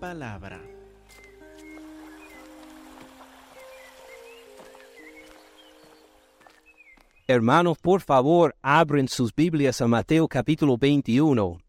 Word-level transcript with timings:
palabra. 0.00 0.60
Hermanos, 7.28 7.78
por 7.78 8.00
favor, 8.00 8.56
abren 8.62 9.06
sus 9.06 9.32
Biblias 9.32 9.80
a 9.80 9.86
Mateo 9.86 10.26
capítulo 10.26 10.76
21. 10.76 11.60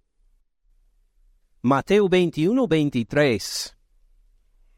Mateo 1.62 2.10
21, 2.10 2.68
23. 2.68 3.78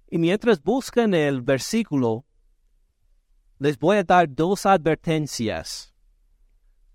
Y 0.10 0.18
mientras 0.18 0.62
buscan 0.62 1.14
el 1.14 1.42
versículo, 1.42 2.26
les 3.60 3.80
voy 3.80 3.98
a 3.98 4.04
dar 4.04 4.28
dos 4.28 4.66
advertencias. 4.66 5.94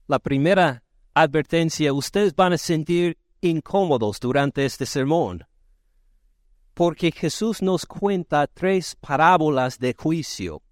La 0.06 0.18
primera 0.18 0.82
advertencia, 1.14 1.92
ustedes 1.94 2.34
van 2.34 2.52
a 2.52 2.58
sentir 2.58 3.16
incómodos 3.40 4.20
durante 4.20 4.66
este 4.66 4.84
sermón, 4.84 5.46
porque 6.78 7.10
Jesús 7.10 7.60
nos 7.60 7.84
cuenta 7.84 8.46
tres 8.46 8.94
parábolas 8.94 9.80
de 9.80 9.96
juicio. 9.98 10.62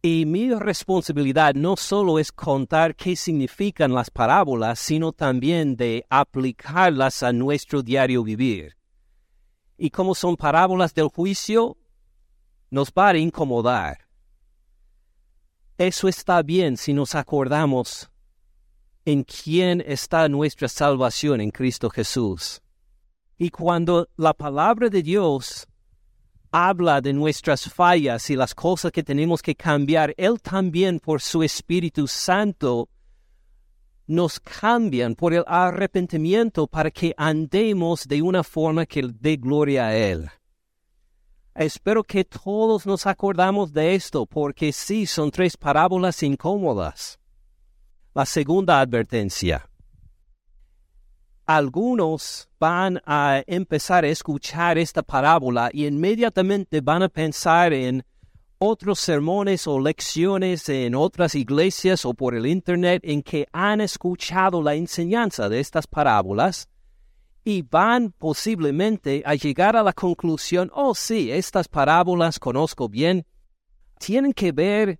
Y 0.00 0.24
mi 0.24 0.54
responsabilidad 0.54 1.54
no 1.54 1.76
solo 1.76 2.18
es 2.18 2.32
contar 2.32 2.96
qué 2.96 3.14
significan 3.14 3.92
las 3.92 4.08
parábolas, 4.08 4.78
sino 4.78 5.12
también 5.12 5.76
de 5.76 6.06
aplicarlas 6.08 7.22
a 7.22 7.34
nuestro 7.34 7.82
diario 7.82 8.24
vivir. 8.24 8.74
Y 9.76 9.90
como 9.90 10.14
son 10.14 10.34
parábolas 10.34 10.94
del 10.94 11.08
juicio, 11.08 11.76
nos 12.70 12.88
va 12.90 13.08
a 13.08 13.18
incomodar. 13.18 13.98
Eso 15.76 16.08
está 16.08 16.40
bien 16.40 16.78
si 16.78 16.94
nos 16.94 17.14
acordamos 17.14 18.10
en 19.04 19.24
quién 19.24 19.84
está 19.86 20.26
nuestra 20.30 20.68
salvación 20.68 21.42
en 21.42 21.50
Cristo 21.50 21.90
Jesús. 21.90 22.62
Y 23.38 23.50
cuando 23.50 24.08
la 24.16 24.32
palabra 24.32 24.88
de 24.88 25.02
Dios 25.02 25.66
habla 26.50 27.02
de 27.02 27.12
nuestras 27.12 27.70
fallas 27.70 28.30
y 28.30 28.36
las 28.36 28.54
cosas 28.54 28.90
que 28.90 29.02
tenemos 29.02 29.42
que 29.42 29.54
cambiar, 29.54 30.14
Él 30.16 30.40
también 30.40 30.98
por 31.00 31.20
su 31.20 31.42
Espíritu 31.42 32.06
Santo 32.06 32.88
nos 34.06 34.40
cambian 34.40 35.14
por 35.14 35.34
el 35.34 35.44
arrepentimiento 35.46 36.66
para 36.66 36.90
que 36.90 37.12
andemos 37.16 38.06
de 38.06 38.22
una 38.22 38.42
forma 38.42 38.86
que 38.86 39.02
dé 39.02 39.36
gloria 39.36 39.88
a 39.88 39.96
Él. 39.96 40.30
Espero 41.54 42.04
que 42.04 42.24
todos 42.24 42.86
nos 42.86 43.06
acordamos 43.06 43.72
de 43.72 43.94
esto, 43.94 44.24
porque 44.24 44.72
sí 44.72 45.06
son 45.06 45.30
tres 45.30 45.56
parábolas 45.56 46.22
incómodas. 46.22 47.18
La 48.14 48.24
segunda 48.24 48.80
advertencia 48.80 49.68
algunos 51.46 52.48
van 52.58 53.00
a 53.06 53.42
empezar 53.46 54.04
a 54.04 54.08
escuchar 54.08 54.78
esta 54.78 55.02
parábola 55.02 55.70
y 55.72 55.86
inmediatamente 55.86 56.80
van 56.80 57.04
a 57.04 57.08
pensar 57.08 57.72
en 57.72 58.04
otros 58.58 58.98
sermones 58.98 59.66
o 59.66 59.78
lecciones 59.78 60.68
en 60.68 60.94
otras 60.94 61.34
iglesias 61.34 62.04
o 62.04 62.14
por 62.14 62.34
el 62.34 62.46
Internet 62.46 63.02
en 63.04 63.22
que 63.22 63.46
han 63.52 63.80
escuchado 63.80 64.60
la 64.60 64.74
enseñanza 64.74 65.48
de 65.48 65.60
estas 65.60 65.86
parábolas 65.86 66.68
y 67.44 67.62
van 67.62 68.10
posiblemente 68.10 69.22
a 69.24 69.36
llegar 69.36 69.76
a 69.76 69.84
la 69.84 69.92
conclusión, 69.92 70.68
oh 70.74 70.96
sí, 70.96 71.30
estas 71.30 71.68
parábolas 71.68 72.40
conozco 72.40 72.88
bien, 72.88 73.24
tienen 74.00 74.32
que 74.32 74.50
ver 74.50 74.98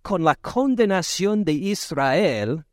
con 0.00 0.24
la 0.24 0.36
condenación 0.36 1.44
de 1.44 1.52
Israel 1.52 2.64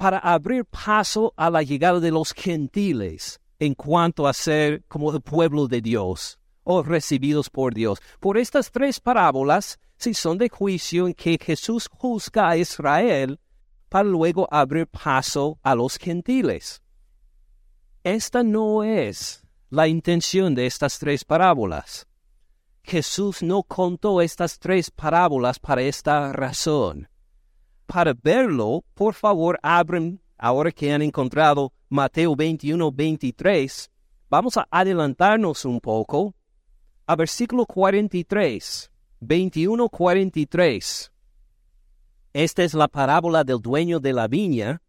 para 0.00 0.18
abrir 0.18 0.64
paso 0.64 1.34
a 1.36 1.50
la 1.50 1.62
llegada 1.62 2.00
de 2.00 2.10
los 2.10 2.32
gentiles 2.32 3.38
en 3.58 3.74
cuanto 3.74 4.26
a 4.26 4.32
ser 4.32 4.82
como 4.88 5.12
el 5.12 5.20
pueblo 5.20 5.68
de 5.68 5.82
Dios 5.82 6.38
o 6.64 6.82
recibidos 6.82 7.50
por 7.50 7.74
Dios. 7.74 8.00
Por 8.18 8.38
estas 8.38 8.72
tres 8.72 8.98
parábolas, 8.98 9.78
si 9.98 10.14
son 10.14 10.38
de 10.38 10.48
juicio 10.48 11.06
en 11.06 11.12
que 11.12 11.38
Jesús 11.38 11.86
juzga 11.92 12.48
a 12.48 12.56
Israel 12.56 13.38
para 13.90 14.08
luego 14.08 14.48
abrir 14.50 14.86
paso 14.86 15.58
a 15.62 15.74
los 15.74 15.98
gentiles. 15.98 16.80
Esta 18.02 18.42
no 18.42 18.82
es 18.82 19.46
la 19.68 19.86
intención 19.86 20.54
de 20.54 20.64
estas 20.64 20.98
tres 20.98 21.26
parábolas. 21.26 22.08
Jesús 22.82 23.42
no 23.42 23.64
contó 23.64 24.22
estas 24.22 24.58
tres 24.58 24.90
parábolas 24.90 25.58
para 25.58 25.82
esta 25.82 26.32
razón 26.32 27.10
para 27.90 28.14
verlo, 28.14 28.84
por 28.94 29.14
favor, 29.14 29.58
abren, 29.64 30.20
ahora 30.38 30.70
que 30.70 30.92
han 30.92 31.02
encontrado 31.02 31.72
Mateo 31.88 32.36
21, 32.36 32.92
23, 32.92 33.90
vamos 34.30 34.56
a 34.56 34.68
adelantarnos 34.70 35.64
un 35.64 35.80
poco 35.80 36.32
a 37.06 37.16
versículo 37.16 37.66
43, 37.66 38.92
21, 39.18 39.88
43. 39.88 41.12
Esta 42.32 42.62
es 42.62 42.74
la 42.74 42.86
parábola 42.86 43.42
del 43.42 43.60
dueño 43.60 43.98
de 43.98 44.12
la 44.12 44.28
viña, 44.28 44.80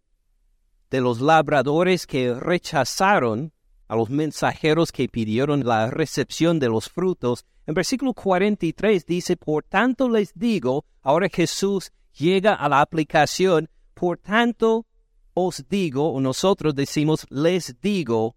de 0.92 1.02
los 1.02 1.22
labradores 1.22 2.06
que 2.06 2.36
rechazaron 2.36 3.52
a 3.88 3.96
los 3.96 4.12
mensajeros 4.12 4.92
que 4.92 5.10
pidieron 5.10 5.66
la 5.66 5.90
recepción 5.90 6.60
de 6.60 6.70
los 6.70 6.88
frutos. 6.88 7.48
En 7.66 7.74
versículo 7.74 8.14
43 8.14 9.08
dice, 9.08 9.38
por 9.38 9.64
tanto 9.64 10.08
les 10.08 10.36
digo, 10.36 10.86
ahora 11.02 11.30
Jesús 11.30 11.92
llega 12.18 12.54
a 12.54 12.70
la 12.70 12.82
aplicación, 12.82 13.70
por 13.94 14.18
tanto 14.18 14.86
os 15.34 15.66
digo, 15.70 16.12
o 16.12 16.20
nosotros 16.20 16.76
decimos, 16.76 17.26
les 17.30 17.80
digo, 17.82 18.36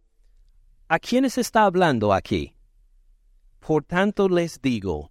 ¿a 0.88 0.98
quiénes 0.98 1.38
está 1.38 1.64
hablando 1.64 2.12
aquí? 2.12 2.56
Por 3.58 3.84
tanto 3.84 4.28
les 4.28 4.60
digo, 4.60 5.10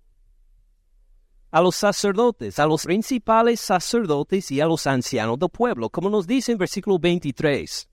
a 1.51 1.61
los 1.61 1.75
sacerdotes, 1.75 2.57
a 2.57 2.65
los 2.65 2.83
principales 2.83 3.59
sacerdotes 3.59 4.49
y 4.51 4.59
a 4.59 4.65
los 4.65 4.87
ancianos 4.87 5.37
del 5.37 5.49
pueblo, 5.49 5.89
como 5.89 6.09
nos 6.09 6.25
dice 6.25 6.51
en 6.51 6.57
versículo 6.57 6.97
23. 6.97 7.89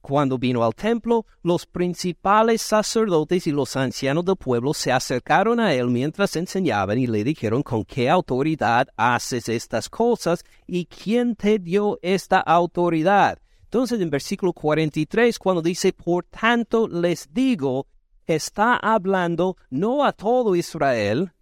Cuando 0.00 0.38
vino 0.38 0.64
al 0.64 0.74
templo, 0.74 1.26
los 1.42 1.66
principales 1.66 2.62
sacerdotes 2.62 3.46
y 3.46 3.50
los 3.50 3.76
ancianos 3.76 4.24
del 4.24 4.36
pueblo 4.36 4.72
se 4.72 4.92
acercaron 4.92 5.60
a 5.60 5.74
él 5.74 5.88
mientras 5.88 6.36
enseñaban 6.36 6.98
y 6.98 7.06
le 7.06 7.24
dijeron 7.24 7.62
con 7.62 7.84
qué 7.84 8.08
autoridad 8.08 8.88
haces 8.96 9.48
estas 9.48 9.88
cosas 9.88 10.44
y 10.66 10.86
quién 10.86 11.34
te 11.34 11.58
dio 11.58 11.98
esta 12.00 12.38
autoridad. 12.38 13.38
Entonces 13.64 14.00
en 14.00 14.08
versículo 14.08 14.52
43, 14.52 15.38
cuando 15.38 15.62
dice, 15.62 15.92
por 15.92 16.24
tanto 16.24 16.88
les 16.88 17.28
digo, 17.32 17.88
está 18.24 18.76
hablando 18.76 19.56
no 19.68 20.04
a 20.04 20.12
todo 20.12 20.54
Israel, 20.54 21.32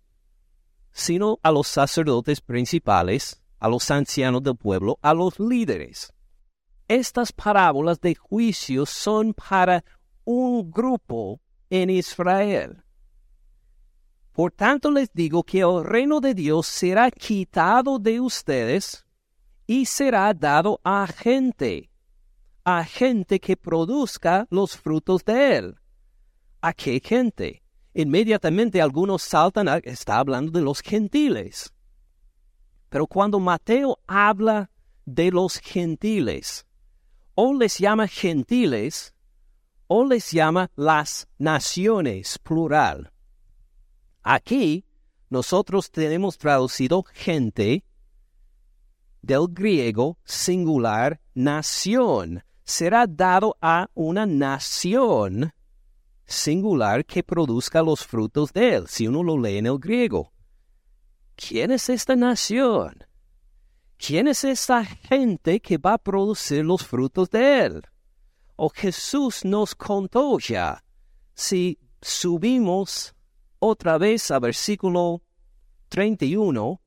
sino 0.93 1.39
a 1.43 1.53
los 1.53 1.69
sacerdotes 1.69 2.41
principales, 2.41 3.43
a 3.61 3.69
los 3.69 3.91
ancianos 3.91 4.43
del 4.43 4.57
pueblo, 4.57 4.99
a 5.03 5.13
los 5.13 5.39
líderes 5.39 6.16
estas 6.89 7.33
parábolas 7.33 8.01
de 8.01 8.15
juicio 8.15 8.87
son 8.87 9.35
para 9.35 9.85
un 10.25 10.71
grupo 10.71 11.41
en 11.71 11.91
Israel. 11.91 12.83
Por 14.33 14.53
tanto 14.53 14.91
les 14.91 15.11
digo 15.13 15.43
que 15.43 15.61
el 15.61 15.83
reino 15.83 16.21
de 16.21 16.35
Dios 16.35 16.67
será 16.67 17.11
quitado 17.11 17.99
de 17.99 18.21
ustedes 18.21 19.07
y 19.67 19.87
será 19.87 20.33
dado 20.35 20.81
a 20.85 21.07
gente, 21.07 21.91
a 22.65 22.85
gente 22.85 23.41
que 23.41 23.57
produzca 23.57 24.47
los 24.51 24.77
frutos 24.77 25.25
de 25.25 25.57
él. 25.57 25.75
¿A 26.61 26.73
qué 26.73 27.01
gente? 27.03 27.63
Inmediatamente 27.95 28.83
algunos 28.83 29.23
saltan, 29.23 29.69
a, 29.69 29.79
está 29.79 30.19
hablando 30.19 30.53
de 30.53 30.61
los 30.61 30.81
gentiles. 30.81 31.73
Pero 32.91 33.07
cuando 33.07 33.41
Mateo 33.41 33.99
habla 34.07 34.71
de 35.07 35.31
los 35.31 35.59
gentiles, 35.59 36.67
o 37.37 37.53
les 37.53 37.79
llama 37.79 38.09
gentiles 38.09 39.15
o 39.87 40.05
les 40.05 40.33
llama 40.33 40.71
las 40.75 41.29
naciones, 41.39 42.39
plural. 42.39 43.13
Aquí 44.23 44.85
nosotros 45.31 45.91
tenemos 45.91 46.39
traducido 46.39 47.05
gente 47.13 47.85
del 49.23 49.47
griego 49.51 50.19
singular 50.25 51.21
nación. 51.35 52.43
Será 52.65 53.07
dado 53.07 53.57
a 53.61 53.89
una 53.95 54.27
nación 54.27 55.53
singular 56.25 57.05
que 57.05 57.23
produzca 57.23 57.83
los 57.83 58.05
frutos 58.05 58.53
de 58.53 58.75
él, 58.75 58.89
si 58.89 59.07
uno 59.07 59.23
lo 59.23 59.39
lee 59.39 59.59
en 59.59 59.67
el 59.67 59.79
griego. 59.79 60.33
¿Quién 61.37 61.71
es 61.71 61.89
esta 61.89 62.17
nación? 62.17 63.05
¿Quién 63.99 64.29
es 64.29 64.45
esa 64.45 64.85
gente 64.85 65.61
que 65.61 65.79
va 65.79 65.95
a 65.95 65.99
producir 65.99 66.65
los 66.65 66.87
frutos 66.87 67.31
de 67.31 67.65
él? 67.65 67.83
O 68.57 68.69
Jesús 68.69 69.45
nos 69.45 69.75
contó 69.75 70.39
ya. 70.39 70.85
Si 71.35 71.79
subimos 72.01 73.15
otra 73.59 73.99
vez 73.99 74.31
a 74.31 74.39
versículo 74.39 75.23
31, 75.89 76.81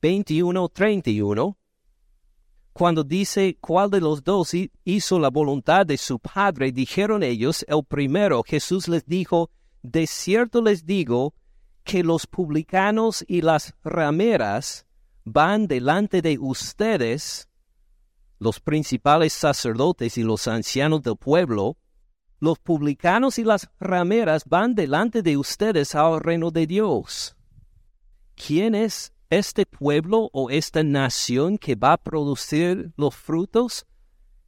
21, 0.00 0.68
31, 0.68 1.58
Cuando 2.72 3.04
dice 3.04 3.56
cuál 3.60 3.90
de 3.90 4.00
los 4.00 4.22
dos 4.22 4.52
hizo 4.84 5.18
la 5.18 5.30
voluntad 5.30 5.86
de 5.86 5.96
su 5.96 6.18
Padre, 6.18 6.72
dijeron 6.72 7.22
ellos, 7.22 7.64
el 7.68 7.84
primero, 7.84 8.42
Jesús 8.42 8.88
les 8.88 9.06
dijo, 9.06 9.50
de 9.82 10.06
cierto 10.06 10.60
les 10.60 10.84
digo 10.84 11.34
que 11.84 12.02
los 12.02 12.26
publicanos 12.26 13.24
y 13.28 13.42
las 13.42 13.74
rameras 13.84 14.86
van 15.24 15.66
delante 15.66 16.22
de 16.22 16.38
ustedes, 16.38 17.48
los 18.38 18.60
principales 18.60 19.32
sacerdotes 19.32 20.18
y 20.18 20.22
los 20.22 20.46
ancianos 20.48 21.02
del 21.02 21.16
pueblo, 21.16 21.76
los 22.40 22.58
publicanos 22.58 23.38
y 23.38 23.44
las 23.44 23.70
rameras 23.80 24.44
van 24.44 24.74
delante 24.74 25.22
de 25.22 25.36
ustedes 25.36 25.94
al 25.94 26.20
reino 26.20 26.50
de 26.50 26.66
Dios. 26.66 27.36
¿Quién 28.34 28.74
es 28.74 29.12
este 29.30 29.64
pueblo 29.64 30.28
o 30.32 30.50
esta 30.50 30.82
nación 30.82 31.56
que 31.56 31.74
va 31.74 31.94
a 31.94 31.96
producir 31.96 32.92
los 32.96 33.14
frutos? 33.14 33.86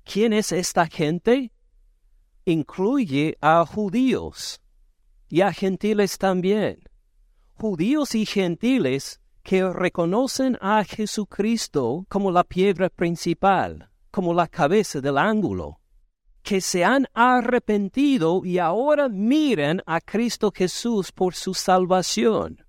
¿Quién 0.05 0.33
es 0.33 0.53
esta 0.53 0.87
gente? 0.87 1.53
Incluye 2.45 3.39
a 3.41 3.65
judíos 3.65 4.61
y 5.29 5.41
a 5.41 5.53
gentiles 5.53 6.19
también. 6.19 6.81
Judíos 7.55 8.15
y 8.15 8.27
gentiles 8.27 9.21
que 9.47 9.63
reconocen 9.73 10.59
a 10.61 10.83
Jesucristo 10.85 12.05
como 12.09 12.33
la 12.33 12.43
piedra 12.43 12.89
principal, 12.89 13.89
como 14.11 14.35
la 14.35 14.49
cabeza 14.49 15.01
del 15.01 15.17
ángulo, 15.17 15.79
que 16.43 16.61
se 16.61 16.85
han 16.85 17.07
arrepentido 17.15 18.43
y 18.45 18.59
ahora 18.59 19.09
miran 19.09 19.83
a 19.87 20.01
Cristo 20.01 20.53
Jesús 20.55 21.13
por 21.13 21.35
su 21.35 21.55
salvación 21.55 22.67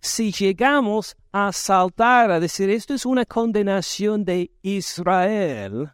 si 0.00 0.32
llegamos 0.32 1.16
a 1.32 1.52
saltar 1.52 2.30
a 2.30 2.40
decir 2.40 2.70
esto 2.70 2.94
es 2.94 3.04
una 3.04 3.24
condenación 3.24 4.24
de 4.24 4.52
Israel, 4.62 5.90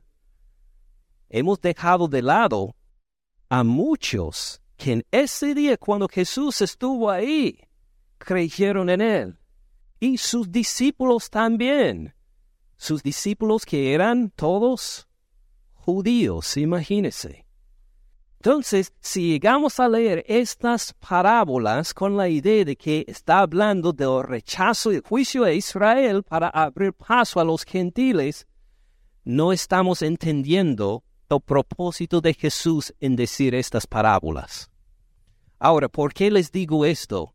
hemos 1.28 1.60
dejado 1.60 2.08
de 2.08 2.22
lado 2.22 2.76
a 3.48 3.64
muchos 3.64 4.60
que 4.76 4.92
en 4.92 5.06
ese 5.10 5.54
día 5.54 5.76
cuando 5.76 6.08
Jesús 6.08 6.60
estuvo 6.60 7.10
ahí, 7.10 7.58
creyeron 8.18 8.90
en 8.90 9.00
él. 9.00 9.38
Y 10.04 10.18
sus 10.18 10.52
discípulos 10.52 11.30
también. 11.30 12.14
Sus 12.76 13.02
discípulos 13.02 13.64
que 13.64 13.94
eran 13.94 14.28
todos 14.28 15.08
judíos, 15.72 16.58
imagínense. 16.58 17.46
Entonces, 18.36 18.92
si 19.00 19.28
llegamos 19.28 19.80
a 19.80 19.88
leer 19.88 20.22
estas 20.28 20.92
parábolas 20.92 21.94
con 21.94 22.18
la 22.18 22.28
idea 22.28 22.66
de 22.66 22.76
que 22.76 23.06
está 23.08 23.38
hablando 23.38 23.94
del 23.94 24.22
rechazo 24.24 24.92
y 24.92 25.00
juicio 25.00 25.44
de 25.44 25.54
Israel 25.54 26.22
para 26.22 26.50
abrir 26.50 26.92
paso 26.92 27.40
a 27.40 27.44
los 27.44 27.64
gentiles, 27.64 28.46
no 29.24 29.54
estamos 29.54 30.02
entendiendo 30.02 31.02
el 31.30 31.40
propósito 31.40 32.20
de 32.20 32.34
Jesús 32.34 32.92
en 33.00 33.16
decir 33.16 33.54
estas 33.54 33.86
parábolas. 33.86 34.68
Ahora, 35.58 35.88
¿por 35.88 36.12
qué 36.12 36.30
les 36.30 36.52
digo 36.52 36.84
esto? 36.84 37.34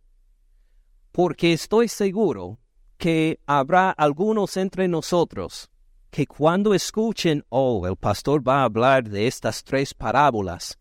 Porque 1.11 1.51
estoy 1.51 1.87
seguro 1.87 2.58
que 2.99 3.39
habrá 3.47 3.89
algunos 3.89 4.57
entre 4.57 4.87
nosotros 4.87 5.71
que 6.11 6.27
cuando 6.27 6.73
escuchen, 6.73 7.45
oh, 7.49 7.87
el 7.87 7.95
pastor 7.95 8.47
va 8.47 8.61
a 8.61 8.63
hablar 8.65 9.09
de 9.09 9.27
estas 9.27 9.63
tres 9.63 9.93
parábolas, 9.93 10.77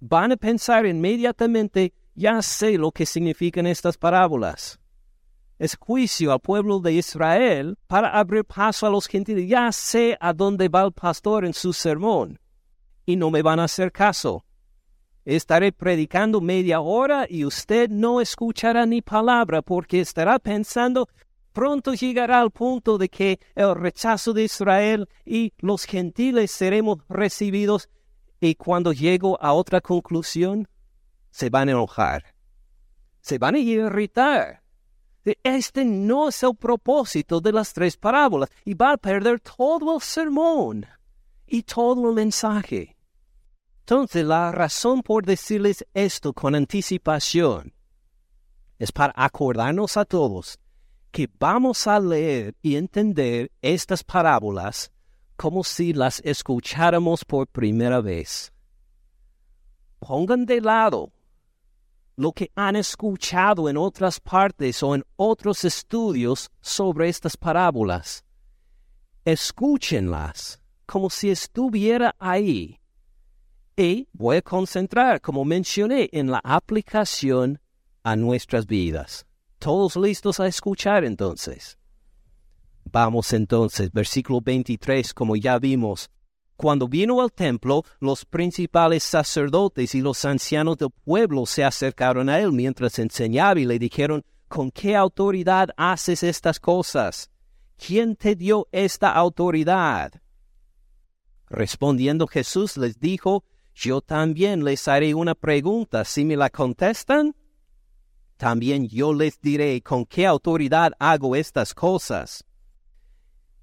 van 0.00 0.32
a 0.32 0.36
pensar 0.36 0.86
inmediatamente, 0.86 1.92
ya 2.14 2.42
sé 2.42 2.76
lo 2.78 2.90
que 2.90 3.06
significan 3.06 3.66
estas 3.66 3.96
parábolas. 3.96 4.80
Es 5.58 5.76
juicio 5.76 6.32
al 6.32 6.40
pueblo 6.40 6.80
de 6.80 6.94
Israel 6.94 7.78
para 7.86 8.08
abrir 8.08 8.44
paso 8.44 8.84
a 8.84 8.90
los 8.90 9.06
gentiles. 9.06 9.48
Ya 9.48 9.70
sé 9.70 10.16
a 10.20 10.32
dónde 10.32 10.68
va 10.68 10.82
el 10.82 10.92
pastor 10.92 11.44
en 11.44 11.54
su 11.54 11.72
sermón. 11.72 12.40
Y 13.06 13.14
no 13.14 13.30
me 13.30 13.42
van 13.42 13.60
a 13.60 13.64
hacer 13.64 13.92
caso. 13.92 14.44
Estaré 15.24 15.70
predicando 15.70 16.40
media 16.40 16.80
hora 16.80 17.26
y 17.28 17.44
usted 17.44 17.88
no 17.88 18.20
escuchará 18.20 18.86
ni 18.86 19.02
palabra 19.02 19.62
porque 19.62 20.00
estará 20.00 20.40
pensando, 20.40 21.08
pronto 21.52 21.94
llegará 21.94 22.40
al 22.40 22.50
punto 22.50 22.98
de 22.98 23.08
que 23.08 23.38
el 23.54 23.74
rechazo 23.74 24.32
de 24.32 24.44
Israel 24.44 25.08
y 25.24 25.52
los 25.58 25.84
gentiles 25.84 26.50
seremos 26.50 26.98
recibidos 27.08 27.88
y 28.40 28.56
cuando 28.56 28.92
llego 28.92 29.40
a 29.40 29.52
otra 29.52 29.80
conclusión, 29.80 30.66
se 31.30 31.48
van 31.48 31.68
a 31.68 31.72
enojar. 31.72 32.34
Se 33.20 33.38
van 33.38 33.54
a 33.54 33.58
irritar. 33.58 34.62
Este 35.44 35.84
no 35.84 36.28
es 36.28 36.42
el 36.42 36.56
propósito 36.56 37.40
de 37.40 37.52
las 37.52 37.72
tres 37.72 37.96
parábolas 37.96 38.50
y 38.64 38.74
va 38.74 38.92
a 38.92 38.96
perder 38.96 39.38
todo 39.38 39.94
el 39.94 40.00
sermón 40.00 40.84
y 41.46 41.62
todo 41.62 42.08
el 42.08 42.14
mensaje. 42.14 42.96
Entonces, 43.80 44.24
la 44.24 44.50
razón 44.50 45.02
por 45.02 45.24
decirles 45.24 45.86
esto 45.94 46.32
con 46.32 46.56
anticipación 46.56 47.72
es 48.78 48.90
para 48.90 49.12
acordarnos 49.14 49.96
a 49.96 50.04
todos 50.04 50.58
que 51.12 51.28
vamos 51.38 51.86
a 51.86 52.00
leer 52.00 52.56
y 52.62 52.76
entender 52.76 53.52
estas 53.60 54.02
parábolas 54.02 54.90
como 55.36 55.62
si 55.62 55.92
las 55.92 56.20
escucháramos 56.24 57.24
por 57.24 57.46
primera 57.46 58.00
vez. 58.00 58.52
Pongan 59.98 60.46
de 60.46 60.60
lado 60.60 61.12
lo 62.16 62.32
que 62.32 62.50
han 62.54 62.76
escuchado 62.76 63.68
en 63.68 63.76
otras 63.76 64.20
partes 64.20 64.82
o 64.82 64.94
en 64.94 65.04
otros 65.16 65.64
estudios 65.64 66.50
sobre 66.60 67.08
estas 67.08 67.36
parábolas. 67.36 68.24
Escúchenlas 69.24 70.60
como 70.86 71.10
si 71.10 71.30
estuviera 71.30 72.14
ahí. 72.18 72.78
Y 73.76 74.08
voy 74.12 74.38
a 74.38 74.42
concentrar, 74.42 75.20
como 75.20 75.44
mencioné, 75.44 76.08
en 76.12 76.30
la 76.30 76.40
aplicación 76.44 77.60
a 78.02 78.16
nuestras 78.16 78.66
vidas. 78.66 79.26
¿Todos 79.62 79.94
listos 79.94 80.40
a 80.40 80.48
escuchar 80.48 81.04
entonces? 81.04 81.78
Vamos 82.82 83.32
entonces, 83.32 83.92
versículo 83.92 84.40
23, 84.40 85.14
como 85.14 85.36
ya 85.36 85.56
vimos. 85.60 86.10
Cuando 86.56 86.88
vino 86.88 87.20
al 87.22 87.30
templo, 87.30 87.84
los 88.00 88.24
principales 88.24 89.04
sacerdotes 89.04 89.94
y 89.94 90.00
los 90.00 90.24
ancianos 90.24 90.78
del 90.78 90.90
pueblo 90.90 91.46
se 91.46 91.62
acercaron 91.62 92.28
a 92.28 92.40
él 92.40 92.50
mientras 92.50 92.98
enseñaba 92.98 93.60
y 93.60 93.64
le 93.64 93.78
dijeron, 93.78 94.24
¿con 94.48 94.72
qué 94.72 94.96
autoridad 94.96 95.68
haces 95.76 96.24
estas 96.24 96.58
cosas? 96.58 97.30
¿Quién 97.76 98.16
te 98.16 98.34
dio 98.34 98.66
esta 98.72 99.12
autoridad? 99.12 100.10
Respondiendo 101.48 102.26
Jesús 102.26 102.76
les 102.76 102.98
dijo, 102.98 103.44
yo 103.76 104.00
también 104.00 104.64
les 104.64 104.88
haré 104.88 105.14
una 105.14 105.36
pregunta. 105.36 106.04
Si 106.04 106.24
me 106.24 106.36
la 106.36 106.50
contestan, 106.50 107.36
también 108.42 108.88
yo 108.88 109.14
les 109.14 109.40
diré 109.40 109.80
con 109.82 110.04
qué 110.04 110.26
autoridad 110.26 110.90
hago 110.98 111.36
estas 111.36 111.72
cosas. 111.72 112.44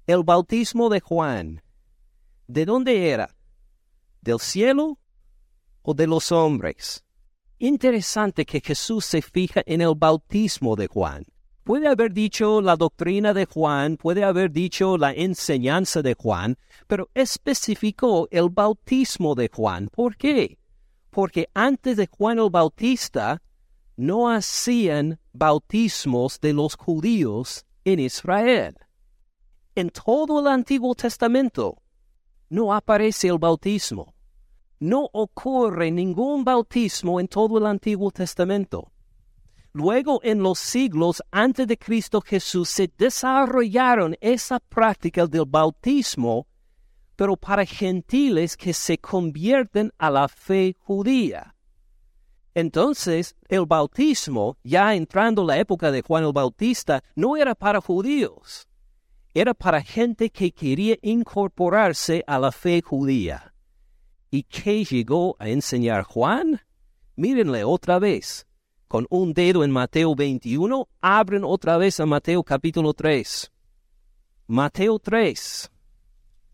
El 0.06 0.22
bautismo 0.24 0.88
de 0.88 1.00
Juan, 1.00 1.62
¿de 2.46 2.64
dónde 2.64 3.10
era? 3.10 3.36
¿Del 4.22 4.38
cielo 4.38 4.98
o 5.82 5.92
de 5.92 6.06
los 6.06 6.32
hombres? 6.32 7.04
Interesante 7.58 8.46
que 8.46 8.62
Jesús 8.62 9.04
se 9.04 9.20
fija 9.20 9.62
en 9.66 9.82
el 9.82 9.94
bautismo 9.94 10.76
de 10.76 10.86
Juan. 10.86 11.26
Puede 11.62 11.86
haber 11.86 12.14
dicho 12.14 12.62
la 12.62 12.74
doctrina 12.74 13.34
de 13.34 13.44
Juan, 13.44 13.98
puede 13.98 14.24
haber 14.24 14.50
dicho 14.50 14.96
la 14.96 15.12
enseñanza 15.12 16.00
de 16.00 16.14
Juan, 16.14 16.56
pero 16.86 17.10
especificó 17.12 18.28
el 18.30 18.48
bautismo 18.48 19.34
de 19.34 19.50
Juan. 19.52 19.90
¿Por 19.92 20.16
qué? 20.16 20.58
Porque 21.10 21.50
antes 21.52 21.98
de 21.98 22.08
Juan 22.10 22.38
el 22.38 22.48
Bautista 22.48 23.42
no 24.00 24.30
hacían 24.30 25.18
bautismos 25.32 26.40
de 26.40 26.52
los 26.52 26.74
judíos 26.76 27.64
en 27.84 28.00
Israel 28.00 28.76
en 29.74 29.90
todo 29.90 30.40
el 30.40 30.46
Antiguo 30.46 30.94
Testamento 30.94 31.78
no 32.48 32.74
aparece 32.74 33.28
el 33.28 33.38
bautismo. 33.38 34.14
No 34.78 35.08
ocurre 35.12 35.90
ningún 35.90 36.44
bautismo 36.44 37.20
en 37.20 37.28
todo 37.28 37.58
el 37.58 37.66
Antiguo 37.66 38.10
Testamento. 38.10 38.90
Luego, 39.72 40.20
en 40.22 40.42
los 40.42 40.58
siglos 40.58 41.22
antes 41.30 41.66
de 41.66 41.78
Cristo 41.78 42.20
Jesús, 42.20 42.68
se 42.68 42.90
desarrollaron 42.98 44.16
esa 44.20 44.58
práctica 44.58 45.26
del 45.26 45.44
bautismo, 45.46 46.46
pero 47.14 47.36
para 47.36 47.64
gentiles 47.64 48.56
que 48.56 48.72
se 48.72 48.98
convierten 48.98 49.92
a 49.98 50.10
la 50.10 50.26
fe 50.26 50.76
judía. 50.80 51.54
Entonces, 52.54 53.36
el 53.48 53.66
bautismo, 53.66 54.56
ya 54.64 54.94
entrando 54.94 55.44
la 55.44 55.58
época 55.58 55.90
de 55.90 56.02
Juan 56.02 56.24
el 56.24 56.32
Bautista, 56.32 57.02
no 57.14 57.36
era 57.36 57.54
para 57.54 57.80
judíos 57.80 58.66
era 59.34 59.54
para 59.54 59.80
gente 59.82 60.30
que 60.30 60.52
quería 60.52 60.96
incorporarse 61.02 62.24
a 62.26 62.38
la 62.38 62.50
fe 62.50 62.82
judía. 62.82 63.54
¿Y 64.30 64.42
qué 64.44 64.84
llegó 64.84 65.36
a 65.38 65.48
enseñar 65.48 66.02
Juan? 66.04 66.60
Mírenle 67.16 67.64
otra 67.64 67.98
vez. 67.98 68.46
Con 68.88 69.06
un 69.08 69.32
dedo 69.32 69.62
en 69.62 69.70
Mateo 69.70 70.16
21, 70.16 70.88
abren 71.00 71.44
otra 71.44 71.76
vez 71.76 72.00
a 72.00 72.06
Mateo 72.06 72.42
capítulo 72.42 72.92
3. 72.92 73.52
Mateo 74.48 74.98
3. 74.98 75.70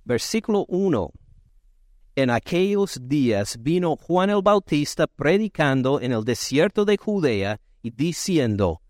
Versículo 0.04 0.66
1. 0.68 1.12
En 2.18 2.30
aquellos 2.30 2.98
días 3.02 3.58
vino 3.60 3.94
Juan 3.94 4.30
el 4.30 4.40
Bautista 4.40 5.06
predicando 5.06 6.00
en 6.00 6.12
el 6.12 6.24
desierto 6.24 6.86
de 6.86 6.96
Judea 6.96 7.60
y 7.82 7.90
diciendo, 7.90 8.80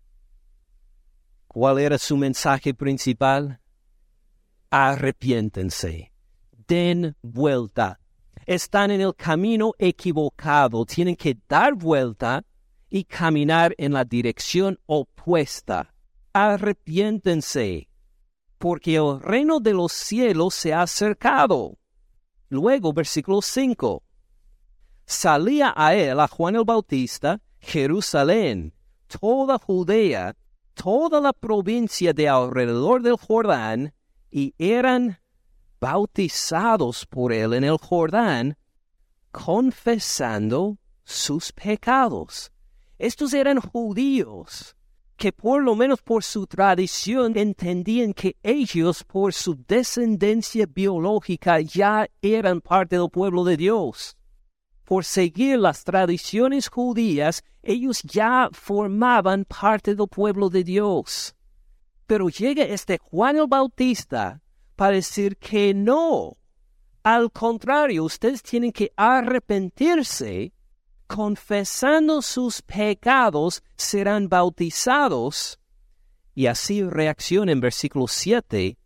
¿cuál 1.49 1.77
era 1.79 1.97
su 1.97 2.15
mensaje 2.15 2.73
principal? 2.73 3.59
Arrepiéntense, 4.69 6.13
den 6.69 7.17
vuelta. 7.21 7.99
Están 8.45 8.91
en 8.91 9.01
el 9.01 9.13
camino 9.13 9.73
equivocado, 9.77 10.85
tienen 10.85 11.17
que 11.17 11.37
dar 11.49 11.73
vuelta 11.73 12.45
y 12.89 13.03
caminar 13.03 13.75
en 13.77 13.91
la 13.91 14.05
dirección 14.05 14.79
opuesta. 14.85 15.93
Arrepiéntense 16.31 17.89
porque 18.57 18.95
el 18.95 19.19
reino 19.19 19.59
de 19.59 19.73
los 19.73 19.91
cielos 19.91 20.53
se 20.55 20.73
ha 20.73 20.83
acercado. 20.83 21.77
Luego, 22.49 22.93
versículo 22.93 23.41
5. 23.41 24.03
Salía 25.05 25.73
a 25.75 25.95
él, 25.95 26.19
a 26.19 26.27
Juan 26.27 26.55
el 26.55 26.63
Bautista, 26.63 27.41
Jerusalén, 27.59 28.73
toda 29.07 29.57
Judea, 29.57 30.35
toda 30.73 31.19
la 31.19 31.33
provincia 31.33 32.13
de 32.13 32.29
alrededor 32.29 33.01
del 33.01 33.17
Jordán, 33.17 33.93
y 34.31 34.53
eran 34.57 35.19
bautizados 35.79 37.05
por 37.05 37.33
él 37.33 37.53
en 37.53 37.63
el 37.63 37.77
Jordán, 37.77 38.57
confesando 39.31 40.77
sus 41.03 41.51
pecados. 41.51 42.51
Estos 42.97 43.33
eran 43.33 43.59
judíos 43.59 44.76
que 45.17 45.33
por 45.33 45.63
lo 45.63 45.75
menos 45.75 46.01
por 46.01 46.23
su 46.23 46.45
tradición 46.45 47.37
entendían 47.37 48.13
que 48.13 48.37
ellos 48.43 49.03
por 49.03 49.33
su 49.33 49.55
descendencia 49.67 50.67
biológica 50.67 51.59
ya 51.59 52.07
eran 52.21 52.61
parte 52.61 52.97
del 52.97 53.09
pueblo 53.09 53.43
de 53.43 53.57
Dios. 53.57 54.15
Por 54.83 55.03
seguir 55.03 55.59
las 55.59 55.83
tradiciones 55.83 56.69
judías, 56.69 57.43
ellos 57.63 58.03
ya 58.03 58.47
formaban 58.53 59.43
parte 59.43 59.95
del 59.95 60.07
pueblo 60.07 60.49
de 60.49 60.63
Dios. 60.63 61.35
Pero 62.05 62.29
llega 62.29 62.63
este 62.63 62.99
Juan 62.99 63.37
el 63.37 63.47
Bautista 63.47 64.41
para 64.75 64.93
decir 64.93 65.35
que 65.37 65.73
no. 65.73 66.37
Al 67.03 67.31
contrario, 67.31 68.03
ustedes 68.03 68.43
tienen 68.43 68.71
que 68.71 68.93
arrepentirse 68.95 70.53
confesando 71.07 72.21
sus 72.21 72.61
pecados, 72.61 73.63
serán 73.75 74.29
bautizados. 74.29 75.59
Y 76.35 76.45
así 76.45 76.83
reacciona 76.83 77.51
en 77.51 77.61
versículo 77.61 78.07
7 78.07 78.77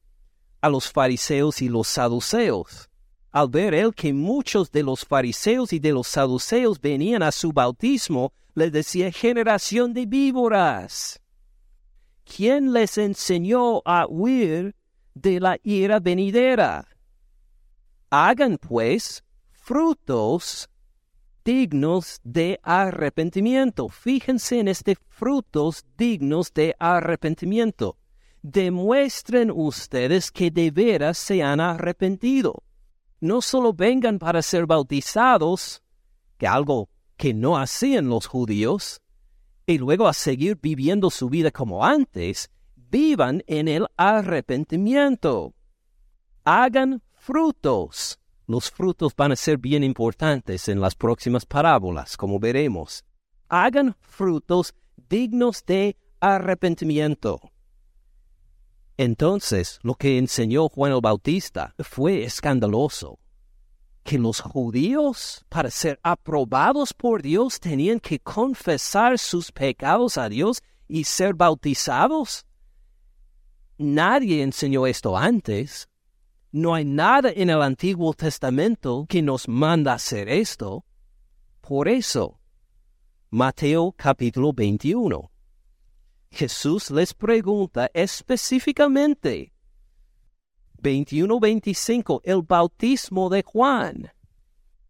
a 0.61 0.69
los 0.69 0.91
fariseos 0.91 1.61
y 1.61 1.67
los 1.67 1.87
saduceos. 1.87 2.89
Al 3.31 3.49
ver 3.49 3.73
él 3.73 3.93
que 3.93 4.13
muchos 4.13 4.71
de 4.71 4.83
los 4.83 5.05
fariseos 5.05 5.73
y 5.73 5.79
de 5.79 5.91
los 5.91 6.07
saduceos 6.07 6.79
venían 6.79 7.23
a 7.23 7.31
su 7.31 7.51
bautismo, 7.51 8.33
les 8.53 8.71
decía 8.71 9.11
generación 9.11 9.93
de 9.93 10.05
víboras. 10.05 11.21
¿Quién 12.23 12.73
les 12.73 12.97
enseñó 12.97 13.81
a 13.85 14.05
huir 14.07 14.75
de 15.13 15.39
la 15.39 15.57
ira 15.63 15.99
venidera? 15.99 16.87
Hagan 18.09 18.57
pues 18.57 19.23
frutos 19.49 20.69
dignos 21.43 22.19
de 22.23 22.59
arrepentimiento. 22.63 23.89
Fíjense 23.89 24.59
en 24.59 24.67
este 24.67 24.95
frutos 25.09 25.85
dignos 25.97 26.53
de 26.53 26.75
arrepentimiento. 26.79 27.97
Demuestren 28.41 29.51
ustedes 29.51 30.31
que 30.31 30.49
de 30.51 30.71
veras 30.71 31.17
se 31.17 31.43
han 31.43 31.59
arrepentido. 31.59 32.63
No 33.19 33.41
solo 33.41 33.73
vengan 33.73 34.17
para 34.17 34.41
ser 34.41 34.65
bautizados, 34.65 35.83
que 36.37 36.47
algo 36.47 36.89
que 37.17 37.33
no 37.33 37.57
hacían 37.57 38.09
los 38.09 38.25
judíos, 38.25 39.01
y 39.67 39.77
luego 39.77 40.07
a 40.07 40.13
seguir 40.13 40.57
viviendo 40.59 41.11
su 41.11 41.29
vida 41.29 41.51
como 41.51 41.85
antes, 41.85 42.49
vivan 42.75 43.43
en 43.45 43.67
el 43.67 43.87
arrepentimiento. 43.95 45.53
Hagan 46.43 47.03
frutos 47.11 48.20
los 48.51 48.69
frutos 48.69 49.15
van 49.15 49.31
a 49.31 49.35
ser 49.35 49.57
bien 49.57 49.83
importantes 49.83 50.67
en 50.67 50.79
las 50.79 50.95
próximas 50.95 51.45
parábolas, 51.45 52.17
como 52.17 52.39
veremos. 52.39 53.03
Hagan 53.49 53.95
frutos 54.01 54.75
dignos 55.09 55.65
de 55.65 55.97
arrepentimiento. 56.19 57.39
Entonces, 58.97 59.79
lo 59.81 59.95
que 59.95 60.17
enseñó 60.17 60.69
Juan 60.69 60.91
el 60.91 61.01
Bautista 61.01 61.73
fue 61.79 62.23
escandaloso. 62.23 63.17
Que 64.03 64.19
los 64.19 64.41
judíos, 64.41 65.45
para 65.49 65.69
ser 65.71 65.99
aprobados 66.03 66.93
por 66.93 67.21
Dios, 67.21 67.59
tenían 67.59 67.99
que 67.99 68.19
confesar 68.19 69.17
sus 69.17 69.51
pecados 69.51 70.17
a 70.17 70.29
Dios 70.29 70.61
y 70.87 71.03
ser 71.03 71.33
bautizados. 71.33 72.45
Nadie 73.77 74.43
enseñó 74.43 74.85
esto 74.85 75.17
antes. 75.17 75.87
No 76.53 76.75
hay 76.75 76.83
nada 76.83 77.31
en 77.33 77.49
el 77.49 77.61
Antiguo 77.61 78.13
Testamento 78.13 79.05
que 79.07 79.21
nos 79.21 79.47
manda 79.47 79.93
hacer 79.93 80.27
esto. 80.27 80.83
Por 81.61 81.87
eso, 81.87 82.41
Mateo 83.29 83.93
capítulo 83.93 84.51
21. 84.51 85.31
Jesús 86.29 86.91
les 86.91 87.13
pregunta 87.13 87.89
específicamente, 87.93 89.53
21-25, 90.81 92.19
el 92.25 92.41
bautismo 92.41 93.29
de 93.29 93.43
Juan. 93.43 94.11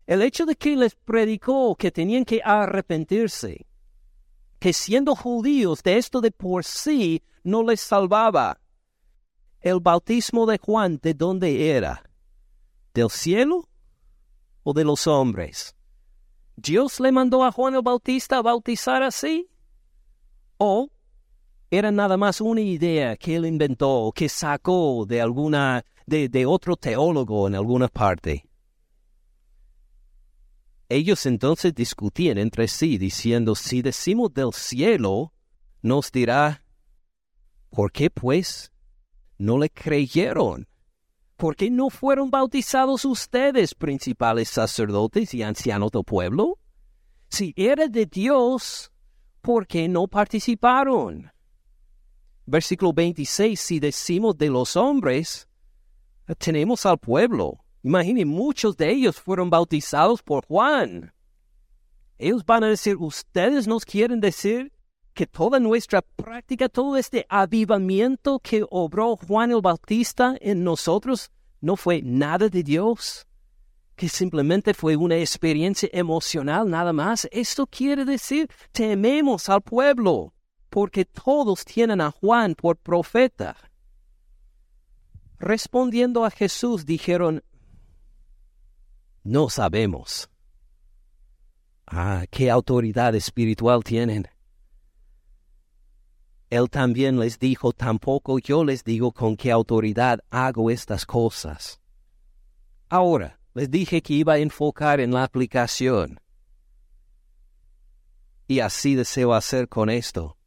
El 0.07 0.23
hecho 0.23 0.47
de 0.47 0.55
que 0.55 0.75
les 0.75 0.95
predicó 0.95 1.75
que 1.75 1.91
tenían 1.91 2.25
que 2.25 2.41
arrepentirse, 2.43 3.67
que 4.57 4.73
siendo 4.73 5.15
judíos 5.15 5.83
de 5.83 5.97
esto 5.97 6.21
de 6.21 6.31
por 6.31 6.63
sí 6.63 7.21
no 7.43 7.61
les 7.61 7.81
salvaba, 7.81 8.59
el 9.61 9.79
bautismo 9.79 10.45
de 10.45 10.57
Juan, 10.57 10.99
¿de 11.01 11.13
dónde 11.13 11.69
era? 11.69 12.03
¿Del 12.93 13.09
cielo 13.09 13.69
o 14.63 14.73
de 14.73 14.83
los 14.83 15.07
hombres? 15.07 15.75
¿Dios 16.55 16.99
le 16.99 17.11
mandó 17.11 17.43
a 17.43 17.51
Juan 17.51 17.75
el 17.75 17.81
Bautista 17.81 18.37
a 18.37 18.41
bautizar 18.41 19.03
así? 19.03 19.49
¿O 20.57 20.89
era 21.69 21.91
nada 21.91 22.17
más 22.17 22.41
una 22.41 22.61
idea 22.61 23.15
que 23.15 23.35
él 23.35 23.45
inventó, 23.45 24.11
que 24.13 24.27
sacó 24.27 25.05
de 25.07 25.21
alguna, 25.21 25.85
de, 26.05 26.27
de 26.27 26.45
otro 26.45 26.75
teólogo 26.75 27.47
en 27.47 27.55
alguna 27.55 27.87
parte? 27.87 28.45
Ellos 30.89 31.25
entonces 31.25 31.73
discutían 31.73 32.37
entre 32.37 32.67
sí, 32.67 32.97
diciendo, 32.97 33.55
si 33.55 33.81
decimos 33.81 34.33
del 34.33 34.51
cielo, 34.51 35.31
nos 35.81 36.11
dirá, 36.11 36.65
¿por 37.69 37.93
qué 37.93 38.09
pues 38.09 38.70
no 39.41 39.57
le 39.57 39.69
creyeron. 39.69 40.67
¿Por 41.35 41.55
qué 41.55 41.71
no 41.71 41.89
fueron 41.89 42.29
bautizados 42.29 43.03
ustedes, 43.05 43.73
principales 43.73 44.49
sacerdotes 44.49 45.33
y 45.33 45.41
ancianos 45.41 45.91
del 45.91 46.03
pueblo? 46.03 46.59
Si 47.27 47.51
era 47.55 47.87
de 47.87 48.05
Dios, 48.05 48.91
¿por 49.41 49.65
qué 49.65 49.87
no 49.87 50.07
participaron? 50.07 51.31
Versículo 52.45 52.93
26, 52.93 53.59
si 53.59 53.79
decimos 53.79 54.37
de 54.37 54.49
los 54.49 54.75
hombres, 54.75 55.47
tenemos 56.37 56.85
al 56.85 56.99
pueblo. 56.99 57.65
Imaginen, 57.81 58.27
muchos 58.27 58.77
de 58.77 58.91
ellos 58.91 59.19
fueron 59.19 59.49
bautizados 59.49 60.21
por 60.21 60.45
Juan. 60.45 61.11
Ellos 62.19 62.45
van 62.45 62.63
a 62.63 62.67
decir, 62.67 62.95
ustedes 62.97 63.67
nos 63.67 63.85
quieren 63.85 64.19
decir 64.19 64.71
que 65.13 65.27
toda 65.27 65.59
nuestra 65.59 66.01
práctica, 66.01 66.69
todo 66.69 66.97
este 66.97 67.25
avivamiento 67.29 68.39
que 68.39 68.65
obró 68.69 69.15
Juan 69.15 69.51
el 69.51 69.61
Bautista 69.61 70.35
en 70.39 70.63
nosotros, 70.63 71.31
no 71.59 71.75
fue 71.75 72.01
nada 72.01 72.49
de 72.49 72.63
Dios, 72.63 73.27
que 73.95 74.09
simplemente 74.09 74.73
fue 74.73 74.95
una 74.95 75.17
experiencia 75.17 75.89
emocional 75.91 76.69
nada 76.69 76.93
más. 76.93 77.27
Esto 77.31 77.67
quiere 77.67 78.05
decir, 78.05 78.49
tememos 78.71 79.49
al 79.49 79.61
pueblo, 79.61 80.33
porque 80.69 81.05
todos 81.05 81.65
tienen 81.65 82.01
a 82.01 82.11
Juan 82.11 82.55
por 82.55 82.77
profeta. 82.77 83.55
Respondiendo 85.37 86.23
a 86.23 86.31
Jesús, 86.31 86.85
dijeron, 86.85 87.43
no 89.23 89.49
sabemos. 89.49 90.29
Ah, 91.85 92.25
qué 92.31 92.49
autoridad 92.49 93.13
espiritual 93.15 93.83
tienen. 93.83 94.27
Él 96.51 96.69
también 96.69 97.19
les 97.19 97.39
dijo, 97.39 97.71
tampoco 97.73 98.37
yo 98.37 98.63
les 98.63 98.83
digo 98.83 99.11
con 99.11 99.35
qué 99.35 99.51
autoridad 99.51 100.19
hago 100.29 100.69
estas 100.69 101.07
cosas. 101.07 101.81
Ahora, 102.89 103.39
les 103.55 103.71
dije 103.71 104.03
que 104.03 104.13
iba 104.13 104.33
a 104.33 104.37
enfocar 104.37 104.99
en 104.99 105.11
la 105.11 105.23
aplicación. 105.23 106.19
Y 108.47 108.59
así 108.59 108.93
deseo 108.93 109.33
hacer 109.33 109.67
con 109.67 109.89
esto. 109.89 110.37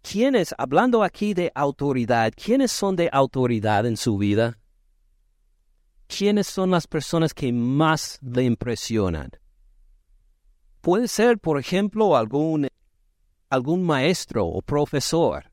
¿Quiénes, 0.00 0.54
hablando 0.56 1.02
aquí 1.02 1.34
de 1.34 1.52
autoridad, 1.54 2.32
quiénes 2.34 2.72
son 2.72 2.96
de 2.96 3.10
autoridad 3.12 3.84
en 3.84 3.98
su 3.98 4.16
vida? 4.16 4.58
¿quiénes 6.06 6.46
son 6.46 6.70
las 6.70 6.86
personas 6.86 7.34
que 7.34 7.52
más 7.52 8.18
le 8.22 8.44
impresionan? 8.44 9.30
Puede 10.80 11.08
ser, 11.08 11.38
por 11.38 11.58
ejemplo, 11.58 12.16
algún, 12.16 12.68
algún 13.50 13.82
maestro 13.82 14.46
o 14.46 14.62
profesor. 14.62 15.50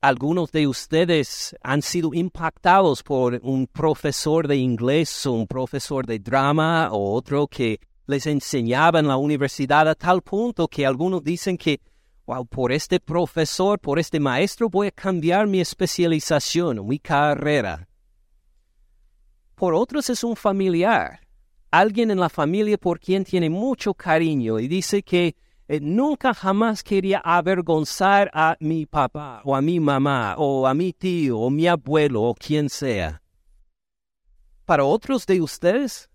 Algunos 0.00 0.52
de 0.52 0.66
ustedes 0.66 1.56
han 1.62 1.82
sido 1.82 2.14
impactados 2.14 3.02
por 3.02 3.40
un 3.42 3.66
profesor 3.66 4.46
de 4.46 4.56
inglés 4.56 5.26
o 5.26 5.32
un 5.32 5.46
profesor 5.46 6.06
de 6.06 6.18
drama 6.18 6.90
o 6.92 7.14
otro 7.14 7.46
que 7.46 7.80
les 8.06 8.26
enseñaba 8.26 9.00
en 9.00 9.08
la 9.08 9.16
universidad 9.16 9.88
a 9.88 9.94
tal 9.94 10.22
punto 10.22 10.68
que 10.68 10.86
algunos 10.86 11.24
dicen 11.24 11.56
que, 11.56 11.80
wow, 12.26 12.46
por 12.46 12.72
este 12.72 13.00
profesor, 13.00 13.80
por 13.80 13.98
este 13.98 14.20
maestro 14.20 14.68
voy 14.68 14.88
a 14.88 14.92
cambiar 14.92 15.46
mi 15.46 15.60
especialización, 15.60 16.86
mi 16.86 16.98
carrera. 16.98 17.88
Por 19.56 19.74
otros 19.74 20.10
es 20.10 20.22
un 20.22 20.36
familiar, 20.36 21.20
alguien 21.70 22.10
en 22.10 22.20
la 22.20 22.28
familia 22.28 22.78
por 22.78 23.00
quien 23.00 23.24
tiene 23.24 23.50
mucho 23.50 23.94
cariño 23.94 24.60
y 24.60 24.68
dice 24.68 25.02
que 25.02 25.34
eh, 25.68 25.80
nunca 25.80 26.32
jamás 26.32 26.82
quería 26.82 27.18
avergonzar 27.18 28.30
a 28.32 28.56
mi 28.60 28.86
papá 28.86 29.40
o 29.44 29.54
a 29.56 29.60
mi 29.60 29.80
mamá 29.80 30.36
o 30.38 30.66
a 30.66 30.74
mi 30.74 30.92
tío 30.92 31.38
o 31.38 31.50
mi 31.50 31.66
abuelo 31.66 32.22
o 32.22 32.34
quien 32.34 32.68
sea. 32.68 33.22
Para 34.64 34.84
otros 34.84 35.26
de 35.26 35.40
ustedes 35.40 36.08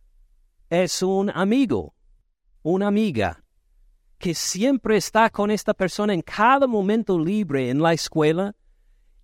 es 0.70 1.02
un 1.04 1.30
amigo, 1.30 1.94
una 2.64 2.88
amiga, 2.88 3.44
que 4.18 4.34
siempre 4.34 4.98
está 4.98 5.30
con 5.30 5.52
esta 5.52 5.74
persona 5.74 6.14
en 6.14 6.22
cada 6.22 6.68
momento 6.68 7.20
libre 7.20 7.70
en 7.70 7.82
la 7.82 7.92
escuela 7.92 8.56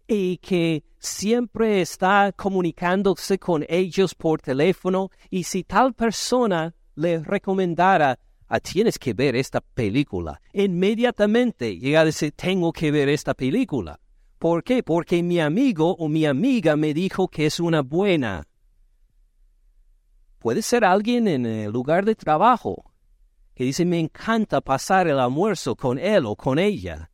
y 0.07 0.37
que 0.37 0.83
siempre 0.97 1.81
está 1.81 2.33
comunicándose 2.35 3.37
con 3.37 3.65
ellos 3.69 4.15
por 4.15 4.41
teléfono 4.41 5.09
y 5.29 5.43
si 5.43 5.63
tal 5.63 5.93
persona 5.93 6.73
le 6.95 7.19
recomendara 7.19 8.17
tienes 8.59 8.97
que 8.97 9.13
ver 9.13 9.35
esta 9.35 9.61
película, 9.61 10.41
inmediatamente 10.53 11.77
llega 11.77 12.01
a 12.01 12.05
decir 12.05 12.31
tengo 12.31 12.71
que 12.71 12.91
ver 12.91 13.09
esta 13.09 13.33
película. 13.33 13.99
¿Por 14.39 14.63
qué? 14.63 14.83
Porque 14.83 15.23
mi 15.23 15.39
amigo 15.39 15.95
o 15.95 16.07
mi 16.07 16.25
amiga 16.25 16.75
me 16.75 16.93
dijo 16.93 17.27
que 17.27 17.45
es 17.45 17.59
una 17.59 17.81
buena. 17.81 18.47
Puede 20.39 20.61
ser 20.61 20.85
alguien 20.85 21.27
en 21.27 21.45
el 21.45 21.71
lugar 21.71 22.05
de 22.05 22.15
trabajo 22.15 22.85
que 23.57 23.63
dice 23.63 23.85
me 23.85 23.99
encanta 23.99 24.61
pasar 24.61 25.07
el 25.07 25.17
almuerzo 25.19 25.75
con 25.75 25.97
él 25.97 26.27
o 26.27 26.35
con 26.35 26.59
ella. 26.59 27.09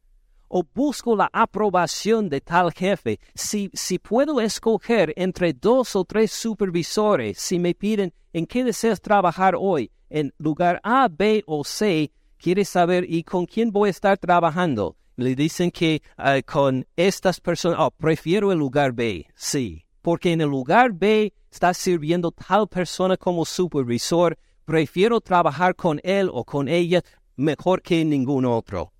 O 0.49 0.65
busco 0.75 1.15
la 1.15 1.29
aprobación 1.31 2.27
de 2.27 2.41
tal 2.41 2.73
jefe. 2.73 3.21
Si, 3.33 3.71
si 3.73 3.97
puedo 3.97 4.41
escoger 4.41 5.13
entre 5.15 5.53
dos 5.53 5.95
o 5.95 6.03
tres 6.03 6.33
supervisores, 6.33 7.39
si 7.39 7.59
me 7.59 7.73
piden 7.73 8.13
en 8.33 8.45
qué 8.45 8.65
deseas 8.65 8.99
trabajar 8.99 9.55
hoy, 9.57 9.89
en 10.13 10.32
lugar 10.38 10.79
A, 10.84 11.10
B 11.10 11.43
o 11.48 11.63
C, 11.63 12.12
quieres 12.38 12.70
saber 12.70 13.05
y 13.10 13.24
con 13.24 13.48
quién 13.48 13.72
voy 13.72 13.88
a 13.88 13.91
estar 13.91 14.17
trabajando. 14.17 14.96
Le 15.15 15.36
dicen 15.36 15.72
que 15.72 16.01
eh, 16.17 16.43
con 16.43 16.86
estas 16.96 17.41
personas, 17.41 17.79
oh, 17.79 17.91
prefiero 17.91 18.51
el 18.51 18.60
lugar 18.60 18.93
B, 18.93 19.27
sí, 19.36 19.86
porque 20.01 20.32
en 20.32 20.41
el 20.41 20.50
lugar 20.50 20.93
B 20.93 21.34
está 21.51 21.74
sirviendo 21.74 22.32
tal 22.32 22.67
persona 22.67 23.17
como 23.17 23.43
supervisor, 23.43 24.38
prefiero 24.65 25.20
trabajar 25.20 25.75
con 25.75 26.00
él 26.03 26.29
o 26.32 26.43
con 26.46 26.67
ella 26.67 27.01
mejor 27.36 27.82
que 27.82 28.05
ningún 28.05 28.46
otro. 28.46 28.93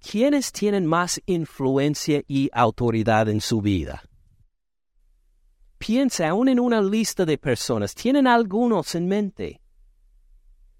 ¿Quiénes 0.00 0.52
tienen 0.52 0.86
más 0.86 1.20
influencia 1.26 2.22
y 2.26 2.50
autoridad 2.52 3.28
en 3.28 3.40
su 3.40 3.60
vida? 3.60 4.02
Piensa 5.78 6.28
aún 6.28 6.48
en 6.48 6.60
una 6.60 6.80
lista 6.80 7.26
de 7.26 7.36
personas. 7.36 7.94
¿Tienen 7.94 8.26
algunos 8.26 8.94
en 8.94 9.08
mente? 9.08 9.60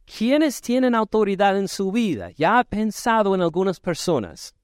¿Quiénes 0.04 0.60
tienen 0.60 0.94
autoridad 0.94 1.58
en 1.58 1.68
su 1.68 1.90
vida? 1.90 2.30
¿Ya 2.36 2.58
ha 2.58 2.64
pensado 2.64 3.34
en 3.34 3.40
algunas 3.40 3.80
personas? 3.80 4.54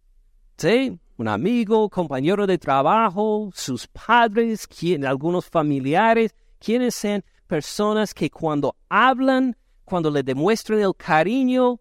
¿Sí? 0.56 0.98
Un 1.16 1.28
amigo, 1.28 1.88
compañero 1.88 2.46
de 2.46 2.58
trabajo, 2.58 3.50
sus 3.54 3.86
padres, 3.86 4.68
algunos 5.06 5.46
familiares 5.46 6.34
quieren 6.58 6.92
ser 6.92 7.24
personas 7.46 8.14
que 8.14 8.30
cuando 8.30 8.76
hablan, 8.88 9.56
cuando 9.84 10.10
le 10.10 10.22
demuestran 10.22 10.80
el 10.80 10.94
cariño, 10.94 11.80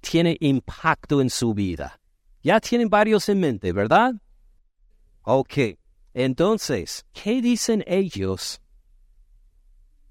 tiene 0.00 0.36
impacto 0.40 1.20
en 1.20 1.30
su 1.30 1.54
vida. 1.54 2.00
Ya 2.42 2.60
tienen 2.60 2.90
varios 2.90 3.28
en 3.28 3.40
mente, 3.40 3.72
¿verdad? 3.72 4.14
Ok, 5.22 5.78
entonces, 6.12 7.06
¿qué 7.12 7.40
dicen 7.40 7.82
ellos 7.86 8.60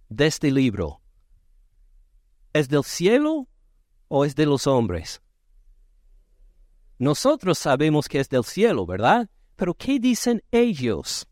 de 0.10 0.28
este 0.28 0.52
libro? 0.52 1.03
¿Es 2.54 2.70
del 2.70 2.84
cielo 2.84 3.48
o 4.08 4.26
es 4.26 4.36
de 4.36 4.46
los 4.46 4.68
hombres? 4.68 5.22
Nosotros 7.00 7.58
sabemos 7.58 8.08
que 8.08 8.20
es 8.20 8.30
del 8.30 8.44
cielo, 8.44 8.86
¿verdad? 8.86 9.30
Pero 9.56 9.74
¿qué 9.74 10.00
dicen 10.00 10.42
ellos? 10.52 11.28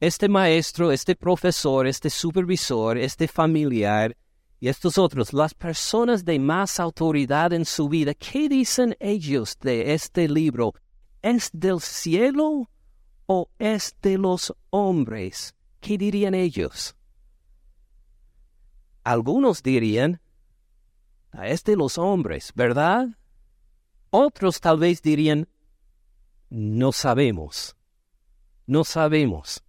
este 0.00 0.28
maestro, 0.28 0.92
este 0.92 1.16
profesor, 1.16 1.86
este 1.86 2.10
supervisor, 2.10 2.98
este 2.98 3.26
familiar 3.28 4.16
y 4.60 4.68
estos 4.68 4.98
otros, 4.98 5.32
las 5.32 5.54
personas 5.54 6.24
de 6.24 6.38
más 6.38 6.78
autoridad 6.80 7.52
en 7.52 7.64
su 7.64 7.88
vida, 7.88 8.14
¿qué 8.14 8.48
dicen 8.48 8.96
ellos 9.00 9.56
de 9.60 9.94
este 9.94 10.28
libro? 10.28 10.74
¿Es 11.22 11.50
del 11.52 11.80
cielo 11.80 12.68
o 13.26 13.48
es 13.58 13.96
de 14.02 14.18
los 14.18 14.54
hombres? 14.70 15.54
¿Qué 15.80 15.96
dirían 15.96 16.34
ellos? 16.34 16.94
Algunos 19.06 19.62
dirían, 19.62 20.20
ah, 21.32 21.46
es 21.48 21.62
de 21.64 21.76
los 21.76 21.98
hombres, 21.98 22.52
¿verdad? 22.54 23.08
Otros 24.10 24.60
tal 24.60 24.78
vez 24.78 25.00
dirían, 25.00 25.48
no 26.50 26.92
sabemos, 26.92 27.76
no 28.66 28.84
sabemos 28.84 29.62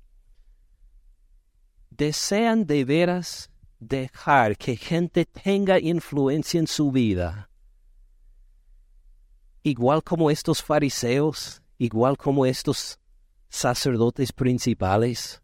desean 1.97 2.65
de 2.65 2.85
veras 2.85 3.49
dejar 3.79 4.55
que 4.57 4.77
gente 4.77 5.25
tenga 5.25 5.79
influencia 5.79 6.59
en 6.59 6.67
su 6.67 6.91
vida, 6.91 7.49
igual 9.63 10.03
como 10.03 10.29
estos 10.29 10.63
fariseos, 10.63 11.61
igual 11.77 12.17
como 12.17 12.45
estos 12.45 12.99
sacerdotes 13.49 14.31
principales, 14.31 15.41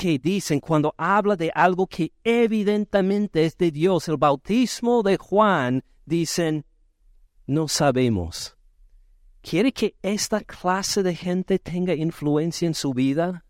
que 0.00 0.18
dicen 0.18 0.60
cuando 0.60 0.94
habla 0.96 1.36
de 1.36 1.52
algo 1.54 1.86
que 1.86 2.14
evidentemente 2.24 3.44
es 3.44 3.58
de 3.58 3.70
Dios, 3.70 4.08
el 4.08 4.16
bautismo 4.16 5.02
de 5.02 5.18
Juan, 5.18 5.84
dicen, 6.06 6.64
no 7.46 7.68
sabemos. 7.68 8.56
¿Quiere 9.42 9.72
que 9.72 9.96
esta 10.00 10.40
clase 10.40 11.02
de 11.02 11.14
gente 11.14 11.58
tenga 11.58 11.92
influencia 11.92 12.66
en 12.66 12.72
su 12.72 12.94
vida? 12.94 13.44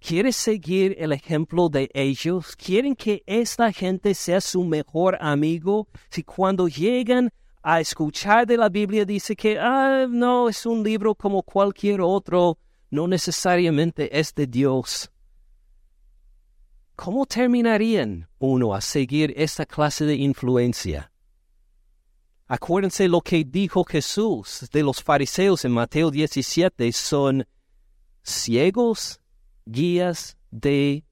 ¿Quieres 0.00 0.34
seguir 0.34 0.96
el 0.98 1.12
ejemplo 1.12 1.68
de 1.68 1.90
ellos? 1.94 2.56
¿Quieren 2.56 2.96
que 2.96 3.22
esta 3.24 3.72
gente 3.72 4.14
sea 4.14 4.40
su 4.40 4.64
mejor 4.64 5.16
amigo? 5.20 5.86
Si 6.10 6.24
cuando 6.24 6.66
llegan 6.66 7.30
a 7.62 7.80
escuchar 7.80 8.48
de 8.48 8.56
la 8.56 8.68
Biblia 8.68 9.04
dice 9.04 9.36
que, 9.36 9.60
ah, 9.60 10.08
no, 10.10 10.48
es 10.48 10.66
un 10.66 10.82
libro 10.82 11.14
como 11.14 11.44
cualquier 11.44 12.00
otro, 12.00 12.58
no 12.90 13.06
necesariamente 13.06 14.18
es 14.18 14.34
de 14.34 14.48
Dios. 14.48 15.12
¿Cómo 16.96 17.26
terminarían 17.26 18.26
uno 18.38 18.74
a 18.74 18.80
seguir 18.80 19.34
esta 19.36 19.66
clase 19.66 20.06
de 20.06 20.14
influencia? 20.14 21.12
Acuérdense 22.48 23.06
lo 23.06 23.20
que 23.20 23.44
dijo 23.44 23.84
Jesús 23.84 24.66
de 24.72 24.82
los 24.82 25.02
fariseos 25.02 25.66
en 25.66 25.72
Mateo 25.72 26.10
17, 26.10 26.90
son 26.92 27.46
ciegos 28.22 29.20
guías 29.66 30.38
de 30.50 31.04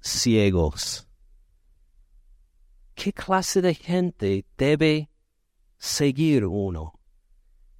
ciegos. 0.00 1.08
¿Qué 2.94 3.12
clase 3.12 3.60
de 3.60 3.74
gente 3.74 4.44
debe 4.56 5.10
seguir 5.78 6.46
uno? 6.46 6.98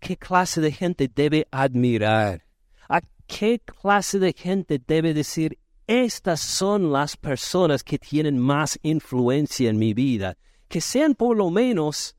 ¿Qué 0.01 0.17
clase 0.17 0.61
de 0.61 0.73
gente 0.73 1.09
debe 1.09 1.47
admirar? 1.53 2.45
¿A 2.89 3.01
qué 3.27 3.61
clase 3.61 4.19
de 4.19 4.33
gente 4.33 4.81
debe 4.85 5.15
decir, 5.15 5.59
estas 5.89 6.39
son 6.39 6.93
las 6.93 7.17
personas 7.17 7.83
que 7.83 7.99
tienen 7.99 8.39
más 8.39 8.79
influencia 8.83 9.69
en 9.69 9.79
mi 9.79 9.93
vida? 9.93 10.37
Que 10.69 10.81
sean 10.81 11.17
por 11.17 11.37
lo 11.37 11.51
menos 11.51 12.15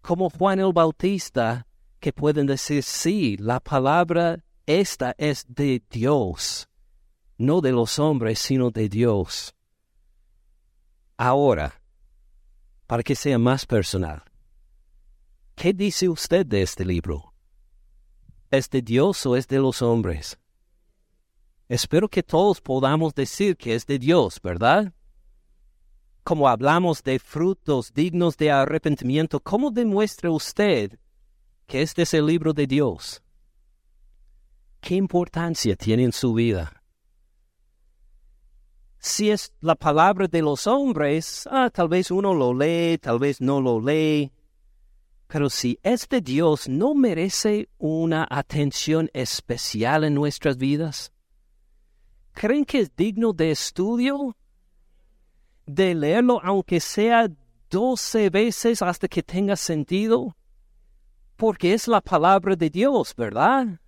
como 0.00 0.28
Juan 0.30 0.58
el 0.58 0.72
Bautista, 0.72 1.68
que 2.00 2.12
pueden 2.12 2.46
decir, 2.46 2.82
sí, 2.82 3.36
la 3.36 3.60
palabra 3.60 4.42
esta 4.66 5.14
es 5.18 5.44
de 5.48 5.80
Dios 5.88 6.66
no 7.40 7.62
de 7.62 7.72
los 7.72 7.98
hombres, 7.98 8.38
sino 8.38 8.70
de 8.70 8.90
Dios. 8.90 9.54
Ahora, 11.16 11.80
para 12.86 13.02
que 13.02 13.16
sea 13.16 13.38
más 13.38 13.64
personal, 13.64 14.22
¿qué 15.54 15.72
dice 15.72 16.10
usted 16.10 16.44
de 16.44 16.60
este 16.60 16.84
libro? 16.84 17.32
¿Es 18.50 18.68
de 18.68 18.82
Dios 18.82 19.24
o 19.24 19.36
es 19.36 19.48
de 19.48 19.58
los 19.58 19.80
hombres? 19.80 20.38
Espero 21.70 22.08
que 22.08 22.24
todos 22.24 22.60
podamos 22.60 23.14
decir 23.14 23.56
que 23.56 23.76
es 23.76 23.86
de 23.86 24.00
Dios, 24.00 24.40
¿verdad? 24.42 24.92
Como 26.24 26.48
hablamos 26.48 27.04
de 27.04 27.20
frutos 27.20 27.94
dignos 27.94 28.36
de 28.36 28.50
arrepentimiento, 28.50 29.38
¿cómo 29.38 29.70
demuestra 29.70 30.32
usted 30.32 30.98
que 31.68 31.82
este 31.82 32.02
es 32.02 32.12
el 32.12 32.26
libro 32.26 32.52
de 32.52 32.66
Dios? 32.66 33.22
¿Qué 34.80 34.96
importancia 34.96 35.76
tiene 35.76 36.02
en 36.02 36.12
su 36.12 36.34
vida? 36.34 36.82
Si 38.98 39.30
es 39.30 39.54
la 39.60 39.76
palabra 39.76 40.26
de 40.26 40.42
los 40.42 40.66
hombres, 40.66 41.48
ah, 41.52 41.70
tal 41.72 41.86
vez 41.86 42.10
uno 42.10 42.34
lo 42.34 42.52
lee, 42.52 42.98
tal 42.98 43.20
vez 43.20 43.40
no 43.40 43.60
lo 43.60 43.80
lee. 43.80 44.32
Pero 45.28 45.48
si 45.48 45.78
es 45.84 46.08
de 46.08 46.20
Dios, 46.20 46.68
¿no 46.68 46.96
merece 46.96 47.68
una 47.78 48.26
atención 48.28 49.08
especial 49.14 50.02
en 50.02 50.14
nuestras 50.14 50.56
vidas? 50.56 51.12
¿Creen 52.32 52.64
que 52.64 52.80
es 52.80 52.96
digno 52.96 53.32
de 53.32 53.50
estudio? 53.50 54.36
¿De 55.66 55.94
leerlo 55.94 56.40
aunque 56.42 56.80
sea 56.80 57.28
doce 57.68 58.30
veces 58.30 58.82
hasta 58.82 59.08
que 59.08 59.22
tenga 59.22 59.56
sentido? 59.56 60.36
Porque 61.36 61.74
es 61.74 61.88
la 61.88 62.00
palabra 62.00 62.56
de 62.56 62.70
Dios, 62.70 63.14
¿verdad? 63.16 63.80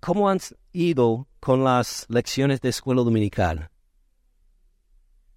¿Cómo 0.00 0.28
han 0.28 0.38
ido 0.72 1.28
con 1.40 1.64
las 1.64 2.06
lecciones 2.08 2.60
de 2.60 2.70
escuela 2.70 3.02
dominical? 3.02 3.70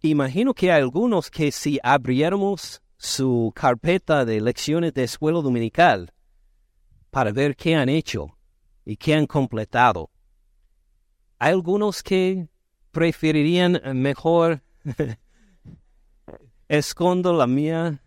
Imagino 0.02 0.54
que 0.54 0.72
hay 0.72 0.82
algunos 0.82 1.32
que 1.32 1.52
si 1.52 1.80
abriéramos 1.82 2.82
su 2.98 3.52
carpeta 3.56 4.24
de 4.26 4.40
lecciones 4.40 4.94
de 4.94 5.04
escuela 5.04 5.42
dominical 5.42 6.14
para 7.10 7.32
ver 7.32 7.56
qué 7.56 7.76
han 7.76 7.90
hecho 7.90 8.38
y 8.86 8.98
qué 8.98 9.14
han 9.14 9.28
completado. 9.28 10.10
Hay 11.44 11.52
algunos 11.52 12.02
que 12.02 12.48
preferirían 12.92 13.82
mejor 13.96 14.64
escondo 16.70 17.34
la 17.34 17.48
mía. 17.48 18.02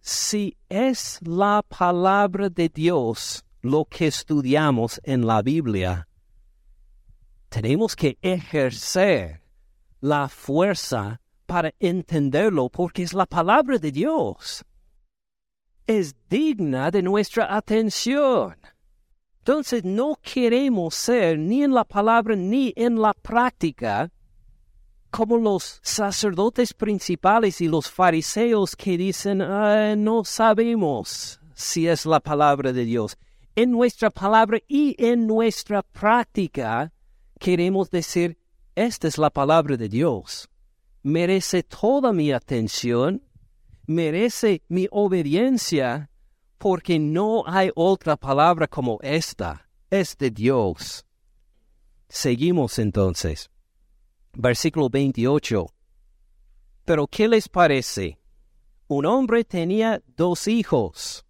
Si 0.00 0.56
es 0.68 1.18
la 1.22 1.64
palabra 1.68 2.48
de 2.48 2.68
Dios 2.68 3.44
lo 3.60 3.86
que 3.86 4.06
estudiamos 4.06 5.00
en 5.02 5.26
la 5.26 5.42
Biblia, 5.42 6.06
tenemos 7.48 7.96
que 7.96 8.16
ejercer 8.22 9.42
la 10.00 10.28
fuerza 10.28 11.20
para 11.44 11.74
entenderlo 11.80 12.68
porque 12.68 13.02
es 13.02 13.14
la 13.14 13.26
palabra 13.26 13.78
de 13.78 13.90
Dios. 13.90 14.64
Es 15.88 16.14
digna 16.30 16.92
de 16.92 17.02
nuestra 17.02 17.52
atención. 17.52 18.54
Entonces 19.42 19.84
no 19.84 20.18
queremos 20.22 20.94
ser 20.94 21.38
ni 21.38 21.62
en 21.62 21.72
la 21.72 21.84
palabra 21.84 22.36
ni 22.36 22.72
en 22.76 23.00
la 23.00 23.12
práctica 23.12 24.10
como 25.10 25.36
los 25.36 25.80
sacerdotes 25.82 26.72
principales 26.72 27.60
y 27.60 27.68
los 27.68 27.90
fariseos 27.90 28.74
que 28.74 28.96
dicen, 28.96 29.38
no 30.02 30.24
sabemos 30.24 31.40
si 31.54 31.86
es 31.86 32.06
la 32.06 32.20
palabra 32.20 32.72
de 32.72 32.84
Dios. 32.84 33.18
En 33.54 33.70
nuestra 33.72 34.10
palabra 34.10 34.58
y 34.68 34.96
en 34.98 35.26
nuestra 35.26 35.82
práctica 35.82 36.92
queremos 37.38 37.90
decir, 37.90 38.38
esta 38.74 39.06
es 39.08 39.18
la 39.18 39.28
palabra 39.28 39.76
de 39.76 39.88
Dios 39.88 40.48
merece 41.02 41.62
toda 41.62 42.12
mi 42.12 42.32
atención, 42.32 43.22
merece 43.86 44.62
mi 44.68 44.86
obediencia, 44.90 46.10
porque 46.62 47.00
no 47.00 47.42
hay 47.44 47.72
otra 47.74 48.16
palabra 48.16 48.68
como 48.68 49.00
esta, 49.02 49.68
es 49.90 50.16
de 50.16 50.30
Dios. 50.30 51.04
Seguimos 52.08 52.78
entonces. 52.78 53.50
Versículo 54.32 54.88
28. 54.88 55.66
Pero 56.84 57.08
¿qué 57.08 57.26
les 57.26 57.48
parece? 57.48 58.20
Un 58.86 59.06
hombre 59.06 59.42
tenía 59.42 60.00
dos 60.16 60.46
hijos. 60.46 61.26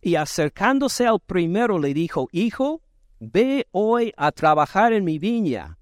Y 0.00 0.14
acercándose 0.14 1.08
al 1.08 1.18
primero 1.18 1.80
le 1.80 1.92
dijo, 1.92 2.28
Hijo, 2.30 2.82
ve 3.18 3.66
hoy 3.72 4.12
a 4.16 4.30
trabajar 4.30 4.92
en 4.92 5.02
mi 5.02 5.18
viña. 5.18 5.80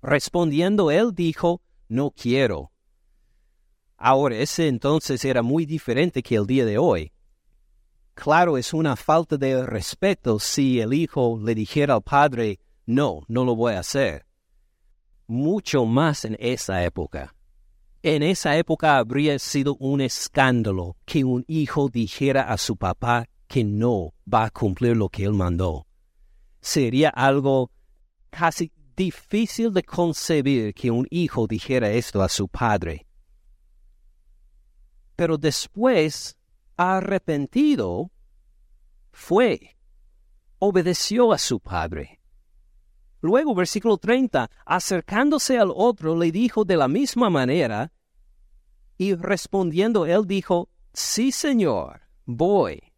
Respondiendo 0.00 0.92
él 0.92 1.12
dijo, 1.12 1.60
no 1.88 2.12
quiero. 2.12 2.70
Ahora, 3.96 4.36
ese 4.36 4.68
entonces 4.68 5.24
era 5.24 5.42
muy 5.42 5.64
diferente 5.64 6.22
que 6.22 6.36
el 6.36 6.46
día 6.46 6.64
de 6.64 6.78
hoy. 6.78 7.12
Claro, 8.14 8.56
es 8.56 8.72
una 8.72 8.96
falta 8.96 9.36
de 9.36 9.64
respeto 9.66 10.38
si 10.38 10.80
el 10.80 10.94
hijo 10.94 11.38
le 11.42 11.54
dijera 11.54 11.94
al 11.94 12.02
padre, 12.02 12.58
no, 12.86 13.22
no 13.28 13.44
lo 13.44 13.54
voy 13.54 13.74
a 13.74 13.80
hacer. 13.80 14.26
Mucho 15.26 15.84
más 15.84 16.24
en 16.24 16.36
esa 16.38 16.84
época. 16.84 17.34
En 18.02 18.22
esa 18.22 18.56
época 18.56 18.98
habría 18.98 19.38
sido 19.38 19.76
un 19.80 20.00
escándalo 20.00 20.96
que 21.04 21.24
un 21.24 21.44
hijo 21.48 21.88
dijera 21.88 22.42
a 22.42 22.56
su 22.56 22.76
papá 22.76 23.26
que 23.48 23.64
no 23.64 24.14
va 24.32 24.44
a 24.44 24.50
cumplir 24.50 24.96
lo 24.96 25.08
que 25.08 25.24
él 25.24 25.32
mandó. 25.32 25.86
Sería 26.60 27.10
algo 27.10 27.70
casi 28.30 28.72
difícil 28.96 29.72
de 29.72 29.82
concebir 29.82 30.74
que 30.74 30.90
un 30.90 31.06
hijo 31.10 31.46
dijera 31.46 31.90
esto 31.90 32.22
a 32.22 32.28
su 32.28 32.48
padre. 32.48 33.05
Pero 35.16 35.38
después, 35.38 36.36
arrepentido, 36.76 38.10
fue, 39.12 39.76
obedeció 40.58 41.32
a 41.32 41.38
su 41.38 41.58
padre. 41.58 42.20
Luego, 43.22 43.54
versículo 43.54 43.96
30, 43.96 44.50
acercándose 44.64 45.58
al 45.58 45.72
otro, 45.74 46.16
le 46.16 46.30
dijo 46.30 46.64
de 46.64 46.76
la 46.76 46.86
misma 46.86 47.30
manera, 47.30 47.92
y 48.98 49.14
respondiendo 49.14 50.06
él 50.06 50.26
dijo, 50.26 50.68
Sí, 50.92 51.32
señor, 51.32 52.02
voy. 52.24 52.92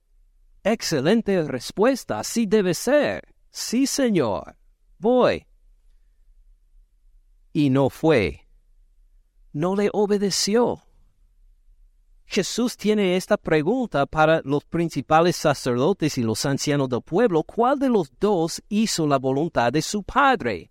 Excelente 0.63 1.43
respuesta, 1.45 2.21
así 2.21 2.47
debe 2.47 2.75
ser. 2.75 3.35
Sí, 3.51 3.87
señor, 3.87 4.57
voy 4.99 5.49
y 7.59 7.71
no 7.71 7.91
fue. 7.91 8.47
No 9.53 9.75
le 9.75 9.91
obedeció. 9.93 10.85
Jesús 12.31 12.77
tiene 12.77 13.17
esta 13.17 13.39
pregunta 13.39 14.05
para 14.05 14.43
los 14.45 14.63
principales 14.67 15.35
sacerdotes 15.35 16.19
y 16.19 16.23
los 16.23 16.45
ancianos 16.45 16.91
del 16.91 17.01
pueblo. 17.01 17.43
¿Cuál 17.43 17.79
de 17.79 17.89
los 17.89 18.13
dos 18.21 18.63
hizo 18.69 19.07
la 19.07 19.19
voluntad 19.19 19.73
de 19.73 19.81
su 19.81 20.03
Padre? 20.03 20.71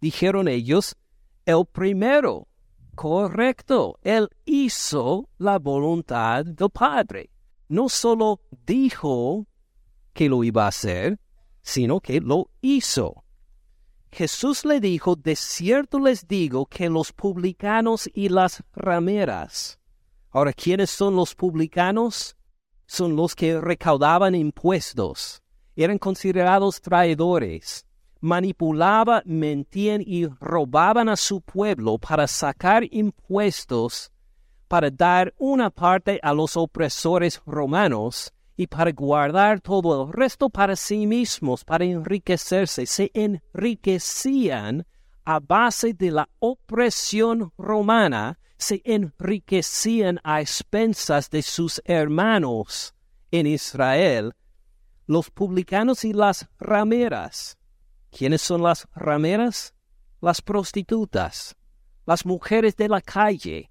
Dijeron 0.00 0.48
ellos, 0.48 0.96
el 1.44 1.66
primero. 1.70 2.48
Correcto, 2.94 3.98
él 4.02 4.30
hizo 4.46 5.28
la 5.36 5.58
voluntad 5.58 6.46
del 6.46 6.70
Padre. 6.70 7.28
No 7.68 7.90
solo 7.90 8.40
dijo 8.64 9.46
que 10.14 10.30
lo 10.30 10.42
iba 10.42 10.64
a 10.64 10.68
hacer, 10.68 11.20
sino 11.60 12.00
que 12.00 12.18
lo 12.22 12.50
hizo. 12.62 13.24
Jesús 14.10 14.64
le 14.64 14.80
dijo, 14.80 15.16
de 15.16 15.36
cierto 15.36 15.98
les 15.98 16.26
digo 16.26 16.64
que 16.64 16.88
los 16.88 17.12
publicanos 17.12 18.08
y 18.14 18.30
las 18.30 18.64
rameras. 18.72 19.77
Ahora, 20.38 20.52
¿quiénes 20.52 20.90
son 20.90 21.16
los 21.16 21.34
publicanos? 21.34 22.36
Son 22.86 23.16
los 23.16 23.34
que 23.34 23.60
recaudaban 23.60 24.36
impuestos, 24.36 25.42
eran 25.74 25.98
considerados 25.98 26.80
traidores, 26.80 27.84
manipulaban, 28.20 29.22
mentían 29.24 30.00
y 30.00 30.26
robaban 30.26 31.08
a 31.08 31.16
su 31.16 31.40
pueblo 31.40 31.98
para 31.98 32.28
sacar 32.28 32.84
impuestos, 32.92 34.12
para 34.68 34.92
dar 34.92 35.34
una 35.38 35.70
parte 35.70 36.20
a 36.22 36.32
los 36.32 36.56
opresores 36.56 37.42
romanos 37.44 38.32
y 38.56 38.68
para 38.68 38.92
guardar 38.92 39.60
todo 39.60 40.04
el 40.04 40.12
resto 40.12 40.48
para 40.50 40.76
sí 40.76 41.04
mismos, 41.08 41.64
para 41.64 41.84
enriquecerse. 41.84 42.86
Se 42.86 43.10
enriquecían 43.12 44.86
a 45.24 45.40
base 45.40 45.94
de 45.94 46.12
la 46.12 46.28
opresión 46.38 47.52
romana, 47.58 48.38
se 48.58 48.82
enriquecían 48.84 50.20
a 50.24 50.40
expensas 50.40 51.30
de 51.30 51.42
sus 51.42 51.80
hermanos 51.84 52.94
en 53.30 53.46
Israel, 53.46 54.34
los 55.06 55.30
publicanos 55.30 56.04
y 56.04 56.12
las 56.12 56.48
rameras. 56.58 57.56
¿Quiénes 58.10 58.42
son 58.42 58.62
las 58.62 58.86
rameras? 58.94 59.74
Las 60.20 60.42
prostitutas, 60.42 61.56
las 62.04 62.26
mujeres 62.26 62.76
de 62.76 62.88
la 62.88 63.00
calle, 63.00 63.70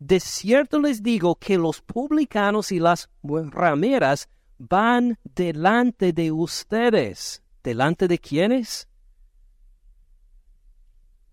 de 0.00 0.18
cierto 0.18 0.80
les 0.80 1.02
digo 1.02 1.36
que 1.36 1.58
los 1.58 1.82
publicanos 1.82 2.72
y 2.72 2.78
las 2.78 3.10
rameras 3.22 4.30
van 4.56 5.18
delante 5.22 6.14
de 6.14 6.32
ustedes. 6.32 7.42
¿Delante 7.62 8.08
de 8.08 8.18
quiénes? 8.18 8.88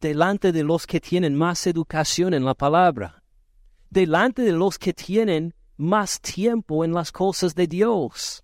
Delante 0.07 0.53
de 0.53 0.63
los 0.63 0.87
que 0.87 1.01
tienen 1.01 1.35
más 1.35 1.67
educación 1.67 2.33
en 2.33 2.45
la 2.45 2.53
palabra. 2.53 3.21
Delante 3.89 4.41
de 4.41 4.53
los 4.53 4.79
que 4.79 4.93
tienen 4.93 5.53
más 5.75 6.21
tiempo 6.21 6.85
en 6.85 6.93
las 6.93 7.11
cosas 7.11 7.53
de 7.55 7.67
Dios. 7.67 8.41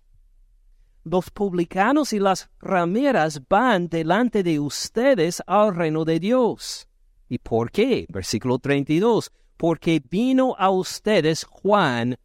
los 1.04 1.30
publicanos 1.30 2.12
y 2.12 2.18
las 2.18 2.50
rameras 2.60 3.40
van 3.48 3.88
delante 3.88 4.42
de 4.42 4.60
ustedes 4.60 5.42
al 5.46 5.74
reino 5.74 6.04
de 6.04 6.20
Dios. 6.20 6.86
¿Y 7.30 7.38
por 7.38 7.70
qué? 7.70 8.04
Versículo 8.10 8.58
32. 8.58 9.32
Porque 9.56 10.02
vino 10.06 10.54
a 10.58 10.68
ustedes 10.68 11.44
Juan 11.44 12.18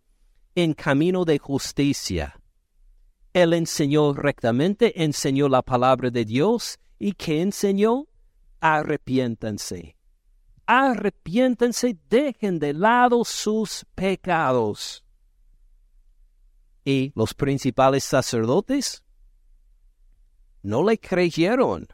en 0.53 0.73
camino 0.73 1.23
de 1.23 1.39
justicia. 1.39 2.37
Él 3.31 3.53
enseñó 3.53 4.11
rectamente, 4.11 5.01
enseñó 5.01 5.47
la 5.47 5.61
palabra 5.61 6.09
de 6.09 6.25
Dios. 6.25 6.77
¿Y 6.99 7.13
qué 7.13 7.41
enseñó? 7.41 8.08
Arrepiéntanse. 8.61 9.95
Arrepiéntanse, 10.65 11.97
dejen 12.09 12.59
de 12.59 12.73
lado 12.73 13.23
sus 13.23 13.85
pecados. 13.95 15.03
¿Y 16.85 17.11
los 17.15 17.33
principales 17.33 18.03
sacerdotes? 18.03 19.03
No 20.61 20.83
le 20.83 20.99
creyeron 20.99 21.87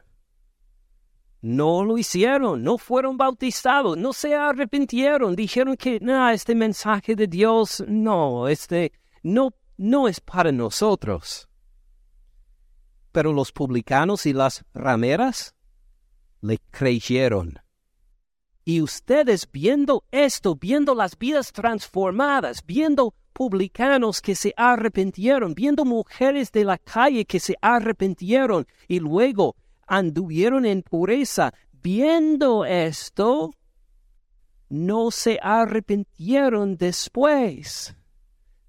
no 1.46 1.84
lo 1.84 1.96
hicieron, 1.96 2.64
no 2.64 2.76
fueron 2.76 3.16
bautizados, 3.16 3.96
no 3.96 4.12
se 4.12 4.34
arrepintieron, 4.34 5.36
dijeron 5.36 5.76
que 5.76 6.00
no, 6.00 6.28
este 6.30 6.56
mensaje 6.56 7.14
de 7.14 7.28
Dios 7.28 7.84
no, 7.86 8.48
este 8.48 8.92
no, 9.22 9.54
no 9.76 10.08
es 10.08 10.20
para 10.20 10.50
nosotros. 10.50 11.48
Pero 13.12 13.32
los 13.32 13.52
publicanos 13.52 14.26
y 14.26 14.32
las 14.32 14.64
rameras 14.74 15.54
le 16.46 16.58
creyeron. 16.70 17.60
Y 18.64 18.80
ustedes 18.80 19.48
viendo 19.50 20.04
esto, 20.10 20.56
viendo 20.56 20.94
las 20.94 21.16
vidas 21.16 21.52
transformadas, 21.52 22.64
viendo 22.66 23.14
publicanos 23.32 24.20
que 24.20 24.34
se 24.34 24.54
arrepintieron, 24.56 25.54
viendo 25.54 25.84
mujeres 25.84 26.50
de 26.52 26.64
la 26.64 26.78
calle 26.78 27.26
que 27.26 27.38
se 27.38 27.54
arrepintieron 27.60 28.66
y 28.88 28.98
luego 28.98 29.56
anduvieron 29.86 30.64
en 30.64 30.82
pureza. 30.82 31.52
Viendo 31.70 32.64
esto, 32.64 33.52
no 34.68 35.10
se 35.10 35.38
arrepintieron 35.40 36.76
después, 36.76 37.94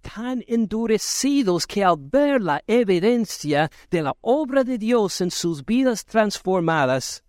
tan 0.02 0.44
endurecidos 0.48 1.66
que 1.66 1.84
al 1.84 1.98
ver 1.98 2.42
la 2.42 2.62
evidencia 2.68 3.72
de 3.90 4.02
la 4.04 4.16
obra 4.22 4.64
de 4.64 4.78
Dios 4.78 5.22
en 5.22 5.32
sus 5.32 5.66
vidas 5.66 6.06
transformadas, 6.06 7.24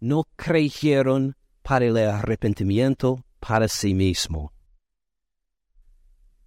no 0.00 0.24
creyeron 0.36 1.36
para 1.62 1.86
el 1.86 1.96
arrepentimiento 1.96 3.24
para 3.40 3.68
sí 3.68 3.94
mismo. 3.94 4.52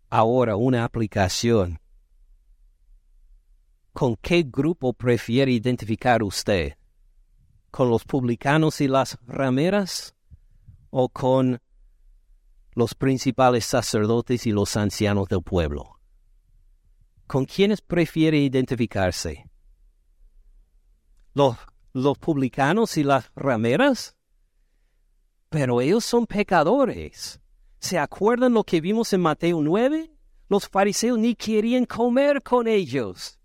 Ahora 0.09 0.55
una 0.55 0.83
aplicación 0.83 1.79
¿Con 3.99 4.15
qué 4.15 4.43
grupo 4.43 4.93
prefiere 4.93 5.51
identificar 5.51 6.23
usted? 6.23 6.77
¿Con 7.69 7.89
los 7.89 8.05
publicanos 8.05 8.79
y 8.79 8.87
las 8.87 9.17
rameras? 9.27 10.15
¿O 10.89 11.09
con 11.09 11.59
los 12.75 12.95
principales 12.95 13.65
sacerdotes 13.65 14.47
y 14.47 14.51
los 14.51 14.77
ancianos 14.77 15.27
del 15.27 15.41
pueblo? 15.41 15.99
¿Con 17.27 17.43
quiénes 17.43 17.81
prefiere 17.81 18.37
identificarse? 18.37 19.49
¿Los, 21.33 21.57
los 21.93 22.17
publicanos 22.17 22.97
y 22.97 23.03
las 23.03 23.31
rameras? 23.35 24.15
Pero 25.49 25.81
ellos 25.81 26.05
son 26.05 26.25
pecadores. 26.27 27.39
¿Se 27.79 27.97
acuerdan 27.97 28.53
lo 28.53 28.63
que 28.63 28.81
vimos 28.81 29.13
en 29.13 29.21
Mateo 29.21 29.61
9? 29.61 30.11
Los 30.49 30.67
fariseos 30.67 31.17
ni 31.17 31.35
querían 31.35 31.85
comer 31.85 32.41
con 32.41 32.67
ellos 32.67 33.39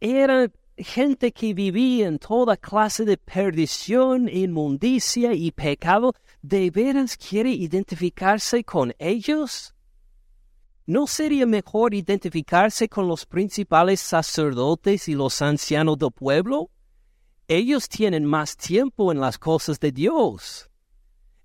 era 0.00 0.50
gente 0.76 1.32
que 1.32 1.54
vivía 1.54 2.06
en 2.06 2.18
toda 2.18 2.56
clase 2.56 3.04
de 3.04 3.16
perdición, 3.16 4.28
inmundicia 4.28 5.32
y 5.32 5.50
pecado, 5.50 6.14
¿de 6.42 6.70
veras 6.70 7.16
quiere 7.16 7.50
identificarse 7.50 8.62
con 8.62 8.94
ellos? 8.98 9.74
¿No 10.84 11.06
sería 11.06 11.46
mejor 11.46 11.94
identificarse 11.94 12.88
con 12.88 13.08
los 13.08 13.26
principales 13.26 14.00
sacerdotes 14.00 15.08
y 15.08 15.14
los 15.14 15.40
ancianos 15.42 15.98
del 15.98 16.12
pueblo? 16.12 16.70
Ellos 17.48 17.88
tienen 17.88 18.24
más 18.24 18.56
tiempo 18.56 19.12
en 19.12 19.20
las 19.20 19.38
cosas 19.38 19.78
de 19.78 19.92
Dios. 19.92 20.70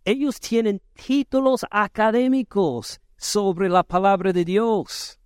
Ellos 0.04 0.40
tienen 0.40 0.82
títulos 0.94 1.66
académicos 1.70 3.00
sobre 3.18 3.70
la 3.70 3.84
palabra 3.84 4.34
de 4.34 4.46
Dios. 4.46 5.20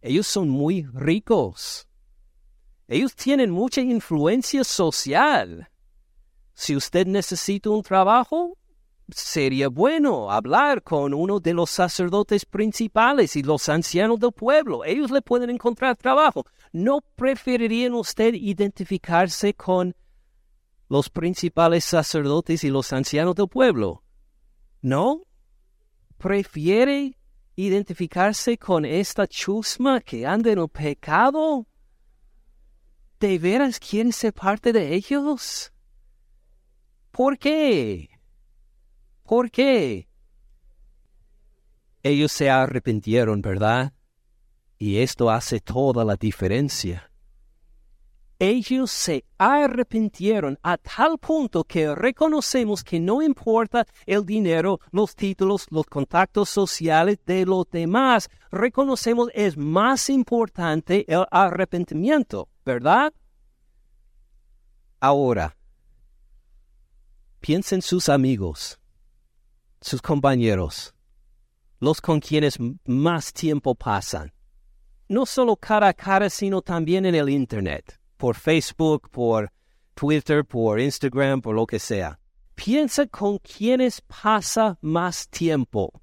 Ellos 0.00 0.26
son 0.26 0.48
muy 0.48 0.86
ricos. 0.92 1.88
Ellos 2.86 3.14
tienen 3.14 3.50
mucha 3.50 3.80
influencia 3.80 4.64
social. 4.64 5.68
Si 6.54 6.74
usted 6.74 7.06
necesita 7.06 7.70
un 7.70 7.82
trabajo, 7.82 8.57
sería 9.10 9.68
bueno 9.68 10.30
hablar 10.30 10.82
con 10.82 11.14
uno 11.14 11.40
de 11.40 11.54
los 11.54 11.70
sacerdotes 11.70 12.44
principales 12.44 13.36
y 13.36 13.42
los 13.42 13.68
ancianos 13.68 14.18
del 14.20 14.32
pueblo. 14.32 14.84
Ellos 14.84 15.10
le 15.10 15.22
pueden 15.22 15.50
encontrar 15.50 15.96
trabajo. 15.96 16.44
¿No 16.72 17.00
preferirían 17.16 17.94
usted 17.94 18.34
identificarse 18.34 19.54
con 19.54 19.96
los 20.88 21.08
principales 21.10 21.84
sacerdotes 21.84 22.64
y 22.64 22.70
los 22.70 22.92
ancianos 22.92 23.34
del 23.34 23.48
pueblo? 23.48 24.02
¿No? 24.82 25.22
¿Prefiere 26.18 27.16
identificarse 27.56 28.58
con 28.58 28.84
esta 28.84 29.26
chusma 29.26 30.00
que 30.00 30.26
anda 30.26 30.52
en 30.52 30.58
el 30.58 30.68
pecado? 30.68 31.66
¿De 33.18 33.38
veras 33.38 33.80
quieren 33.80 34.12
ser 34.12 34.32
parte 34.32 34.72
de 34.72 34.94
ellos? 34.94 35.72
¿Por 37.10 37.38
qué? 37.38 38.17
¿Por 39.28 39.50
qué? 39.50 40.08
Ellos 42.02 42.32
se 42.32 42.48
arrepintieron, 42.48 43.42
¿verdad? 43.42 43.92
Y 44.78 45.00
esto 45.00 45.30
hace 45.30 45.60
toda 45.60 46.02
la 46.02 46.16
diferencia. 46.16 47.12
Ellos 48.38 48.90
se 48.90 49.26
arrepintieron 49.36 50.58
a 50.62 50.78
tal 50.78 51.18
punto 51.18 51.62
que 51.64 51.94
reconocemos 51.94 52.82
que 52.82 52.98
no 53.00 53.20
importa 53.20 53.86
el 54.06 54.24
dinero, 54.24 54.80
los 54.92 55.14
títulos, 55.14 55.66
los 55.68 55.84
contactos 55.84 56.48
sociales 56.48 57.18
de 57.26 57.44
los 57.44 57.68
demás, 57.70 58.30
reconocemos 58.50 59.28
es 59.34 59.58
más 59.58 60.08
importante 60.08 61.04
el 61.06 61.26
arrepentimiento. 61.30 62.48
¿verdad? 62.64 63.12
Ahora, 65.00 65.54
piensen 67.40 67.82
sus 67.82 68.08
amigos, 68.08 68.78
sus 69.80 70.02
compañeros, 70.02 70.94
los 71.80 72.00
con 72.00 72.20
quienes 72.20 72.58
más 72.84 73.32
tiempo 73.32 73.74
pasan. 73.74 74.32
No 75.08 75.24
solo 75.24 75.56
cara 75.56 75.88
a 75.88 75.94
cara, 75.94 76.28
sino 76.28 76.60
también 76.60 77.06
en 77.06 77.14
el 77.14 77.28
Internet, 77.28 77.98
por 78.16 78.36
Facebook, 78.36 79.08
por 79.10 79.50
Twitter, 79.94 80.44
por 80.44 80.80
Instagram, 80.80 81.40
por 81.40 81.54
lo 81.54 81.66
que 81.66 81.78
sea. 81.78 82.18
Piensa 82.54 83.06
con 83.06 83.38
quienes 83.38 84.00
pasa 84.02 84.76
más 84.80 85.28
tiempo. 85.28 86.02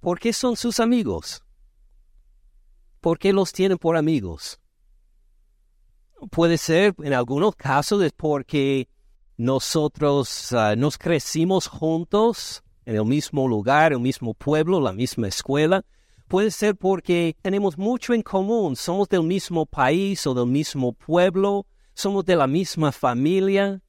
¿Por 0.00 0.18
qué 0.18 0.32
son 0.32 0.56
sus 0.56 0.80
amigos? 0.80 1.44
¿Por 3.00 3.18
qué 3.18 3.32
los 3.32 3.52
tienen 3.52 3.78
por 3.78 3.96
amigos? 3.96 4.58
Puede 6.30 6.58
ser, 6.58 6.94
en 6.98 7.12
algunos 7.12 7.54
casos, 7.54 8.02
porque 8.16 8.88
nosotros 9.38 10.52
ah, 10.52 10.76
nos 10.76 10.98
crecimos 10.98 11.66
juntos 11.66 12.62
en 12.84 12.96
el 12.96 13.06
mismo 13.06 13.48
lugar, 13.48 13.92
el 13.92 14.00
mismo 14.00 14.34
pueblo, 14.34 14.80
la 14.80 14.92
misma 14.92 15.28
escuela. 15.28 15.84
Puede 16.28 16.50
ser 16.50 16.76
porque 16.76 17.34
tenemos 17.40 17.78
mucho 17.78 18.12
en 18.12 18.20
común, 18.20 18.76
somos 18.76 19.08
del 19.08 19.22
mismo 19.22 19.64
país 19.64 20.26
o 20.26 20.34
del 20.34 20.46
mismo 20.46 20.92
pueblo, 20.92 21.64
somos 21.94 22.26
de 22.26 22.36
la 22.36 22.46
misma 22.46 22.92
familia 22.92 23.80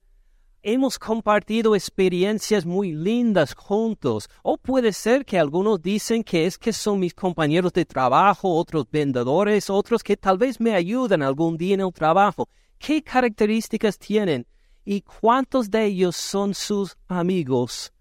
hemos 0.61 0.99
compartido 0.99 1.75
experiencias 1.75 2.65
muy 2.65 2.91
lindas 2.91 3.53
juntos. 3.53 4.29
O 4.43 4.57
puede 4.57 4.93
ser 4.93 5.25
que 5.25 5.39
algunos 5.39 5.81
dicen 5.81 6.23
que 6.23 6.45
es 6.45 6.57
que 6.57 6.73
son 6.73 6.99
mis 6.99 7.13
compañeros 7.13 7.73
de 7.73 7.85
trabajo, 7.85 8.55
otros 8.55 8.85
vendedores, 8.91 9.69
otros 9.69 10.03
que 10.03 10.17
tal 10.17 10.37
vez 10.37 10.59
me 10.59 10.75
ayudan 10.75 11.21
algún 11.21 11.57
día 11.57 11.75
en 11.75 11.81
el 11.81 11.93
trabajo. 11.93 12.49
¿Qué 12.77 13.01
características 13.01 13.97
tienen? 13.97 14.45
¿Y 14.85 15.01
cuántos 15.01 15.69
de 15.69 15.85
ellos 15.85 16.15
son 16.15 16.53
sus 16.53 16.97
amigos 17.07 17.93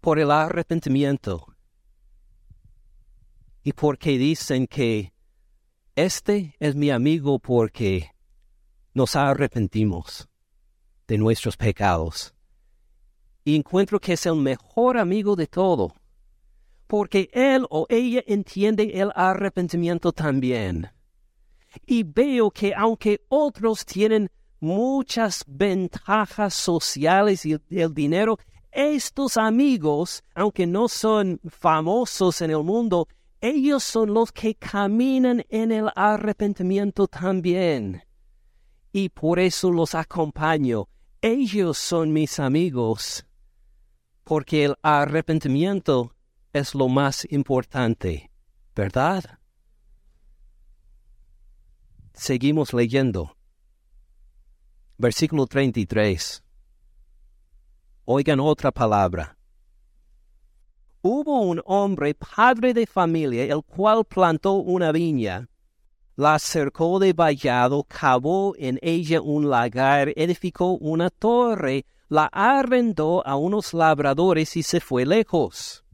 por 0.00 0.18
el 0.18 0.30
arrepentimiento? 0.30 1.46
¿Y 3.62 3.72
porque 3.72 4.18
dicen 4.18 4.66
que 4.66 5.12
este 5.96 6.54
es 6.60 6.76
mi 6.76 6.90
amigo 6.90 7.38
porque 7.38 8.12
nos 8.94 9.16
arrepentimos? 9.16 10.28
de 11.06 11.18
nuestros 11.18 11.56
pecados. 11.56 12.34
Y 13.44 13.54
encuentro 13.54 14.00
que 14.00 14.14
es 14.14 14.26
el 14.26 14.36
mejor 14.36 14.98
amigo 14.98 15.36
de 15.36 15.46
todo, 15.46 15.94
porque 16.86 17.30
él 17.32 17.66
o 17.70 17.86
ella 17.88 18.22
entiende 18.26 19.00
el 19.00 19.12
arrepentimiento 19.14 20.12
también. 20.12 20.90
Y 21.86 22.02
veo 22.02 22.50
que 22.50 22.74
aunque 22.74 23.24
otros 23.28 23.84
tienen 23.84 24.30
muchas 24.60 25.44
ventajas 25.46 26.54
sociales 26.54 27.44
y 27.46 27.58
el 27.70 27.94
dinero, 27.94 28.38
estos 28.70 29.36
amigos, 29.36 30.22
aunque 30.34 30.66
no 30.66 30.88
son 30.88 31.40
famosos 31.48 32.40
en 32.42 32.50
el 32.50 32.62
mundo, 32.62 33.08
ellos 33.40 33.84
son 33.84 34.12
los 34.12 34.32
que 34.32 34.54
caminan 34.54 35.44
en 35.48 35.72
el 35.72 35.88
arrepentimiento 35.94 37.06
también. 37.06 38.02
Y 38.92 39.08
por 39.10 39.38
eso 39.38 39.70
los 39.70 39.94
acompaño. 39.94 40.88
Ellos 41.20 41.78
son 41.78 42.12
mis 42.12 42.38
amigos, 42.38 43.26
porque 44.24 44.64
el 44.64 44.74
arrepentimiento 44.82 46.14
es 46.52 46.74
lo 46.74 46.88
más 46.88 47.26
importante, 47.30 48.30
¿verdad? 48.74 49.38
Seguimos 52.12 52.72
leyendo. 52.72 53.35
Versículo 54.98 55.46
33. 55.46 56.42
Oigan 58.06 58.40
otra 58.40 58.70
palabra. 58.72 59.36
Hubo 61.02 61.42
un 61.42 61.60
hombre, 61.66 62.14
padre 62.14 62.72
de 62.72 62.86
familia, 62.86 63.44
el 63.44 63.62
cual 63.62 64.04
plantó 64.06 64.54
una 64.54 64.92
viña, 64.92 65.48
la 66.16 66.38
cercó 66.38 66.98
de 66.98 67.12
vallado, 67.12 67.84
cavó 67.84 68.54
en 68.56 68.78
ella 68.80 69.20
un 69.20 69.50
lagar, 69.50 70.14
edificó 70.16 70.78
una 70.78 71.10
torre, 71.10 71.84
la 72.08 72.30
arrendó 72.32 73.24
a 73.26 73.36
unos 73.36 73.74
labradores 73.74 74.56
y 74.56 74.62
se 74.62 74.80
fue 74.80 75.04
lejos. 75.04 75.84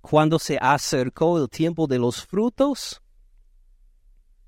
Cuando 0.00 0.40
se 0.40 0.58
acercó 0.60 1.38
el 1.38 1.48
tiempo 1.48 1.86
de 1.86 2.00
los 2.00 2.26
frutos, 2.26 3.00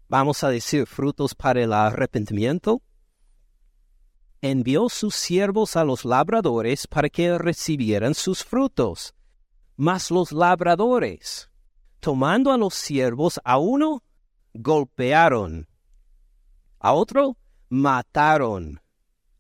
vamos 0.08 0.42
a 0.42 0.48
decir 0.48 0.86
frutos 0.86 1.34
para 1.34 1.62
el 1.62 1.72
arrepentimiento, 1.72 2.82
envió 4.40 4.88
sus 4.88 5.14
siervos 5.14 5.76
a 5.76 5.84
los 5.84 6.04
labradores 6.04 6.86
para 6.86 7.08
que 7.08 7.38
recibieran 7.38 8.14
sus 8.14 8.44
frutos. 8.44 9.14
Mas 9.76 10.10
los 10.10 10.32
labradores, 10.32 11.50
tomando 12.00 12.52
a 12.52 12.56
los 12.56 12.74
siervos, 12.74 13.40
a 13.44 13.58
uno 13.58 14.02
golpearon, 14.54 15.68
a 16.80 16.92
otro 16.92 17.36
mataron, 17.68 18.80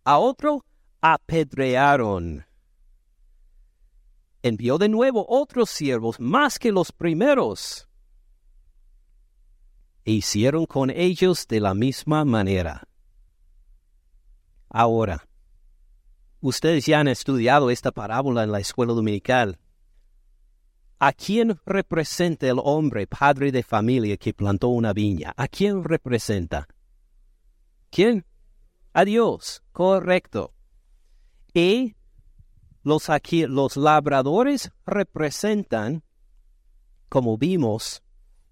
a 0.04 0.18
otro 0.18 0.64
apedrearon. 1.00 2.46
Envió 4.42 4.78
de 4.78 4.88
nuevo 4.88 5.26
otros 5.28 5.70
siervos 5.70 6.20
más 6.20 6.58
que 6.58 6.72
los 6.72 6.92
primeros. 6.92 7.88
E 10.04 10.12
hicieron 10.12 10.66
con 10.66 10.90
ellos 10.90 11.46
de 11.48 11.60
la 11.60 11.74
misma 11.74 12.24
manera. 12.24 12.88
Ahora, 14.70 15.26
ustedes 16.40 16.84
ya 16.86 17.00
han 17.00 17.08
estudiado 17.08 17.70
esta 17.70 17.90
parábola 17.90 18.44
en 18.44 18.52
la 18.52 18.60
escuela 18.60 18.92
dominical. 18.92 19.58
¿A 20.98 21.12
quién 21.12 21.58
representa 21.64 22.48
el 22.48 22.60
hombre, 22.62 23.06
padre 23.06 23.52
de 23.52 23.62
familia, 23.62 24.16
que 24.16 24.34
plantó 24.34 24.68
una 24.68 24.92
viña? 24.92 25.32
¿A 25.36 25.48
quién 25.48 25.84
representa? 25.84 26.66
¿Quién? 27.90 28.26
A 28.92 29.04
Dios, 29.04 29.62
correcto. 29.72 30.52
Y 31.54 31.94
los, 32.82 33.08
aquí, 33.10 33.46
los 33.46 33.76
labradores 33.76 34.72
representan, 34.84 36.02
como 37.08 37.38
vimos, 37.38 38.02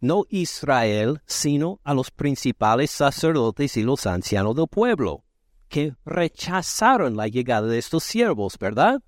no 0.01 0.25
Israel, 0.31 1.21
sino 1.27 1.81
a 1.83 1.95
los 1.95 2.11
principales 2.11 2.91
sacerdotes 2.91 3.77
y 3.77 3.83
los 3.83 4.07
ancianos 4.07 4.55
del 4.55 4.69
pueblo 4.69 5.26
que 5.77 5.95
rechazaron 6.07 7.19
la 7.19 7.29
llegada 7.29 7.67
de 7.67 7.77
estos 7.77 8.03
siervos, 8.03 8.57
¿verdad? 8.59 9.03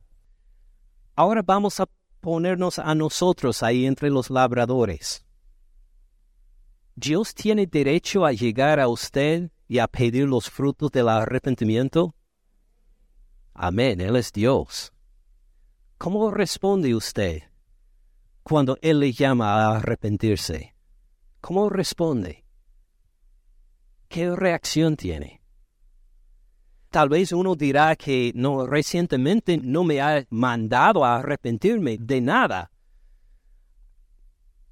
Ahora 1.17 1.41
vamos 1.41 1.81
a 1.81 1.87
ponernos 2.21 2.79
a 2.79 2.95
nosotros 2.95 3.63
ahí 3.63 3.87
entre 3.87 4.11
los 4.11 4.29
labradores. 4.29 5.25
¿Dios 6.95 7.35
tiene 7.35 7.67
derecho 7.67 8.27
a 8.27 8.33
llegar 8.33 8.81
a 8.81 8.89
usted 8.89 9.51
y 9.67 9.79
a 9.79 9.89
pedir 9.89 10.29
los 10.29 10.51
frutos 10.51 10.91
del 10.91 11.09
arrepentimiento? 11.09 12.15
Amén, 13.55 14.03
Él 14.03 14.17
es 14.17 14.31
Dios. 14.31 14.93
¿Cómo 15.97 16.31
responde 16.31 16.95
usted 16.95 17.45
cuando 18.43 18.77
Él 18.83 19.01
le 19.01 19.13
llama 19.13 19.55
a 19.55 19.79
arrepentirse? 19.79 20.75
¿Cómo 21.41 21.71
responde? 21.71 22.45
¿Qué 24.11 24.37
reacción 24.37 24.97
tiene? 24.97 25.38
Tal 26.91 27.11
vez 27.11 27.33
uno 27.33 27.55
dirá 27.55 27.95
que 27.97 28.33
no 28.35 28.67
recientemente 28.67 29.59
no 29.59 29.85
me 29.85 30.01
ha 30.01 30.25
mandado 30.31 31.05
a 31.05 31.17
arrepentirme 31.17 31.99
de 31.99 32.21
nada. 32.21 32.71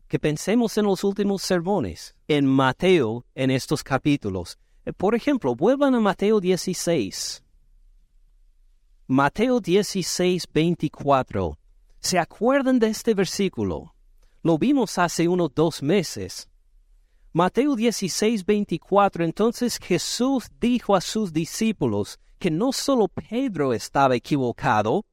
Que 0.08 0.18
pensemos 0.18 0.78
en 0.78 0.86
los 0.86 1.04
últimos 1.04 1.42
sermones, 1.42 2.14
en 2.26 2.46
Mateo, 2.46 3.26
en 3.34 3.50
estos 3.50 3.82
capítulos. 3.82 4.58
Eh, 4.86 4.92
por 4.92 5.14
ejemplo, 5.14 5.54
vuelvan 5.54 5.94
a 5.94 6.00
Mateo 6.00 6.40
16. 6.40 7.42
Mateo 9.08 9.60
16, 9.60 10.48
24. 10.52 11.58
¿Se 12.00 12.18
acuerdan 12.18 12.78
de 12.78 12.88
este 12.88 13.14
versículo? 13.14 13.94
Lo 14.42 14.58
vimos 14.58 14.96
hace 14.96 15.28
unos 15.28 15.52
dos 15.54 15.82
meses. 15.82 16.48
Mateo 17.38 17.76
16, 17.76 18.46
24, 18.46 19.22
entonces 19.22 19.78
Jesús 19.78 20.46
dijo 20.58 20.96
a 20.96 21.02
sus 21.02 21.34
discípulos 21.34 22.18
que 22.38 22.50
no 22.50 22.72
solo 22.72 23.08
Pedro 23.08 23.74
estaba 23.74 24.16
equivocado 24.16 25.04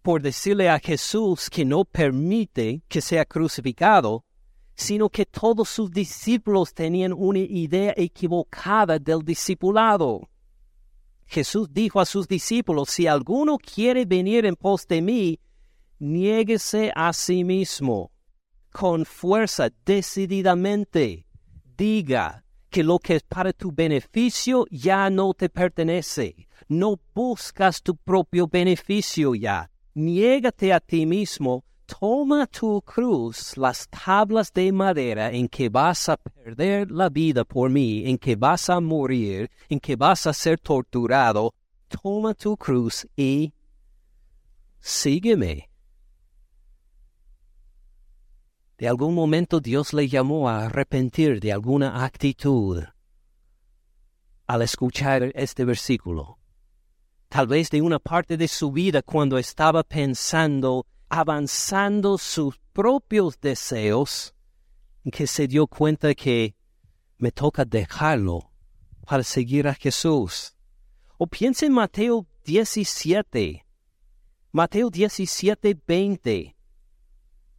por 0.00 0.22
decirle 0.22 0.68
a 0.68 0.78
Jesús 0.78 1.50
que 1.50 1.64
no 1.64 1.84
permite 1.84 2.84
que 2.86 3.00
sea 3.00 3.24
crucificado, 3.24 4.24
sino 4.76 5.08
que 5.08 5.26
todos 5.26 5.68
sus 5.68 5.90
discípulos 5.90 6.72
tenían 6.72 7.12
una 7.12 7.40
idea 7.40 7.92
equivocada 7.96 9.00
del 9.00 9.24
discipulado. 9.24 10.28
Jesús 11.26 11.66
dijo 11.72 11.98
a 11.98 12.06
sus 12.06 12.28
discípulos, 12.28 12.90
si 12.90 13.08
alguno 13.08 13.58
quiere 13.58 14.04
venir 14.04 14.46
en 14.46 14.54
pos 14.54 14.86
de 14.86 15.02
mí, 15.02 15.40
niéguese 15.98 16.92
a 16.94 17.12
sí 17.12 17.42
mismo, 17.42 18.12
con 18.70 19.04
fuerza, 19.04 19.68
decididamente 19.84 21.25
diga 21.76 22.44
que 22.70 22.82
lo 22.82 22.98
que 22.98 23.16
es 23.16 23.22
para 23.22 23.52
tu 23.52 23.72
beneficio 23.72 24.66
ya 24.70 25.08
no 25.10 25.34
te 25.34 25.48
pertenece. 25.48 26.48
No 26.68 26.98
buscas 27.14 27.82
tu 27.82 27.96
propio 27.96 28.46
beneficio 28.46 29.34
ya. 29.34 29.70
Niégate 29.94 30.72
a 30.72 30.80
ti 30.80 31.06
mismo, 31.06 31.64
toma 31.86 32.46
tu 32.46 32.82
cruz, 32.82 33.56
las 33.56 33.88
tablas 33.88 34.52
de 34.52 34.72
madera 34.72 35.30
en 35.30 35.48
que 35.48 35.68
vas 35.68 36.08
a 36.08 36.16
perder 36.16 36.90
la 36.90 37.08
vida 37.08 37.44
por 37.44 37.70
mí, 37.70 38.04
en 38.06 38.18
que 38.18 38.36
vas 38.36 38.68
a 38.68 38.80
morir, 38.80 39.50
en 39.68 39.80
que 39.80 39.96
vas 39.96 40.26
a 40.26 40.32
ser 40.32 40.58
torturado. 40.58 41.54
Toma 41.88 42.34
tu 42.34 42.56
cruz 42.56 43.06
y 43.16 43.54
sígueme. 44.80 45.70
De 48.78 48.86
algún 48.86 49.14
momento 49.14 49.60
Dios 49.60 49.94
le 49.94 50.06
llamó 50.06 50.50
a 50.50 50.66
arrepentir 50.66 51.40
de 51.40 51.50
alguna 51.50 52.04
actitud 52.04 52.84
al 54.46 54.62
escuchar 54.62 55.32
este 55.34 55.64
versículo. 55.64 56.38
Tal 57.28 57.46
vez 57.46 57.70
de 57.70 57.80
una 57.80 57.98
parte 57.98 58.36
de 58.36 58.48
su 58.48 58.70
vida 58.70 59.02
cuando 59.02 59.38
estaba 59.38 59.82
pensando, 59.82 60.86
avanzando 61.08 62.18
sus 62.18 62.58
propios 62.74 63.40
deseos, 63.40 64.34
que 65.10 65.26
se 65.26 65.48
dio 65.48 65.66
cuenta 65.66 66.14
que 66.14 66.54
me 67.16 67.32
toca 67.32 67.64
dejarlo 67.64 68.50
para 69.06 69.22
seguir 69.22 69.66
a 69.68 69.74
Jesús. 69.74 70.54
O 71.16 71.26
piensa 71.26 71.64
en 71.64 71.72
Mateo 71.72 72.26
17, 72.44 73.64
Mateo 74.52 74.90
17, 74.90 75.80
20 75.86 76.55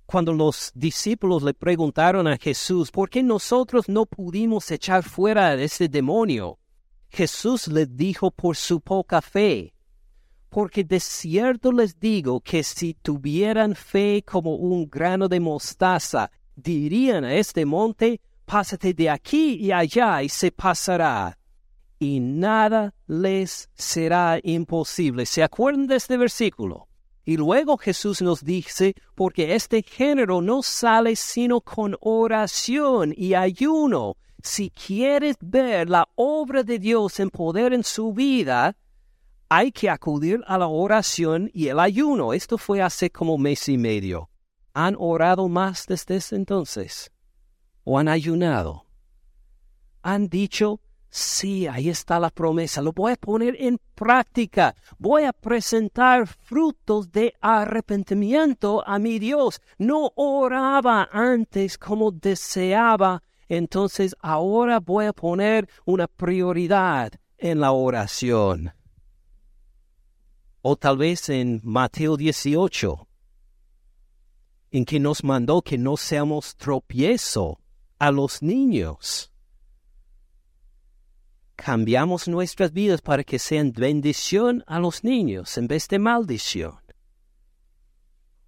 cuando 0.07 0.31
los 0.31 0.71
discípulos 0.73 1.43
le 1.43 1.53
preguntaron 1.53 2.27
a 2.29 2.37
Jesús, 2.37 2.91
¿por 2.91 3.09
qué 3.09 3.21
nosotros 3.21 3.89
no 3.89 4.05
pudimos 4.05 4.71
echar 4.71 5.03
fuera 5.03 5.47
a 5.47 5.53
ese 5.55 5.89
demonio? 5.89 6.59
Jesús 7.09 7.67
les 7.67 7.93
dijo 7.95 8.31
por 8.31 8.55
su 8.55 8.79
poca 8.79 9.21
fe, 9.21 9.73
porque 10.47 10.85
de 10.85 11.01
cierto 11.01 11.73
les 11.73 11.99
digo 11.99 12.39
que 12.39 12.63
si 12.63 12.93
tuvieran 12.93 13.75
fe 13.75 14.23
como 14.25 14.55
un 14.55 14.89
grano 14.89 15.27
de 15.27 15.41
mostaza, 15.41 16.31
dirían 16.55 17.25
a 17.25 17.35
este 17.35 17.65
monte, 17.65 18.21
pásate 18.45 18.93
de 18.93 19.09
aquí 19.09 19.55
y 19.55 19.73
allá 19.73 20.23
y 20.23 20.29
se 20.29 20.51
pasará. 20.51 21.37
Y 21.99 22.21
nada 22.21 22.93
les 23.07 23.69
será 23.73 24.39
imposible. 24.41 25.25
¿Se 25.25 25.43
acuerdan 25.43 25.87
de 25.87 25.97
este 25.97 26.15
versículo? 26.15 26.86
Y 27.27 27.35
luego 27.35 27.75
Jesús 27.77 28.21
nos 28.21 28.41
dice, 28.41 28.95
porque 29.13 29.53
este 29.53 29.83
género 29.83 30.41
no 30.41 30.63
sale 30.63 31.17
sino 31.17 31.59
con 31.59 31.97
oración 31.99 33.13
y 33.17 33.33
ayuno. 33.33 34.15
Si 34.41 34.69
quieres 34.69 35.35
ver 35.41 35.89
la 35.89 36.07
obra 36.15 36.63
de 36.63 36.79
Dios 36.79 37.19
en 37.19 37.29
poder 37.29 37.73
en 37.73 37.83
su 37.83 38.13
vida, 38.13 38.77
hay 39.49 39.73
que 39.73 39.89
acudir 39.89 40.41
a 40.47 40.57
la 40.57 40.67
oración 40.67 41.51
y 41.53 41.67
el 41.67 41.81
ayuno. 41.81 42.31
Esto 42.31 42.57
fue 42.57 42.81
hace 42.81 43.09
como 43.09 43.37
mes 43.37 43.67
y 43.67 43.77
medio. 43.77 44.29
¿Han 44.73 44.95
orado 44.97 45.49
más 45.49 45.85
desde 45.85 46.15
ese 46.15 46.37
entonces? 46.37 47.11
¿O 47.83 47.99
han 47.99 48.07
ayunado? 48.07 48.85
¿Han 50.01 50.29
dicho, 50.29 50.79
Sí, 51.09 51.67
ahí 51.67 51.89
está 51.89 52.19
la 52.19 52.29
promesa. 52.29 52.81
Lo 52.81 52.91
voy 52.91 53.13
a 53.13 53.15
poner 53.15 53.55
en 53.59 53.79
práctica. 53.95 54.75
Voy 54.97 55.23
a 55.23 55.33
presentar 55.33 56.27
frutos 56.27 57.11
de 57.11 57.33
arrepentimiento 57.41 58.83
a 58.85 58.99
mi 58.99 59.17
Dios. 59.17 59.61
No 59.77 60.11
oraba 60.15 61.09
antes 61.11 61.77
como 61.77 62.11
deseaba. 62.11 63.23
Entonces 63.47 64.15
ahora 64.21 64.79
voy 64.79 65.05
a 65.05 65.13
poner 65.13 65.69
una 65.85 66.07
prioridad 66.07 67.13
en 67.37 67.61
la 67.61 67.71
oración. 67.71 68.73
O 70.61 70.75
tal 70.75 70.97
vez 70.97 71.29
en 71.29 71.61
Mateo 71.63 72.17
18, 72.17 73.07
en 74.71 74.83
que 74.83 74.99
nos 74.99 75.23
mandó 75.23 75.61
que 75.61 75.77
no 75.77 75.95
seamos 75.95 76.57
tropiezo 76.57 77.61
a 77.99 78.11
los 78.11 78.41
niños 78.41 79.31
cambiamos 81.57 82.27
nuestras 82.27 82.71
vidas 82.71 83.01
para 83.01 83.23
que 83.23 83.39
sean 83.39 83.73
bendición 83.73 84.63
a 84.67 84.79
los 84.79 85.03
niños 85.03 85.57
en 85.57 85.67
vez 85.67 85.87
de 85.89 85.99
maldición. 85.99 86.75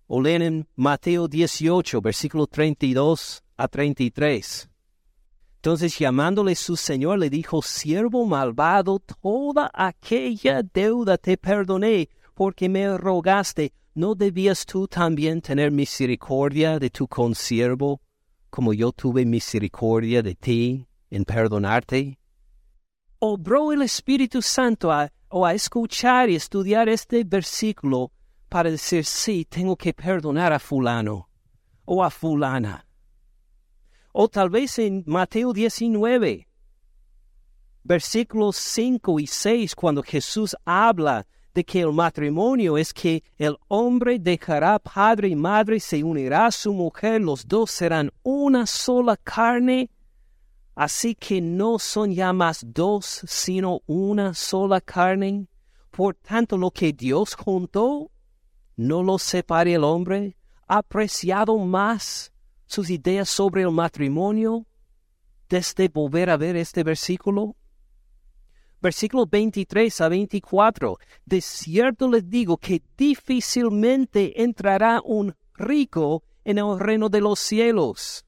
O 0.08 0.22
leen 0.22 0.42
en 0.42 0.68
Mateo 0.76 1.28
18, 1.28 2.02
versículo 2.02 2.48
32 2.48 3.44
a 3.58 3.68
33. 3.68 4.70
Entonces 5.56 6.00
llamándole 6.00 6.56
su 6.56 6.78
señor 6.78 7.20
le 7.20 7.30
dijo, 7.30 7.62
siervo 7.62 8.26
malvado, 8.26 9.00
toda 9.22 9.70
aquella 9.74 10.64
deuda 10.64 11.18
te 11.18 11.36
perdoné 11.36 12.10
porque 12.34 12.70
me 12.70 12.98
rogaste. 12.98 13.74
¿No 13.96 14.16
debías 14.16 14.66
tú 14.66 14.88
también 14.88 15.42
tener 15.42 15.72
misericordia 15.72 16.80
de 16.80 16.90
tu 16.90 17.08
consiervo, 17.08 18.00
como 18.50 18.74
yo 18.74 18.94
tuve 18.94 19.26
misericordia 19.26 20.22
de 20.22 20.36
ti 20.36 20.88
en 21.10 21.26
perdonarte? 21.26 22.20
Obró 23.20 23.72
el 23.72 23.82
Espíritu 23.82 24.42
Santo 24.42 24.92
a 24.92 25.12
escuchar 25.54 26.30
y 26.30 26.36
estudiar 26.36 26.90
este 26.90 27.24
versículo 27.24 28.12
para 28.48 28.72
decir, 28.72 29.06
sí, 29.06 29.46
tengo 29.46 29.76
que 29.76 29.94
perdonar 29.94 30.52
a 30.52 30.60
fulano 30.60 31.30
o 31.86 32.04
a 32.04 32.10
fulana. 32.10 32.86
O 34.12 34.28
tal 34.28 34.50
vez 34.50 34.80
en 34.80 35.04
Mateo 35.06 35.54
19, 35.54 36.48
versículos 37.84 38.56
5 38.56 39.20
y 39.20 39.28
6, 39.28 39.76
cuando 39.76 40.02
Jesús 40.02 40.56
habla 40.66 41.28
de 41.54 41.64
que 41.64 41.82
el 41.82 41.94
matrimonio 41.94 42.78
es 42.78 42.94
que 42.94 43.24
el 43.38 43.58
hombre 43.68 44.18
dejará 44.20 44.80
padre 44.80 45.30
y 45.30 45.36
madre, 45.36 45.80
se 45.80 46.04
unirá 46.04 46.48
a 46.48 46.52
su 46.52 46.74
mujer, 46.74 47.22
los 47.22 47.48
dos 47.48 47.72
serán 47.72 48.12
una 48.24 48.66
sola 48.66 49.18
carne. 49.18 49.90
Así 50.80 51.14
que 51.14 51.42
no 51.42 51.78
son 51.78 52.14
ya 52.14 52.32
más 52.32 52.64
dos, 52.66 53.26
sino 53.28 53.82
una 53.86 54.34
sola 54.34 54.80
carne. 54.80 55.50
Por 55.92 56.16
tanto, 56.16 56.58
lo 56.58 56.72
que 56.72 56.94
Dios 56.94 57.36
juntó, 57.36 58.10
no 58.78 59.04
lo 59.04 59.20
separe 59.20 59.74
el 59.74 59.84
hombre. 59.84 60.38
¿Ha 60.70 60.78
apreciado 60.78 61.58
más 61.58 62.32
sus 62.66 62.90
ideas 62.90 63.28
sobre 63.28 63.64
el 63.64 63.72
matrimonio 63.72 64.68
desde 65.50 65.90
volver 65.90 66.30
a 66.30 66.38
ver 66.38 66.56
este 66.56 66.82
versículo? 66.86 67.58
Versículo 68.82 69.26
23 69.26 70.00
a 70.00 70.08
24. 70.08 70.98
De 71.26 71.42
cierto 71.42 72.10
les 72.10 72.30
digo 72.30 72.56
que 72.56 72.82
difícilmente 72.96 74.42
entrará 74.42 75.02
un 75.04 75.36
rico 75.56 76.24
en 76.46 76.58
el 76.58 76.80
reino 76.80 77.10
de 77.10 77.20
los 77.20 77.38
cielos. 77.38 78.24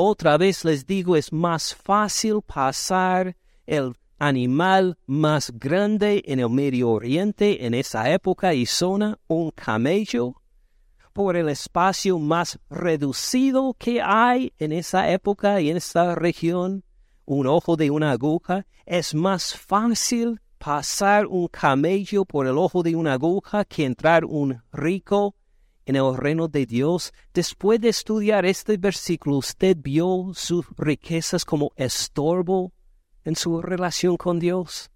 Otra 0.00 0.38
vez 0.38 0.64
les 0.64 0.86
digo, 0.86 1.16
es 1.16 1.32
más 1.32 1.74
fácil 1.74 2.40
pasar 2.40 3.36
el 3.66 3.96
animal 4.20 4.96
más 5.06 5.50
grande 5.50 6.22
en 6.24 6.38
el 6.38 6.50
Medio 6.50 6.90
Oriente 6.90 7.66
en 7.66 7.74
esa 7.74 8.08
época 8.08 8.54
y 8.54 8.64
zona, 8.64 9.18
un 9.26 9.50
camello, 9.50 10.36
por 11.12 11.36
el 11.36 11.48
espacio 11.48 12.20
más 12.20 12.60
reducido 12.70 13.74
que 13.76 14.00
hay 14.00 14.52
en 14.60 14.70
esa 14.70 15.10
época 15.10 15.60
y 15.60 15.68
en 15.68 15.78
esta 15.78 16.14
región, 16.14 16.84
un 17.24 17.48
ojo 17.48 17.74
de 17.74 17.90
una 17.90 18.12
aguja, 18.12 18.66
es 18.86 19.16
más 19.16 19.56
fácil 19.56 20.40
pasar 20.58 21.26
un 21.26 21.48
camello 21.48 22.24
por 22.24 22.46
el 22.46 22.56
ojo 22.56 22.84
de 22.84 22.94
una 22.94 23.14
aguja 23.14 23.64
que 23.64 23.84
entrar 23.84 24.24
un 24.24 24.62
rico 24.70 25.34
en 25.88 25.96
el 25.96 26.18
reino 26.18 26.48
de 26.48 26.66
Dios, 26.66 27.14
después 27.32 27.80
de 27.80 27.88
estudiar 27.88 28.44
este 28.44 28.76
versículo, 28.76 29.38
usted 29.38 29.74
vio 29.80 30.32
sus 30.34 30.66
riquezas 30.76 31.46
como 31.46 31.72
estorbo 31.76 32.74
en 33.24 33.34
su 33.34 33.62
relación 33.62 34.18
con 34.18 34.38
Dios. 34.38 34.90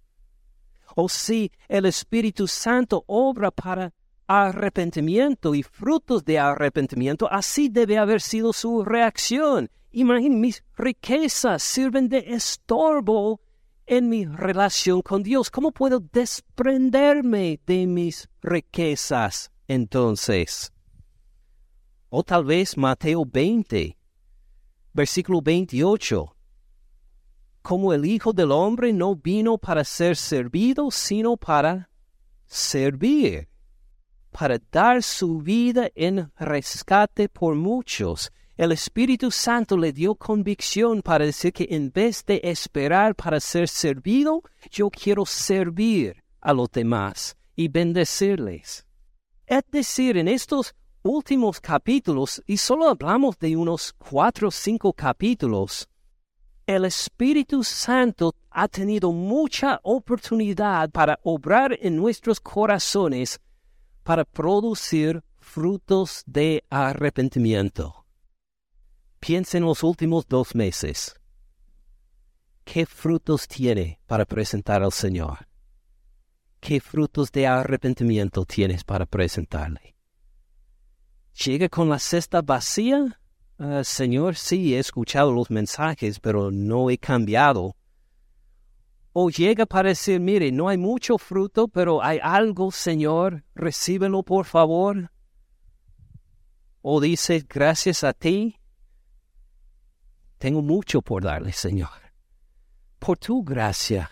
O 0.95 1.09
si 1.09 1.51
el 1.67 1.87
Espíritu 1.87 2.47
Santo 2.47 3.03
obra 3.07 3.49
para 3.49 3.91
arrepentimiento 4.27 5.55
y 5.55 5.63
frutos 5.63 6.23
de 6.25 6.37
arrepentimiento, 6.37 7.27
así 7.31 7.69
debe 7.69 7.97
haber 7.97 8.21
sido 8.21 8.53
su 8.53 8.85
reacción. 8.85 9.71
Imaginen, 9.93 10.39
mis 10.39 10.63
riquezas 10.77 11.63
sirven 11.63 12.07
de 12.07 12.19
estorbo 12.19 13.41
en 13.87 14.09
mi 14.09 14.25
relación 14.25 15.01
con 15.01 15.23
Dios. 15.23 15.49
¿Cómo 15.49 15.71
puedo 15.71 15.99
desprenderme 15.99 17.59
de 17.65 17.87
mis 17.87 18.29
riquezas 18.43 19.51
entonces? 19.67 20.69
O 22.15 22.21
tal 22.21 22.45
vez 22.45 22.77
Mateo 22.77 23.25
20, 23.25 23.97
versículo 24.93 25.41
28. 25.41 26.35
Como 27.63 27.91
el 27.91 28.05
Hijo 28.05 28.31
del 28.31 28.51
Hombre 28.51 28.93
no 28.93 29.15
vino 29.15 29.57
para 29.57 29.83
ser 29.83 30.15
servido, 30.15 30.91
sino 30.91 31.37
para 31.37 31.89
servir, 32.45 33.49
para 34.29 34.59
dar 34.71 35.01
su 35.01 35.39
vida 35.39 35.89
en 35.95 36.31
rescate 36.37 37.29
por 37.29 37.55
muchos. 37.55 38.31
El 38.57 38.73
Espíritu 38.73 39.31
Santo 39.31 39.75
le 39.75 39.91
dio 39.91 40.13
convicción 40.13 41.01
para 41.01 41.25
decir 41.25 41.51
que 41.51 41.65
en 41.71 41.91
vez 41.91 42.23
de 42.27 42.39
esperar 42.43 43.15
para 43.15 43.39
ser 43.39 43.67
servido, 43.67 44.43
yo 44.69 44.91
quiero 44.91 45.25
servir 45.25 46.23
a 46.41 46.53
los 46.53 46.69
demás 46.69 47.35
y 47.55 47.69
bendecirles. 47.69 48.85
Es 49.47 49.63
decir, 49.71 50.17
en 50.17 50.27
estos 50.27 50.75
últimos 51.03 51.59
capítulos, 51.59 52.41
y 52.47 52.57
solo 52.57 52.87
hablamos 52.89 53.37
de 53.37 53.55
unos 53.55 53.93
cuatro 53.93 54.47
o 54.47 54.51
cinco 54.51 54.93
capítulos, 54.93 55.87
el 56.65 56.85
Espíritu 56.85 57.63
Santo 57.63 58.35
ha 58.49 58.67
tenido 58.67 59.11
mucha 59.11 59.79
oportunidad 59.83 60.89
para 60.91 61.19
obrar 61.23 61.77
en 61.81 61.97
nuestros 61.97 62.39
corazones 62.39 63.39
para 64.03 64.23
producir 64.23 65.21
frutos 65.39 66.23
de 66.25 66.63
arrepentimiento. 66.69 68.05
Piensa 69.19 69.57
en 69.57 69.65
los 69.65 69.83
últimos 69.83 70.27
dos 70.27 70.55
meses. 70.55 71.15
¿Qué 72.63 72.85
frutos 72.85 73.47
tiene 73.47 73.99
para 74.07 74.25
presentar 74.25 74.83
al 74.83 74.93
Señor? 74.93 75.47
¿Qué 76.61 76.79
frutos 76.79 77.29
de 77.31 77.45
arrepentimiento 77.45 78.45
tienes 78.45 78.85
para 78.85 79.05
presentarle? 79.05 79.92
Llega 81.33 81.69
con 81.69 81.89
la 81.89 81.99
cesta 81.99 82.41
vacía. 82.41 83.19
Ah, 83.57 83.83
señor, 83.83 84.35
sí, 84.35 84.75
he 84.75 84.79
escuchado 84.79 85.31
los 85.31 85.49
mensajes, 85.49 86.19
pero 86.19 86.51
no 86.51 86.89
he 86.89 86.97
cambiado. 86.97 87.75
O 89.13 89.29
llega 89.29 89.65
para 89.65 89.89
decir, 89.89 90.19
mire, 90.19 90.51
no 90.51 90.69
hay 90.69 90.77
mucho 90.77 91.17
fruto, 91.19 91.67
pero 91.67 92.03
hay 92.03 92.19
algo, 92.21 92.71
Señor, 92.71 93.43
recíbelo 93.53 94.23
por 94.23 94.45
favor. 94.45 95.11
O 96.81 96.99
dice, 96.99 97.45
gracias 97.47 98.03
a 98.03 98.13
ti, 98.13 98.59
tengo 100.39 100.63
mucho 100.63 101.01
por 101.01 101.23
darle, 101.23 101.53
Señor. 101.53 101.89
Por 102.97 103.17
tu 103.19 103.43
gracia. 103.43 104.09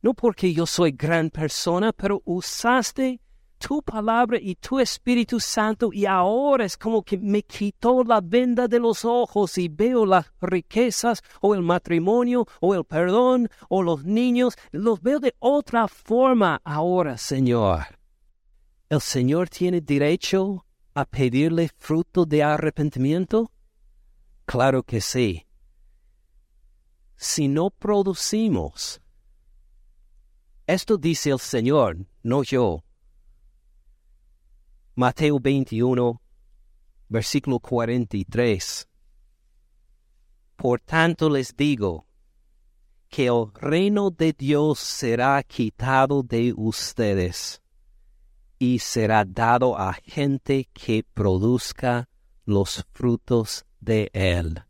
No 0.00 0.14
porque 0.14 0.52
yo 0.52 0.66
soy 0.66 0.92
gran 0.92 1.30
persona, 1.30 1.92
pero 1.92 2.22
usaste 2.24 3.20
tu 3.58 3.82
palabra 3.82 4.38
y 4.40 4.54
tu 4.54 4.78
Espíritu 4.78 5.40
Santo 5.40 5.90
y 5.92 6.06
ahora 6.06 6.64
es 6.64 6.76
como 6.76 7.02
que 7.02 7.18
me 7.18 7.42
quitó 7.42 8.04
la 8.04 8.20
venda 8.20 8.68
de 8.68 8.78
los 8.78 9.04
ojos 9.04 9.58
y 9.58 9.68
veo 9.68 10.06
las 10.06 10.32
riquezas 10.40 11.22
o 11.40 11.54
el 11.54 11.62
matrimonio 11.62 12.46
o 12.60 12.74
el 12.74 12.84
perdón 12.84 13.48
o 13.68 13.82
los 13.82 14.04
niños, 14.04 14.56
los 14.72 15.00
veo 15.00 15.20
de 15.20 15.34
otra 15.38 15.88
forma 15.88 16.60
ahora, 16.64 17.16
Señor. 17.18 17.96
¿el 18.88 19.00
Señor 19.00 19.48
tiene 19.48 19.80
derecho 19.80 20.64
a 20.94 21.04
pedirle 21.04 21.68
fruto 21.76 22.24
de 22.24 22.42
arrepentimiento? 22.42 23.50
Claro 24.44 24.82
que 24.82 25.00
sí. 25.00 25.46
Si 27.16 27.48
no 27.48 27.70
producimos, 27.70 29.00
esto 30.66 30.96
dice 30.98 31.30
el 31.30 31.38
Señor, 31.38 32.06
no 32.22 32.42
yo. 32.42 32.84
Mateo 34.98 35.38
21, 35.38 36.22
versículo 37.10 37.60
43. 37.60 38.88
Por 40.56 40.80
tanto 40.80 41.28
les 41.28 41.54
digo 41.54 42.06
que 43.10 43.26
el 43.26 43.52
reino 43.52 44.10
de 44.10 44.32
Dios 44.32 44.78
será 44.78 45.42
quitado 45.42 46.22
de 46.22 46.54
ustedes 46.56 47.60
y 48.58 48.78
será 48.78 49.26
dado 49.26 49.76
a 49.76 49.92
gente 49.92 50.66
que 50.72 51.04
produzca 51.12 52.08
los 52.46 52.82
frutos 52.94 53.66
de 53.78 54.08
él. 54.14 54.62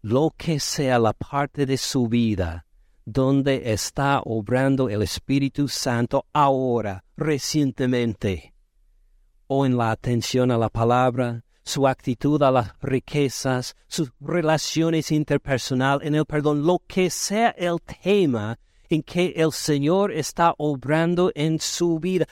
Lo 0.00 0.32
que 0.34 0.58
sea 0.58 0.98
la 0.98 1.12
parte 1.12 1.66
de 1.66 1.76
su 1.76 2.08
vida 2.08 2.64
donde 3.04 3.70
está 3.74 4.22
obrando 4.24 4.88
el 4.88 5.02
Espíritu 5.02 5.68
Santo 5.68 6.24
ahora, 6.32 7.04
recientemente, 7.18 8.53
o 9.46 9.66
en 9.66 9.76
la 9.76 9.90
atención 9.90 10.50
a 10.50 10.58
la 10.58 10.68
palabra, 10.68 11.44
su 11.64 11.88
actitud 11.88 12.42
a 12.42 12.50
las 12.50 12.72
riquezas, 12.80 13.74
sus 13.86 14.12
relaciones 14.20 15.10
interpersonales, 15.10 16.06
en 16.06 16.14
el 16.14 16.26
perdón, 16.26 16.66
lo 16.66 16.82
que 16.86 17.10
sea 17.10 17.50
el 17.50 17.80
tema 17.80 18.58
en 18.88 19.02
que 19.02 19.32
el 19.36 19.52
Señor 19.52 20.12
está 20.12 20.54
obrando 20.58 21.32
en 21.34 21.58
su 21.58 21.98
vida, 21.98 22.26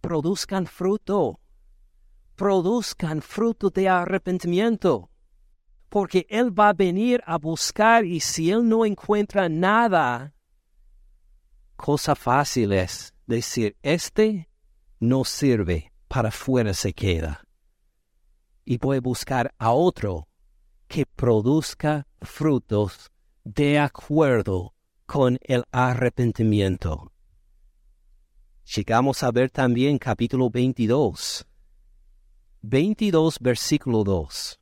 produzcan 0.00 0.66
fruto, 0.66 1.40
produzcan 2.36 3.22
fruto 3.22 3.70
de 3.70 3.88
arrepentimiento, 3.88 5.10
porque 5.88 6.26
Él 6.28 6.56
va 6.56 6.68
a 6.68 6.74
venir 6.74 7.22
a 7.26 7.38
buscar 7.38 8.04
y 8.04 8.20
si 8.20 8.50
Él 8.50 8.68
no 8.68 8.84
encuentra 8.84 9.48
nada, 9.48 10.34
cosa 11.76 12.14
fácil 12.14 12.72
es 12.72 13.14
decir, 13.26 13.76
este 13.82 14.48
no 15.00 15.24
sirve, 15.24 15.87
para 16.08 16.30
fuera 16.30 16.74
se 16.74 16.92
queda. 16.92 17.44
Y 18.64 18.78
a 18.84 19.00
buscar 19.00 19.54
a 19.58 19.72
otro 19.72 20.28
que 20.88 21.06
produzca 21.06 22.06
frutos 22.20 23.10
de 23.44 23.78
acuerdo 23.78 24.74
con 25.06 25.38
el 25.42 25.64
arrepentimiento. 25.70 27.12
Llegamos 28.76 29.22
a 29.22 29.30
ver 29.30 29.50
también 29.50 29.98
capítulo 29.98 30.50
22. 30.50 31.46
22 32.60 33.38
versículo 33.40 34.04
2. 34.04 34.60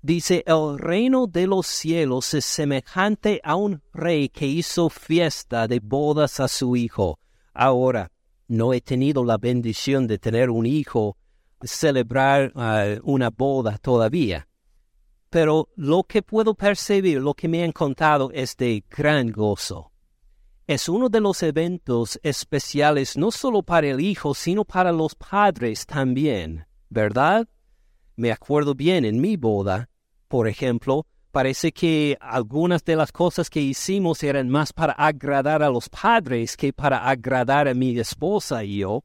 Dice, 0.00 0.44
el 0.46 0.78
reino 0.78 1.26
de 1.26 1.46
los 1.46 1.66
cielos 1.66 2.32
es 2.32 2.44
semejante 2.44 3.40
a 3.42 3.56
un 3.56 3.82
rey 3.92 4.28
que 4.28 4.46
hizo 4.46 4.88
fiesta 4.88 5.66
de 5.66 5.80
bodas 5.80 6.40
a 6.40 6.48
su 6.48 6.76
hijo. 6.76 7.18
Ahora, 7.52 8.10
no 8.48 8.72
he 8.72 8.80
tenido 8.80 9.24
la 9.24 9.38
bendición 9.38 10.06
de 10.06 10.18
tener 10.18 10.50
un 10.50 10.66
hijo, 10.66 11.16
celebrar 11.62 12.52
uh, 12.54 13.00
una 13.04 13.30
boda 13.30 13.78
todavía. 13.78 14.48
Pero 15.30 15.68
lo 15.76 16.02
que 16.02 16.22
puedo 16.22 16.54
percibir, 16.54 17.20
lo 17.20 17.34
que 17.34 17.48
me 17.48 17.62
han 17.62 17.72
contado 17.72 18.30
es 18.32 18.56
de 18.56 18.82
gran 18.88 19.30
gozo 19.30 19.92
es 20.68 20.86
uno 20.86 21.08
de 21.08 21.20
los 21.20 21.42
eventos 21.42 22.20
especiales 22.22 23.16
no 23.16 23.30
solo 23.30 23.62
para 23.62 23.88
el 23.88 24.00
hijo, 24.00 24.34
sino 24.34 24.66
para 24.66 24.92
los 24.92 25.14
padres 25.14 25.86
también, 25.86 26.66
¿verdad? 26.90 27.48
Me 28.16 28.30
acuerdo 28.30 28.74
bien 28.74 29.06
en 29.06 29.18
mi 29.18 29.38
boda, 29.38 29.88
por 30.28 30.46
ejemplo, 30.46 31.06
parece 31.30 31.72
que 31.72 32.16
algunas 32.20 32.84
de 32.84 32.96
las 32.96 33.12
cosas 33.12 33.50
que 33.50 33.60
hicimos 33.60 34.22
eran 34.22 34.48
más 34.48 34.72
para 34.72 34.92
agradar 34.94 35.62
a 35.62 35.70
los 35.70 35.88
padres 35.88 36.56
que 36.56 36.72
para 36.72 37.08
agradar 37.08 37.68
a 37.68 37.74
mi 37.74 37.98
esposa 37.98 38.64
y 38.64 38.78
yo. 38.78 39.04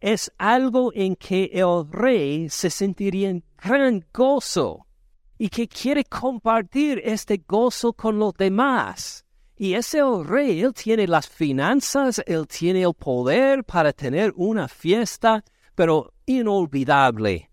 Es 0.00 0.32
algo 0.38 0.92
en 0.94 1.14
que 1.14 1.50
el 1.52 1.90
rey 1.90 2.48
se 2.48 2.70
sentiría 2.70 3.30
en 3.30 3.44
gran 3.62 4.04
gozo 4.12 4.86
y 5.38 5.48
que 5.48 5.68
quiere 5.68 6.04
compartir 6.04 7.00
este 7.04 7.42
gozo 7.46 7.92
con 7.92 8.18
los 8.18 8.34
demás. 8.34 9.24
Y 9.56 9.74
ese 9.74 10.00
rey, 10.24 10.60
él 10.62 10.74
tiene 10.74 11.06
las 11.06 11.28
finanzas, 11.28 12.20
él 12.26 12.48
tiene 12.48 12.82
el 12.82 12.94
poder 12.94 13.62
para 13.62 13.92
tener 13.92 14.32
una 14.34 14.66
fiesta, 14.66 15.44
pero 15.76 16.12
inolvidable. 16.26 17.51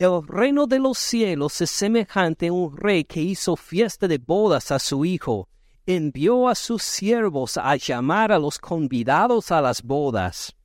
El 0.00 0.26
reino 0.26 0.66
de 0.66 0.78
los 0.78 0.96
cielos 0.96 1.60
es 1.60 1.70
semejante 1.70 2.46
a 2.46 2.52
un 2.54 2.74
rey 2.74 3.04
que 3.04 3.20
hizo 3.20 3.54
fiesta 3.54 4.08
de 4.08 4.16
bodas 4.16 4.70
a 4.70 4.78
su 4.78 5.04
hijo, 5.04 5.46
envió 5.84 6.48
a 6.48 6.54
sus 6.54 6.82
siervos 6.82 7.58
a 7.58 7.76
llamar 7.76 8.32
a 8.32 8.38
los 8.38 8.58
convidados 8.58 9.52
a 9.52 9.60
las 9.60 9.82
bodas. 9.82 10.56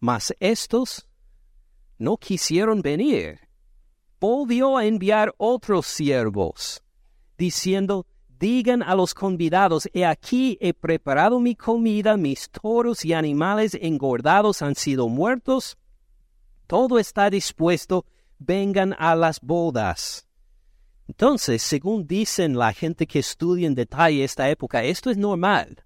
Mas 0.00 0.34
estos 0.40 1.06
no 1.98 2.16
quisieron 2.16 2.80
venir. 2.80 3.40
Volvió 4.18 4.78
a 4.78 4.86
enviar 4.86 5.34
otros 5.36 5.84
siervos, 5.84 6.82
diciendo, 7.36 8.06
digan 8.38 8.82
a 8.82 8.94
los 8.94 9.12
convidados, 9.12 9.86
he 9.92 10.06
aquí 10.06 10.56
he 10.62 10.72
preparado 10.72 11.40
mi 11.40 11.54
comida, 11.54 12.16
mis 12.16 12.48
toros 12.48 13.04
y 13.04 13.12
animales 13.12 13.76
engordados 13.78 14.62
han 14.62 14.76
sido 14.76 15.10
muertos, 15.10 15.76
todo 16.66 16.98
está 16.98 17.30
dispuesto, 17.30 18.04
vengan 18.38 18.94
a 18.98 19.14
las 19.14 19.40
bodas. 19.40 20.26
Entonces, 21.08 21.62
según 21.62 22.06
dicen 22.06 22.58
la 22.58 22.72
gente 22.72 23.06
que 23.06 23.20
estudia 23.20 23.66
en 23.66 23.74
detalle 23.74 24.24
esta 24.24 24.50
época, 24.50 24.82
esto 24.82 25.10
es 25.10 25.16
normal, 25.16 25.84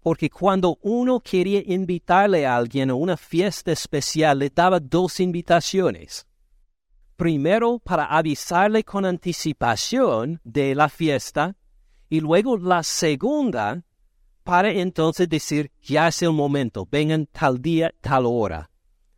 porque 0.00 0.30
cuando 0.30 0.78
uno 0.82 1.20
quería 1.20 1.62
invitarle 1.66 2.46
a 2.46 2.56
alguien 2.56 2.90
a 2.90 2.94
una 2.94 3.16
fiesta 3.16 3.72
especial, 3.72 4.38
le 4.38 4.50
daba 4.50 4.78
dos 4.78 5.18
invitaciones. 5.18 6.26
Primero, 7.16 7.80
para 7.80 8.04
avisarle 8.04 8.84
con 8.84 9.04
anticipación 9.04 10.40
de 10.44 10.74
la 10.74 10.88
fiesta, 10.88 11.56
y 12.08 12.20
luego 12.20 12.56
la 12.56 12.82
segunda 12.82 13.82
para 14.46 14.70
entonces 14.70 15.28
decir, 15.28 15.72
ya 15.82 16.06
es 16.06 16.22
el 16.22 16.30
momento, 16.30 16.86
vengan 16.88 17.26
tal 17.26 17.60
día, 17.60 17.92
tal 18.00 18.26
hora. 18.26 18.70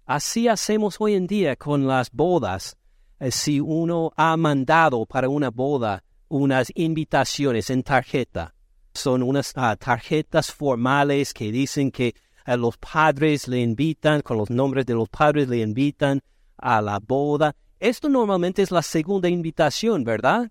Así 0.08 0.48
hacemos 0.48 0.96
hoy 1.00 1.16
en 1.16 1.26
día 1.26 1.54
con 1.54 1.86
las 1.86 2.10
bodas. 2.10 2.78
Eh, 3.20 3.30
si 3.30 3.60
uno 3.60 4.10
ha 4.16 4.38
mandado 4.38 5.04
para 5.04 5.28
una 5.28 5.50
boda 5.50 6.02
unas 6.28 6.72
invitaciones 6.74 7.68
en 7.68 7.82
tarjeta, 7.82 8.54
son 8.94 9.22
unas 9.22 9.52
ah, 9.54 9.76
tarjetas 9.76 10.50
formales 10.50 11.34
que 11.34 11.52
dicen 11.52 11.90
que 11.90 12.14
a 12.46 12.56
los 12.56 12.78
padres 12.78 13.48
le 13.48 13.60
invitan, 13.60 14.22
con 14.22 14.38
los 14.38 14.48
nombres 14.48 14.86
de 14.86 14.94
los 14.94 15.10
padres 15.10 15.46
le 15.46 15.58
invitan 15.58 16.22
a 16.56 16.80
la 16.80 17.00
boda. 17.00 17.54
Esto 17.78 18.08
normalmente 18.08 18.62
es 18.62 18.70
la 18.70 18.80
segunda 18.80 19.28
invitación, 19.28 20.04
¿verdad? 20.04 20.50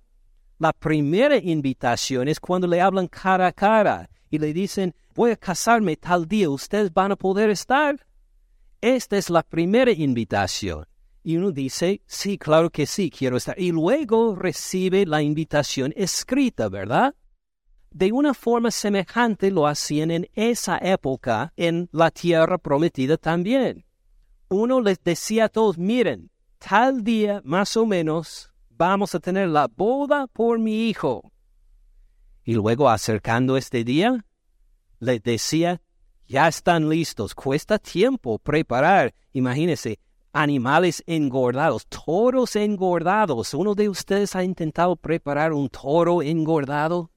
La 0.60 0.72
primera 0.72 1.36
invitación 1.36 2.28
es 2.28 2.40
cuando 2.40 2.68
le 2.68 2.80
hablan 2.80 3.08
cara 3.08 3.48
a 3.48 3.54
cara 3.54 4.08
y 4.30 4.38
le 4.38 4.54
dicen, 4.54 4.94
voy 5.16 5.32
a 5.32 5.36
casarme 5.36 5.96
tal 5.96 6.28
día, 6.28 6.48
¿ustedes 6.48 6.94
van 6.94 7.12
a 7.12 7.16
poder 7.16 7.50
estar? 7.50 8.06
Esta 8.82 9.18
es 9.18 9.30
la 9.30 9.44
primera 9.44 9.92
invitación. 9.92 10.86
Y 11.24 11.36
uno 11.38 11.52
dice, 11.52 12.02
sí, 12.06 12.38
claro 12.38 12.70
que 12.70 12.86
sí, 12.86 13.10
quiero 13.10 13.38
estar. 13.38 13.60
Y 13.60 13.72
luego 13.72 14.36
recibe 14.36 15.06
la 15.06 15.22
invitación 15.22 15.94
escrita, 15.98 16.70
¿verdad? 16.70 17.16
De 17.92 18.12
una 18.12 18.34
forma 18.34 18.70
semejante 18.72 19.50
lo 19.50 19.68
hacían 19.68 20.12
en 20.12 20.30
esa 20.34 20.78
época 20.78 21.54
en 21.58 21.90
la 21.92 22.12
tierra 22.12 22.58
prometida 22.58 23.18
también. 23.18 23.86
Uno 24.50 24.80
les 24.80 25.04
decía 25.04 25.46
a 25.46 25.50
todos, 25.50 25.78
miren, 25.78 26.30
tal 26.60 27.04
día 27.04 27.42
más 27.44 27.76
o 27.76 27.86
menos 27.86 28.54
vamos 28.70 29.16
a 29.16 29.20
tener 29.20 29.50
la 29.50 29.68
boda 29.68 30.28
por 30.28 30.60
mi 30.60 30.88
hijo. 30.88 31.32
Y 32.44 32.54
luego 32.54 32.90
acercando 32.90 33.58
este 33.58 33.84
día, 33.84 34.24
le 35.00 35.20
decía, 35.20 35.82
ya 36.28 36.48
están 36.48 36.90
listos, 36.90 37.34
cuesta 37.34 37.80
tiempo 37.80 38.38
preparar, 38.40 39.14
imagínese, 39.34 40.00
animales 40.34 41.04
engordados, 41.08 41.88
toros 41.88 42.56
engordados. 42.56 43.54
¿Uno 43.54 43.74
de 43.74 43.90
ustedes 43.90 44.36
ha 44.36 44.44
intentado 44.44 44.96
preparar 44.96 45.54
un 45.54 45.70
toro 45.70 46.22
engordado? 46.22 47.10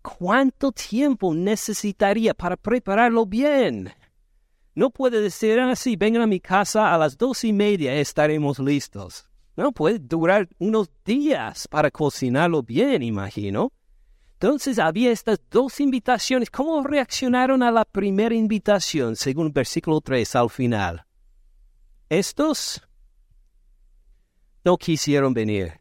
¿Cuánto 0.00 0.72
tiempo 0.72 1.34
necesitaría 1.34 2.34
para 2.34 2.56
prepararlo 2.56 3.26
bien? 3.26 3.92
No 4.74 4.90
puede 4.90 5.20
decir 5.20 5.58
ah, 5.58 5.74
vengan 5.98 6.22
a 6.22 6.26
mi 6.26 6.40
casa 6.40 6.94
a 6.94 6.98
las 6.98 7.18
dos 7.18 7.42
y 7.44 7.52
media, 7.52 7.94
estaremos 7.96 8.58
listos. 8.60 9.28
No, 9.56 9.72
puede 9.72 9.98
durar 9.98 10.48
unos 10.58 10.88
días 11.04 11.66
para 11.66 11.90
cocinarlo 11.90 12.62
bien, 12.62 13.02
imagino. 13.02 13.72
Entonces 14.40 14.78
había 14.78 15.10
estas 15.10 15.40
dos 15.50 15.80
invitaciones. 15.80 16.48
¿Cómo 16.48 16.84
reaccionaron 16.84 17.60
a 17.60 17.72
la 17.72 17.84
primera 17.84 18.36
invitación, 18.36 19.16
según 19.16 19.52
versículo 19.52 20.00
3 20.00 20.36
al 20.36 20.48
final? 20.48 21.04
Estos 22.08 22.80
no 24.64 24.76
quisieron 24.78 25.34
venir. 25.34 25.80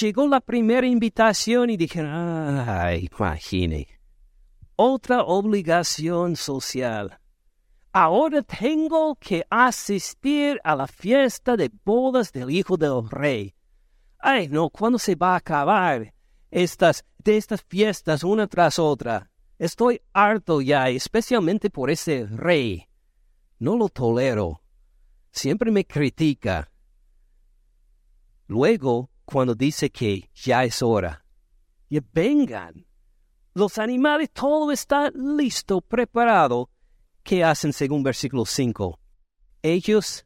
Llegó 0.00 0.28
la 0.28 0.40
primera 0.40 0.86
invitación 0.86 1.70
y 1.70 1.76
dijeron, 1.76 2.12
ay, 2.64 3.08
imagine, 3.18 3.88
otra 4.76 5.24
obligación 5.24 6.36
social. 6.36 7.18
Ahora 7.92 8.42
tengo 8.42 9.16
que 9.16 9.44
asistir 9.50 10.60
a 10.62 10.76
la 10.76 10.86
fiesta 10.86 11.56
de 11.56 11.72
bodas 11.84 12.30
del 12.30 12.50
hijo 12.50 12.76
del 12.76 13.10
rey. 13.10 13.52
Ay, 14.20 14.46
no, 14.46 14.70
¿cuándo 14.70 15.00
se 15.00 15.16
va 15.16 15.32
a 15.32 15.38
acabar 15.38 16.14
estas, 16.50 17.04
de 17.18 17.36
estas 17.36 17.62
fiestas 17.62 18.24
una 18.24 18.46
tras 18.46 18.78
otra? 18.78 19.30
Estoy 19.58 20.00
harto 20.12 20.60
ya, 20.60 20.88
especialmente 20.88 21.70
por 21.70 21.90
ese 21.90 22.26
rey. 22.26 22.86
No 23.58 23.76
lo 23.76 23.88
tolero. 23.88 24.62
Siempre 25.32 25.70
me 25.70 25.84
critica. 25.84 26.70
Luego, 28.46 29.10
cuando 29.24 29.54
dice 29.54 29.90
que 29.90 30.30
ya 30.34 30.64
es 30.64 30.82
hora, 30.82 31.24
y 31.88 32.00
vengan. 32.12 32.86
Los 33.54 33.78
animales, 33.78 34.30
todo 34.32 34.70
está 34.70 35.10
listo, 35.10 35.80
preparado. 35.80 36.70
¿Qué 37.22 37.42
hacen 37.42 37.72
según 37.72 38.02
versículo 38.02 38.46
5? 38.46 38.98
Ellos, 39.62 40.24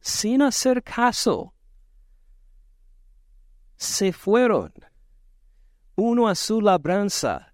sin 0.00 0.42
hacer 0.42 0.82
caso, 0.82 1.54
se 3.76 4.12
fueron. 4.12 4.72
Uno 6.00 6.28
a 6.28 6.36
su 6.36 6.60
labranza, 6.60 7.52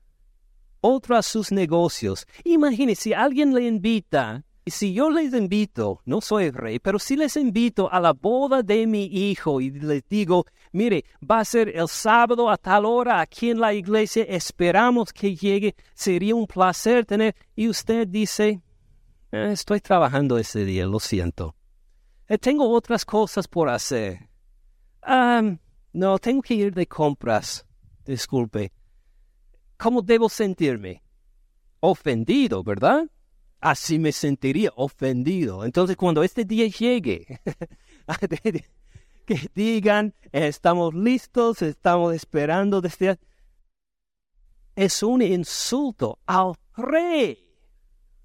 otro 0.83 1.17
a 1.17 1.23
sus 1.23 1.51
negocios. 1.51 2.27
Imagínese, 2.45 3.03
si 3.03 3.13
alguien 3.15 3.55
le 3.55 3.67
invita 3.67 4.45
si 4.67 4.95
yo 4.95 5.11
les 5.11 5.35
invito, 5.35 6.01
no 6.07 6.21
soy 6.21 6.51
rey, 6.51 6.79
pero 6.79 6.99
si 6.99 7.17
les 7.17 7.37
invito 7.37 7.93
a 7.93 8.01
la 8.01 8.13
boda 8.13 8.63
de 8.63 8.87
mi 8.87 9.05
hijo 9.05 9.61
y 9.61 9.71
les 9.71 10.09
digo, 10.09 10.47
mire, 10.73 11.05
va 11.23 11.41
a 11.41 11.45
ser 11.45 11.69
el 11.77 11.89
sábado 11.89 12.49
a 12.49 12.57
tal 12.57 12.87
hora 12.87 13.21
aquí 13.21 13.51
en 13.51 13.61
la 13.61 13.75
iglesia, 13.75 14.25
esperamos 14.25 15.13
que 15.13 15.37
llegue, 15.37 15.75
sería 15.95 16.35
un 16.35 16.47
placer 16.47 17.05
tener, 17.05 17.35
y 17.55 17.69
usted 17.69 18.09
dice, 18.09 18.63
eh, 19.33 19.51
estoy 19.53 19.81
trabajando 19.81 20.39
ese 20.39 20.65
día, 20.65 20.87
lo 20.87 20.99
siento. 20.99 21.55
Eh, 22.27 22.39
tengo 22.39 22.71
otras 22.71 23.05
cosas 23.05 23.47
por 23.47 23.69
hacer. 23.69 24.31
no, 25.93 26.19
tengo 26.19 26.41
que 26.41 26.55
ir 26.55 26.75
de 26.75 26.87
compras. 26.87 27.67
Disculpe. 28.05 28.73
¿Cómo 29.77 30.03
debo 30.03 30.29
sentirme? 30.29 31.03
Ofendido, 31.81 32.63
¿verdad? 32.63 33.07
así 33.65 33.99
me 33.99 34.13
sentiría 34.13 34.71
ofendido. 34.77 35.65
Entonces, 35.65 35.97
cuando 35.97 36.23
este 36.23 36.45
día 36.45 36.67
llegue, 36.67 37.41
que 39.27 39.51
digan, 39.55 40.15
estamos 40.33 40.95
listos, 40.95 41.63
estamos 41.63 42.15
esperando 42.15 42.81
desde... 42.81 43.19
Es 44.77 45.03
un 45.03 45.23
insulto 45.23 46.19
al 46.27 46.53
rey. 46.77 47.39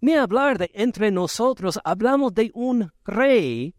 Ni 0.02 0.14
hablar 0.14 0.58
de 0.58 0.72
entre 0.74 1.10
nosotros, 1.10 1.80
hablamos 1.86 2.34
de 2.34 2.52
un 2.54 2.92
rey 3.06 3.76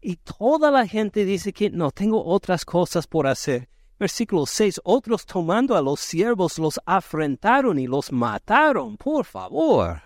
y 0.00 0.16
toda 0.16 0.70
la 0.70 0.86
gente 0.86 1.24
dice 1.24 1.52
que 1.52 1.70
no 1.70 1.90
tengo 1.90 2.22
otras 2.24 2.64
cosas 2.66 3.06
por 3.06 3.26
hacer. 3.26 3.68
Versículo 3.98 4.46
6, 4.46 4.80
otros 4.84 5.26
tomando 5.26 5.76
a 5.76 5.82
los 5.82 5.98
siervos 5.98 6.58
los 6.58 6.80
afrentaron 6.86 7.78
y 7.78 7.88
los 7.88 8.12
mataron. 8.12 8.96
Por 8.96 9.24
favor. 9.24 10.02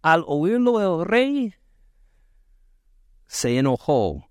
Al 0.00 0.24
oírlo 0.26 1.00
el 1.00 1.06
rey, 1.06 1.54
se 3.26 3.58
enojó. 3.58 4.28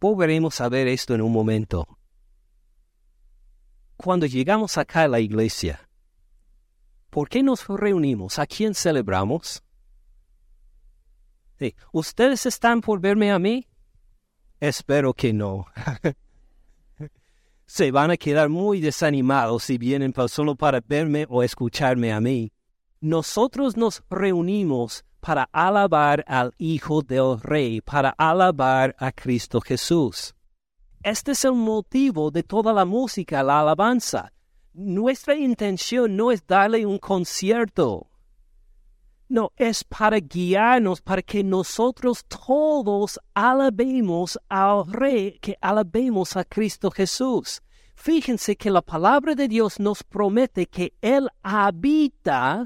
Volveremos 0.00 0.60
a 0.60 0.68
ver 0.68 0.86
esto 0.86 1.14
en 1.14 1.22
un 1.22 1.32
momento. 1.32 1.98
Cuando 3.96 4.26
llegamos 4.26 4.76
acá 4.76 5.02
a 5.02 5.08
la 5.08 5.18
iglesia, 5.18 5.88
¿por 7.10 7.28
qué 7.28 7.42
nos 7.42 7.66
reunimos? 7.66 8.38
¿A 8.38 8.46
quién 8.46 8.74
celebramos? 8.74 9.62
¿Ustedes 11.92 12.46
están 12.46 12.80
por 12.80 13.00
verme 13.00 13.32
a 13.32 13.38
mí? 13.38 13.66
Espero 14.60 15.14
que 15.14 15.32
no. 15.32 15.66
Se 17.66 17.90
van 17.90 18.10
a 18.10 18.16
quedar 18.16 18.48
muy 18.48 18.80
desanimados 18.80 19.64
si 19.64 19.78
vienen 19.78 20.14
solo 20.28 20.56
para 20.56 20.80
verme 20.80 21.26
o 21.28 21.42
escucharme 21.42 22.12
a 22.12 22.20
mí 22.20 22.50
nosotros 23.00 23.76
nos 23.76 24.02
reunimos 24.10 25.04
para 25.20 25.48
alabar 25.52 26.24
al 26.26 26.52
Hijo 26.58 27.02
del 27.02 27.40
Rey, 27.40 27.80
para 27.80 28.10
alabar 28.10 28.94
a 28.98 29.12
Cristo 29.12 29.60
Jesús. 29.60 30.34
Este 31.02 31.32
es 31.32 31.44
el 31.44 31.52
motivo 31.52 32.30
de 32.30 32.42
toda 32.42 32.72
la 32.72 32.84
música, 32.84 33.42
la 33.42 33.60
alabanza. 33.60 34.32
Nuestra 34.72 35.36
intención 35.36 36.16
no 36.16 36.32
es 36.32 36.46
darle 36.46 36.86
un 36.86 36.98
concierto. 36.98 38.07
No, 39.30 39.52
es 39.56 39.84
para 39.84 40.18
guiarnos, 40.20 41.02
para 41.02 41.20
que 41.20 41.44
nosotros 41.44 42.24
todos 42.24 43.20
alabemos 43.34 44.38
al 44.48 44.90
Rey, 44.90 45.38
que 45.40 45.56
alabemos 45.60 46.34
a 46.36 46.44
Cristo 46.44 46.90
Jesús. 46.90 47.60
Fíjense 47.94 48.56
que 48.56 48.70
la 48.70 48.80
palabra 48.80 49.34
de 49.34 49.46
Dios 49.46 49.78
nos 49.80 50.02
promete 50.02 50.66
que 50.66 50.94
Él 51.02 51.28
habita 51.42 52.64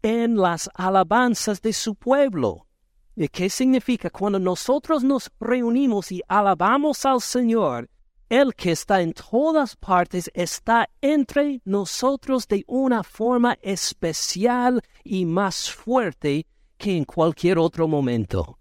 en 0.00 0.36
las 0.36 0.70
alabanzas 0.74 1.60
de 1.60 1.74
su 1.74 1.94
pueblo. 1.94 2.66
¿Y 3.14 3.28
qué 3.28 3.50
significa? 3.50 4.08
Cuando 4.08 4.38
nosotros 4.38 5.04
nos 5.04 5.30
reunimos 5.40 6.10
y 6.10 6.22
alabamos 6.26 7.04
al 7.04 7.20
Señor, 7.20 7.90
el 8.28 8.54
que 8.54 8.72
está 8.72 9.00
en 9.00 9.14
todas 9.14 9.76
partes 9.76 10.30
está 10.34 10.88
entre 11.00 11.60
nosotros 11.64 12.46
de 12.46 12.64
una 12.66 13.02
forma 13.02 13.58
especial 13.62 14.82
y 15.02 15.24
más 15.24 15.70
fuerte 15.70 16.46
que 16.76 16.96
en 16.96 17.04
cualquier 17.04 17.58
otro 17.58 17.88
momento. 17.88 18.58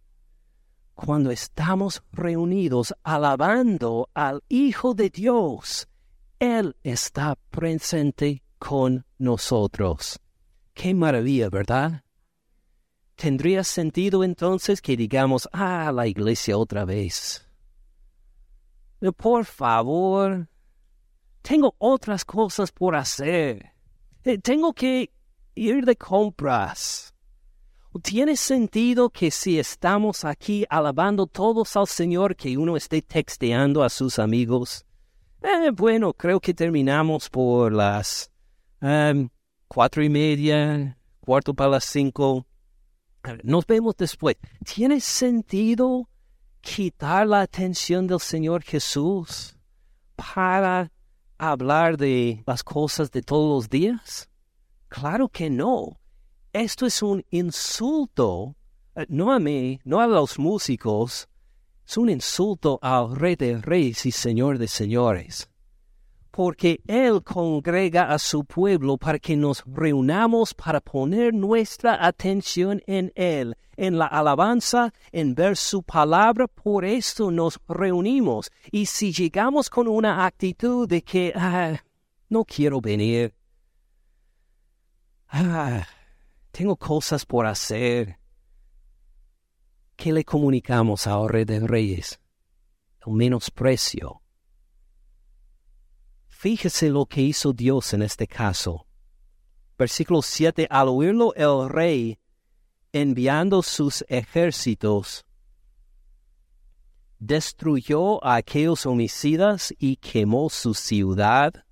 Cuando 0.95 1.31
estamos 1.31 2.01
reunidos 2.11 2.93
alabando 3.03 4.09
al 4.13 4.41
Hijo 4.49 4.93
de 4.93 5.09
Dios, 5.09 5.87
Él 6.39 6.75
está 6.83 7.37
presente 7.51 8.41
con 8.57 9.05
nosotros. 9.19 10.19
Qué 10.73 10.93
maravilla, 10.93 11.49
¿verdad? 11.49 12.03
¿Tendría 13.15 13.63
sentido 13.63 14.23
entonces 14.23 14.81
que 14.81 14.95
digamos, 14.95 15.49
ah, 15.51 15.91
la 15.93 16.07
iglesia 16.07 16.57
otra 16.57 16.85
vez? 16.85 17.46
Por 19.17 19.45
favor, 19.45 20.47
tengo 21.41 21.75
otras 21.77 22.25
cosas 22.25 22.71
por 22.71 22.95
hacer. 22.95 23.73
Tengo 24.41 24.73
que 24.73 25.11
ir 25.55 25.85
de 25.85 25.95
compras. 25.95 27.13
¿Tiene 28.01 28.35
sentido 28.35 29.09
que 29.09 29.31
si 29.31 29.57
estamos 29.57 30.25
aquí 30.25 30.65
alabando 30.69 31.25
todos 31.25 31.75
al 31.75 31.87
Señor, 31.87 32.35
que 32.35 32.57
uno 32.57 32.75
esté 32.75 33.01
texteando 33.01 33.83
a 33.83 33.89
sus 33.89 34.19
amigos? 34.19 34.85
Eh, 35.41 35.71
bueno, 35.71 36.13
creo 36.13 36.39
que 36.39 36.53
terminamos 36.53 37.29
por 37.29 37.71
las 37.71 38.31
em, 38.81 39.29
cuatro 39.67 40.03
y 40.03 40.09
media, 40.09 40.97
cuarto 41.19 41.53
para 41.53 41.71
las 41.71 41.85
cinco. 41.85 42.45
Nos 43.43 43.65
vemos 43.65 43.95
después. 43.97 44.35
¿Tiene 44.63 44.99
sentido 44.99 46.09
quitar 46.75 47.25
la 47.25 47.41
atención 47.41 48.07
del 48.07 48.19
Señor 48.19 48.61
Jesús 48.61 49.55
para 50.15 50.91
hablar 51.37 51.97
de 51.97 52.43
las 52.45 52.61
cosas 52.63 53.09
de 53.11 53.21
todos 53.21 53.63
los 53.63 53.69
días? 53.69 54.29
Claro 54.89 55.29
que 55.29 55.49
no. 55.49 55.97
Esto 56.51 56.85
es 56.85 57.01
un 57.01 57.23
insulto, 57.29 58.55
eh, 58.95 59.05
no 59.07 59.31
a 59.31 59.39
mí, 59.39 59.79
no 59.85 60.01
a 60.01 60.07
los 60.07 60.37
músicos, 60.37 61.29
es 61.87 61.97
un 61.97 62.09
insulto 62.09 62.79
al 62.81 63.15
Rey 63.15 63.35
de 63.35 63.61
Reyes 63.61 64.05
y 64.05 64.11
Señor 64.11 64.57
de 64.57 64.67
Señores 64.67 65.49
porque 66.29 66.81
Él 66.85 67.23
congrega 67.23 68.11
a 68.13 68.19
su 68.19 68.45
pueblo 68.45 68.97
para 68.97 69.17
que 69.17 69.35
nos 69.35 69.63
reunamos 69.65 70.53
para 70.53 70.79
poner 70.79 71.33
nuestra 71.33 72.05
atención 72.05 72.83
en 72.85 73.11
Él, 73.15 73.57
en 73.77 73.97
la 73.97 74.07
alabanza, 74.07 74.93
en 75.11 75.33
ver 75.33 75.55
su 75.55 75.83
palabra, 75.83 76.47
por 76.47 76.83
esto 76.83 77.31
nos 77.31 77.59
reunimos. 77.67 78.51
Y 78.71 78.87
si 78.87 79.13
llegamos 79.13 79.69
con 79.69 79.87
una 79.87 80.25
actitud 80.25 80.87
de 80.87 81.01
que, 81.01 81.31
ah, 81.35 81.81
no 82.27 82.43
quiero 82.43 82.81
venir, 82.81 83.33
ah, 85.29 85.85
tengo 86.51 86.75
cosas 86.75 87.25
por 87.25 87.45
hacer, 87.45 88.19
¿qué 89.95 90.11
le 90.11 90.25
comunicamos 90.25 91.07
a 91.07 91.25
Rey 91.27 91.45
de 91.45 91.59
Reyes? 91.59 92.19
El 93.05 93.13
menosprecio 93.13 94.21
fíjese 96.37 96.89
lo 96.89 97.05
que 97.07 97.21
hizo 97.21 97.51
Dios 97.51 97.93
en 97.93 98.03
este 98.03 98.27
caso. 98.27 98.85
Versículo 99.77 100.21
7. 100.21 100.67
Al 100.69 100.87
oírlo 100.87 101.33
el 101.33 101.67
rey, 101.67 102.19
enviando 102.93 103.61
sus 103.61 104.03
ejércitos, 104.07 105.25
destruyó 107.19 108.23
a 108.23 108.35
aquellos 108.35 108.85
homicidas 108.85 109.73
y 109.79 109.97
quemó 109.97 110.49
su 110.49 110.73
ciudad. 110.73 111.65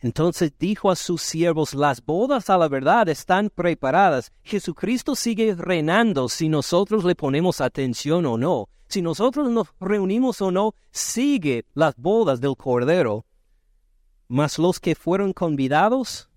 Entonces 0.00 0.52
dijo 0.58 0.90
a 0.90 0.96
sus 0.96 1.22
siervos, 1.22 1.72
las 1.72 2.04
bodas 2.04 2.50
a 2.50 2.58
la 2.58 2.68
verdad 2.68 3.08
están 3.08 3.48
preparadas. 3.48 4.32
Jesucristo 4.42 5.14
sigue 5.14 5.54
reinando 5.54 6.28
si 6.28 6.48
nosotros 6.48 7.04
le 7.04 7.14
ponemos 7.14 7.60
atención 7.60 8.26
o 8.26 8.36
no. 8.36 8.68
Si 8.88 9.00
nosotros 9.00 9.50
nos 9.50 9.68
reunimos 9.80 10.42
o 10.42 10.50
no, 10.50 10.74
sigue 10.90 11.64
las 11.74 11.96
bodas 11.96 12.40
del 12.40 12.54
Cordero. 12.56 13.24
Mas 14.28 14.58
los 14.58 14.78
que 14.78 14.94
fueron 14.94 15.32
convidados 15.32 16.28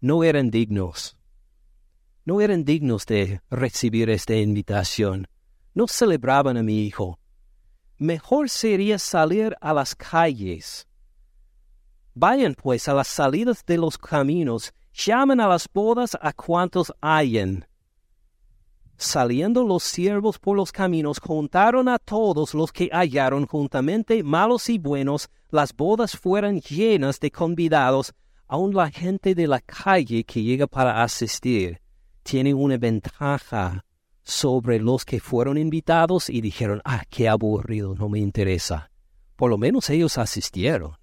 no 0.00 0.22
eran 0.22 0.50
dignos. 0.50 1.16
No 2.24 2.40
eran 2.40 2.64
dignos 2.64 3.06
de 3.06 3.40
recibir 3.50 4.10
esta 4.10 4.34
invitación 4.34 5.26
no 5.74 5.86
celebraban 5.86 6.56
a 6.56 6.62
mi 6.62 6.84
hijo. 6.86 7.18
Mejor 7.98 8.48
sería 8.48 8.98
salir 8.98 9.56
a 9.60 9.72
las 9.72 9.94
calles. 9.94 10.86
Vayan 12.14 12.54
pues 12.54 12.88
a 12.88 12.94
las 12.94 13.08
salidas 13.08 13.64
de 13.64 13.78
los 13.78 13.96
caminos, 13.96 14.72
llamen 14.92 15.40
a 15.40 15.46
las 15.46 15.68
bodas 15.72 16.16
a 16.20 16.32
cuantos 16.32 16.92
hayan. 17.00 17.66
Saliendo 18.96 19.64
los 19.64 19.82
siervos 19.82 20.38
por 20.38 20.56
los 20.56 20.72
caminos, 20.72 21.18
juntaron 21.20 21.88
a 21.88 21.98
todos 21.98 22.52
los 22.52 22.72
que 22.72 22.90
hallaron 22.92 23.46
juntamente, 23.46 24.22
malos 24.22 24.68
y 24.68 24.78
buenos, 24.78 25.30
las 25.50 25.74
bodas 25.74 26.16
fueran 26.16 26.60
llenas 26.60 27.18
de 27.20 27.30
convidados, 27.30 28.12
aun 28.46 28.74
la 28.74 28.90
gente 28.90 29.34
de 29.34 29.46
la 29.46 29.60
calle 29.60 30.24
que 30.24 30.42
llega 30.42 30.66
para 30.66 31.02
asistir 31.02 31.80
tiene 32.22 32.54
una 32.54 32.76
ventaja 32.76 33.84
sobre 34.22 34.78
los 34.78 35.04
que 35.04 35.20
fueron 35.20 35.58
invitados 35.58 36.30
y 36.30 36.40
dijeron, 36.40 36.80
ah, 36.84 37.02
qué 37.10 37.28
aburrido, 37.28 37.94
no 37.94 38.08
me 38.08 38.20
interesa. 38.20 38.90
Por 39.36 39.50
lo 39.50 39.58
menos 39.58 39.90
ellos 39.90 40.18
asistieron. 40.18 40.96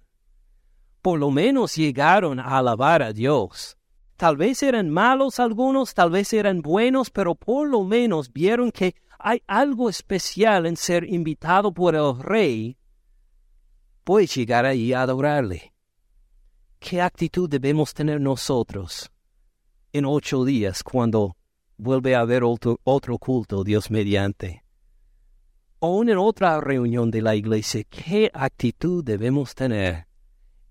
Por 1.02 1.18
lo 1.18 1.30
menos 1.30 1.76
llegaron 1.76 2.40
a 2.40 2.58
alabar 2.58 3.02
a 3.02 3.12
Dios. 3.12 3.76
Tal 4.16 4.36
vez 4.36 4.62
eran 4.62 4.90
malos 4.90 5.38
algunos, 5.38 5.94
tal 5.94 6.10
vez 6.10 6.32
eran 6.32 6.60
buenos, 6.60 7.10
pero 7.10 7.34
por 7.34 7.68
lo 7.68 7.84
menos 7.84 8.32
vieron 8.32 8.72
que 8.72 8.94
hay 9.18 9.42
algo 9.46 9.88
especial 9.88 10.66
en 10.66 10.76
ser 10.76 11.04
invitado 11.04 11.72
por 11.72 11.94
el 11.94 12.18
rey. 12.18 12.76
Puedes 14.04 14.34
llegar 14.34 14.64
ahí 14.64 14.92
a 14.92 15.02
adorarle. 15.02 15.72
¿Qué 16.78 17.00
actitud 17.00 17.48
debemos 17.48 17.92
tener 17.92 18.20
nosotros 18.20 19.10
en 19.92 20.04
ocho 20.04 20.44
días 20.44 20.82
cuando 20.82 21.36
vuelve 21.76 22.14
a 22.14 22.20
haber 22.20 22.44
otro, 22.44 22.80
otro 22.84 23.18
culto, 23.18 23.64
Dios 23.64 23.90
mediante. 23.90 24.64
O 25.80 26.02
en 26.02 26.18
otra 26.18 26.60
reunión 26.60 27.10
de 27.10 27.22
la 27.22 27.36
iglesia, 27.36 27.84
¿qué 27.84 28.30
actitud 28.34 29.04
debemos 29.04 29.54
tener? 29.54 30.06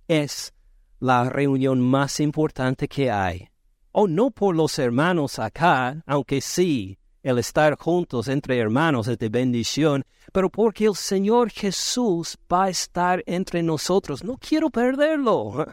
Es 0.08 0.54
la 1.00 1.30
reunión 1.30 1.80
más 1.80 2.20
importante 2.20 2.88
que 2.88 3.10
hay. 3.10 3.48
O 3.92 4.08
no 4.08 4.32
por 4.32 4.56
los 4.56 4.78
hermanos 4.80 5.40
acá, 5.40 6.04
aunque 6.06 6.42
sí, 6.42 6.98
el 7.24 7.40
estar 7.40 7.78
juntos 7.78 8.28
entre 8.28 8.58
hermanos 8.58 9.08
es 9.08 9.18
de 9.18 9.30
bendición, 9.30 10.04
pero 10.32 10.50
porque 10.50 10.86
el 10.86 10.96
Señor 10.96 11.50
Jesús 11.52 12.38
va 12.52 12.66
a 12.66 12.70
estar 12.70 13.24
entre 13.26 13.64
nosotros. 13.64 14.24
No 14.24 14.38
quiero 14.38 14.70
perderlo. 14.70 15.68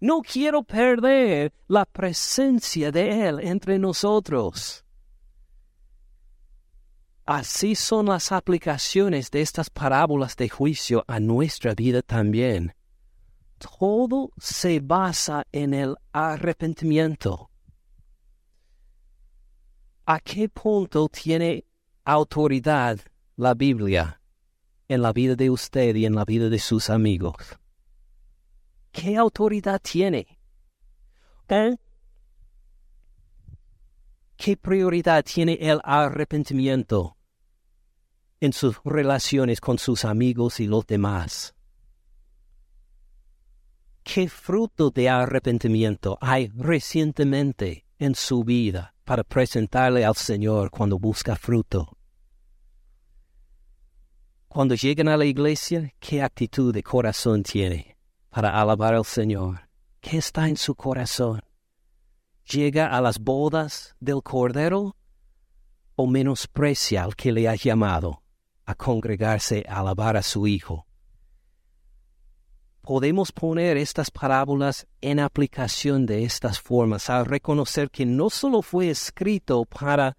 No 0.00 0.22
quiero 0.22 0.62
perder 0.62 1.52
la 1.68 1.84
presencia 1.84 2.90
de 2.90 3.28
Él 3.28 3.40
entre 3.40 3.78
nosotros. 3.78 4.82
Así 7.26 7.74
son 7.74 8.06
las 8.06 8.32
aplicaciones 8.32 9.30
de 9.30 9.42
estas 9.42 9.68
parábolas 9.68 10.36
de 10.36 10.48
juicio 10.48 11.04
a 11.06 11.20
nuestra 11.20 11.74
vida 11.74 12.00
también. 12.00 12.74
Todo 13.58 14.32
se 14.38 14.80
basa 14.80 15.46
en 15.52 15.74
el 15.74 15.96
arrepentimiento. 16.12 17.50
¿A 20.06 20.18
qué 20.18 20.48
punto 20.48 21.08
tiene 21.08 21.66
autoridad 22.04 22.98
la 23.36 23.52
Biblia 23.52 24.20
en 24.88 25.02
la 25.02 25.12
vida 25.12 25.36
de 25.36 25.50
usted 25.50 25.94
y 25.94 26.06
en 26.06 26.14
la 26.14 26.24
vida 26.24 26.48
de 26.48 26.58
sus 26.58 26.88
amigos? 26.88 27.59
¿Qué 28.92 29.16
autoridad 29.16 29.80
tiene? 29.80 30.26
¿Eh? 31.48 31.76
¿Qué 34.36 34.56
prioridad 34.56 35.24
tiene 35.24 35.58
el 35.60 35.80
arrepentimiento 35.84 37.16
en 38.40 38.52
sus 38.52 38.80
relaciones 38.84 39.60
con 39.60 39.78
sus 39.78 40.04
amigos 40.04 40.60
y 40.60 40.66
los 40.66 40.86
demás? 40.86 41.54
¿Qué 44.02 44.28
fruto 44.28 44.90
de 44.90 45.08
arrepentimiento 45.08 46.18
hay 46.20 46.48
recientemente 46.56 47.84
en 47.98 48.14
su 48.14 48.42
vida 48.42 48.94
para 49.04 49.22
presentarle 49.22 50.04
al 50.04 50.16
Señor 50.16 50.70
cuando 50.70 50.98
busca 50.98 51.36
fruto? 51.36 51.96
Cuando 54.48 54.74
llegan 54.74 55.06
a 55.08 55.16
la 55.16 55.26
iglesia, 55.26 55.92
¿qué 56.00 56.22
actitud 56.22 56.74
de 56.74 56.82
corazón 56.82 57.42
tiene? 57.44 57.89
Para 58.30 58.60
alabar 58.60 58.94
al 58.94 59.04
Señor. 59.04 59.68
¿Qué 60.00 60.18
está 60.18 60.48
en 60.48 60.56
su 60.56 60.74
corazón? 60.74 61.42
¿Llega 62.50 62.96
a 62.96 63.00
las 63.00 63.18
bodas 63.18 63.94
del 64.00 64.22
Cordero 64.22 64.96
o 65.94 66.06
menosprecia 66.06 67.04
al 67.04 67.14
que 67.14 67.32
le 67.32 67.48
ha 67.48 67.54
llamado 67.54 68.22
a 68.64 68.74
congregarse 68.74 69.64
a 69.68 69.80
alabar 69.80 70.16
a 70.16 70.22
su 70.22 70.46
Hijo? 70.46 70.86
Podemos 72.80 73.30
poner 73.30 73.76
estas 73.76 74.10
parábolas 74.10 74.86
en 75.00 75.20
aplicación 75.20 76.06
de 76.06 76.24
estas 76.24 76.58
formas 76.58 77.10
al 77.10 77.26
reconocer 77.26 77.90
que 77.90 78.06
no 78.06 78.30
solo 78.30 78.62
fue 78.62 78.88
escrito 78.90 79.64
para 79.66 80.16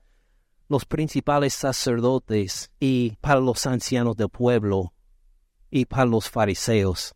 los 0.70 0.86
principales 0.86 1.54
sacerdotes 1.54 2.72
y 2.80 3.18
para 3.20 3.42
los 3.42 3.66
ancianos 3.66 4.16
del 4.16 4.30
pueblo 4.30 4.94
y 5.70 5.86
para 5.86 6.06
los 6.06 6.30
fariseos, 6.30 7.14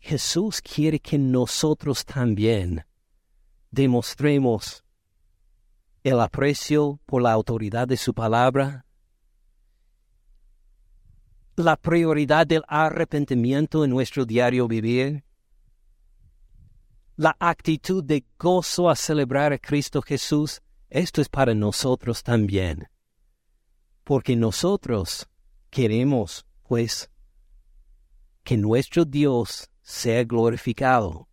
Jesús 0.00 0.60
quiere 0.62 1.00
que 1.00 1.18
nosotros 1.18 2.04
también 2.04 2.84
demostremos 3.70 4.84
el 6.02 6.20
aprecio 6.20 7.00
por 7.04 7.22
la 7.22 7.32
autoridad 7.32 7.88
de 7.88 7.96
su 7.96 8.14
palabra, 8.14 8.86
la 11.56 11.76
prioridad 11.76 12.46
del 12.46 12.62
arrepentimiento 12.68 13.84
en 13.84 13.90
nuestro 13.90 14.24
diario 14.24 14.68
vivir, 14.68 15.24
la 17.16 17.36
actitud 17.40 18.04
de 18.04 18.24
gozo 18.38 18.88
a 18.88 18.94
celebrar 18.94 19.52
a 19.52 19.58
Cristo 19.58 20.00
Jesús, 20.00 20.62
esto 20.88 21.20
es 21.20 21.28
para 21.28 21.52
nosotros 21.54 22.22
también, 22.22 22.88
porque 24.04 24.36
nosotros 24.36 25.28
queremos, 25.68 26.46
pues, 26.62 27.10
que 28.44 28.56
nuestro 28.56 29.04
Dios 29.04 29.68
sea 29.88 30.22
glorificado 30.22 31.30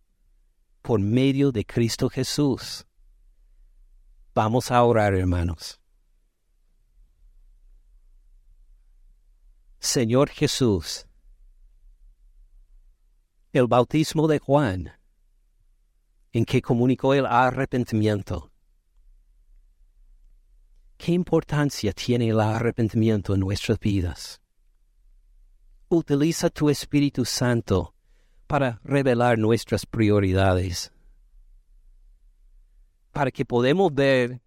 por 0.80 0.98
medio 0.98 1.52
de 1.52 1.62
Cristo 1.62 2.08
Jesús. 2.08 2.86
Vamos 4.34 4.70
a 4.70 4.82
orar, 4.82 5.12
hermanos. 5.14 5.78
Señor 9.78 10.30
Jesús, 10.30 11.06
el 13.52 13.66
bautismo 13.66 14.26
de 14.26 14.38
Juan, 14.38 14.90
en 16.32 16.46
que 16.46 16.62
comunicó 16.62 17.12
el 17.12 17.26
arrepentimiento. 17.26 18.50
¿Qué 20.96 21.12
importancia 21.12 21.92
tiene 21.92 22.30
el 22.30 22.40
arrepentimiento 22.40 23.34
en 23.34 23.40
nuestras 23.40 23.78
vidas? 23.78 24.40
Utiliza 25.90 26.48
tu 26.48 26.70
Espíritu 26.70 27.26
Santo 27.26 27.95
para 28.46 28.80
revelar 28.84 29.38
nuestras 29.38 29.86
prioridades, 29.86 30.92
para 33.12 33.30
que 33.30 33.44
podamos 33.44 33.92
ver 33.92 34.40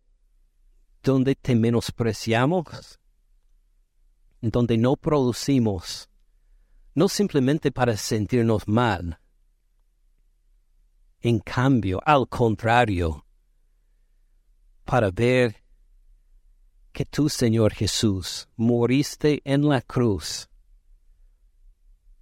dónde 1.03 1.35
te 1.35 1.55
menospreciamos, 1.55 2.99
donde 4.41 4.77
no 4.77 4.95
producimos, 4.95 6.09
no 6.95 7.09
simplemente 7.09 7.71
para 7.71 7.97
sentirnos 7.97 8.67
mal, 8.67 9.19
en 11.21 11.39
cambio, 11.39 11.99
al 12.05 12.27
contrario, 12.29 13.25
para 14.85 15.11
ver 15.11 15.63
que 16.93 17.05
tú, 17.05 17.29
Señor 17.29 17.73
Jesús, 17.73 18.47
moriste 18.55 19.41
en 19.43 19.67
la 19.67 19.81
cruz 19.81 20.48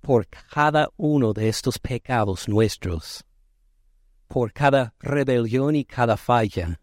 por 0.02 0.28
cada 0.28 0.90
uno 0.98 1.34
de 1.34 1.50
estos 1.50 1.80
pecados 1.80 2.48
nuestros, 2.48 3.26
por 4.28 4.54
cada 4.54 4.94
rebelión 5.00 5.76
y 5.76 5.86
cada 5.86 6.18
falla. 6.18 6.80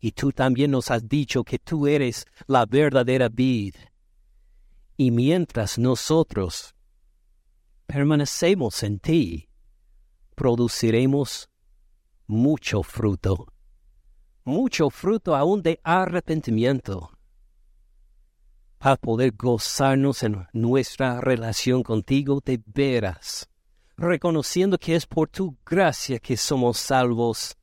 Y 0.00 0.12
tú 0.12 0.32
también 0.32 0.70
nos 0.70 0.90
has 0.90 1.08
dicho 1.08 1.42
que 1.42 1.58
tú 1.58 1.86
eres 1.86 2.24
la 2.46 2.66
verdadera 2.66 3.28
vid. 3.28 3.74
Y 4.96 5.10
mientras 5.10 5.78
nosotros 5.78 6.74
permanecemos 7.86 8.82
en 8.82 9.00
ti, 9.00 9.48
produciremos 10.34 11.48
mucho 12.26 12.82
fruto, 12.82 13.46
mucho 14.44 14.90
fruto 14.90 15.34
aún 15.34 15.62
de 15.62 15.80
arrepentimiento 15.82 17.17
para 18.78 18.96
poder 18.96 19.32
gozarnos 19.36 20.22
en 20.22 20.46
nuestra 20.52 21.20
relación 21.20 21.82
contigo 21.82 22.40
de 22.44 22.62
veras, 22.66 23.48
reconociendo 23.96 24.78
que 24.78 24.94
es 24.94 25.06
por 25.06 25.28
tu 25.28 25.56
gracia 25.66 26.18
que 26.20 26.36
somos 26.36 26.78
salvos, 26.78 27.56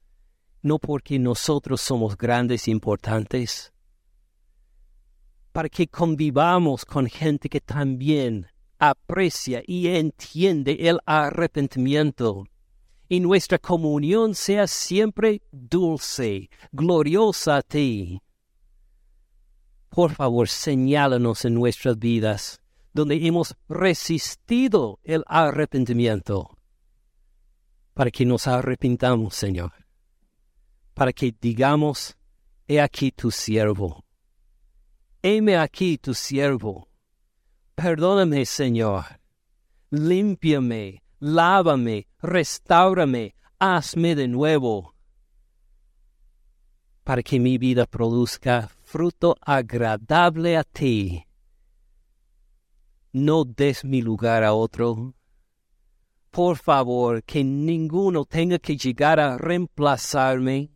no 0.61 0.78
porque 0.78 1.18
nosotros 1.18 1.80
somos 1.80 2.18
grandes 2.18 2.68
e 2.68 2.72
importantes, 2.72 3.72
para 5.53 5.70
que 5.70 5.88
convivamos 5.88 6.84
con 6.84 7.07
gente 7.07 7.47
que 7.47 7.61
también 7.61 8.47
aprecia 8.78 9.63
y 9.66 9.88
entiende 9.88 10.78
el 10.82 10.99
arrepentimiento. 11.05 12.43
Y 13.07 13.22
nuestra 13.22 13.57
comunión 13.57 14.36
sea 14.36 14.68
siempre 14.68 15.41
dulce, 15.51 16.49
gloriosa 16.74 17.57
a 17.57 17.61
ti 17.61 18.20
por 19.96 20.12
favor, 20.12 20.50
señálanos 20.50 21.46
en 21.46 21.54
nuestras 21.54 21.98
vidas 21.98 22.62
donde 22.93 23.16
hemos 23.26 23.56
resistido 23.70 25.00
el 25.06 25.24
arrepentimiento, 25.26 26.58
para 27.93 28.12
que 28.12 28.26
nos 28.26 28.46
arrepintamos, 28.46 29.36
Señor, 29.36 29.72
para 30.93 31.14
que 31.14 31.34
digamos, 31.39 32.18
he 32.68 32.82
aquí 32.82 33.10
tu 33.14 33.32
siervo, 33.32 34.04
heme 35.22 35.56
aquí 35.56 35.98
tu 35.98 36.14
siervo, 36.14 36.89
perdóname, 37.74 38.46
Señor, 38.46 39.06
límpiame, 39.91 41.04
lávame, 41.20 42.10
restaurame, 42.22 43.34
hazme 43.60 44.14
de 44.14 44.28
nuevo, 44.28 44.93
para 47.06 47.24
que 47.24 47.39
mi 47.39 47.58
vida 47.58 47.86
produzca 47.86 48.70
fruto 48.86 49.36
agradable 49.41 50.55
a 50.57 50.63
ti. 50.63 51.25
No 53.13 53.43
des 53.43 53.83
mi 53.83 54.01
lugar 54.01 54.43
a 54.43 54.53
otro. 54.53 55.13
Por 56.31 56.57
favor, 56.57 57.23
que 57.23 57.43
ninguno 57.43 58.25
tenga 58.25 58.59
que 58.59 58.77
llegar 58.77 59.19
a 59.19 59.38
reemplazarme, 59.38 60.71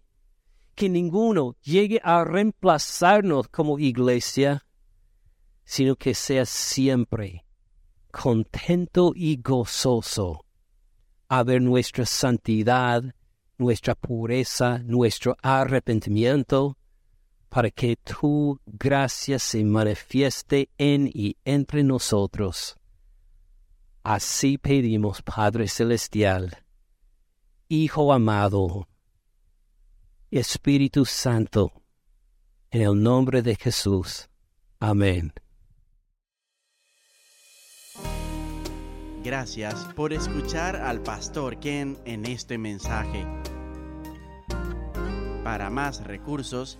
que 0.75 0.89
ninguno 0.89 1.55
llegue 1.61 1.99
a 2.03 2.23
reemplazarnos 2.23 3.47
como 3.49 3.77
iglesia, 3.77 4.65
sino 5.65 5.95
que 5.95 6.13
sea 6.13 6.45
siempre 6.45 7.45
contento 8.11 9.11
y 9.15 9.37
gozoso 9.37 10.45
a 11.29 11.43
ver 11.43 11.61
nuestra 11.61 12.05
santidad, 12.05 13.03
nuestra 13.57 13.93
pureza, 13.93 14.79
nuestro 14.79 15.37
arrepentimiento, 15.43 16.75
para 17.49 17.71
que 17.71 17.95
tu 17.95 18.59
gracia 18.65 19.39
se 19.39 19.63
manifieste 19.63 20.69
en 20.77 21.09
y 21.13 21.35
entre 21.43 21.83
nosotros. 21.83 22.77
Así 24.03 24.57
pedimos, 24.57 25.21
Padre 25.21 25.67
Celestial, 25.67 26.63
Hijo 27.67 28.13
amado, 28.13 28.87
Espíritu 30.31 31.05
Santo, 31.05 31.71
en 32.71 32.81
el 32.81 33.01
nombre 33.01 33.41
de 33.41 33.55
Jesús. 33.55 34.29
Amén. 34.79 35.33
Gracias 39.23 39.85
por 39.95 40.13
escuchar 40.13 40.77
al 40.77 41.01
pastor 41.01 41.59
Ken 41.59 41.97
en 42.05 42.25
este 42.25 42.57
mensaje. 42.57 43.25
Para 45.43 45.69
más 45.69 46.03
recursos, 46.05 46.79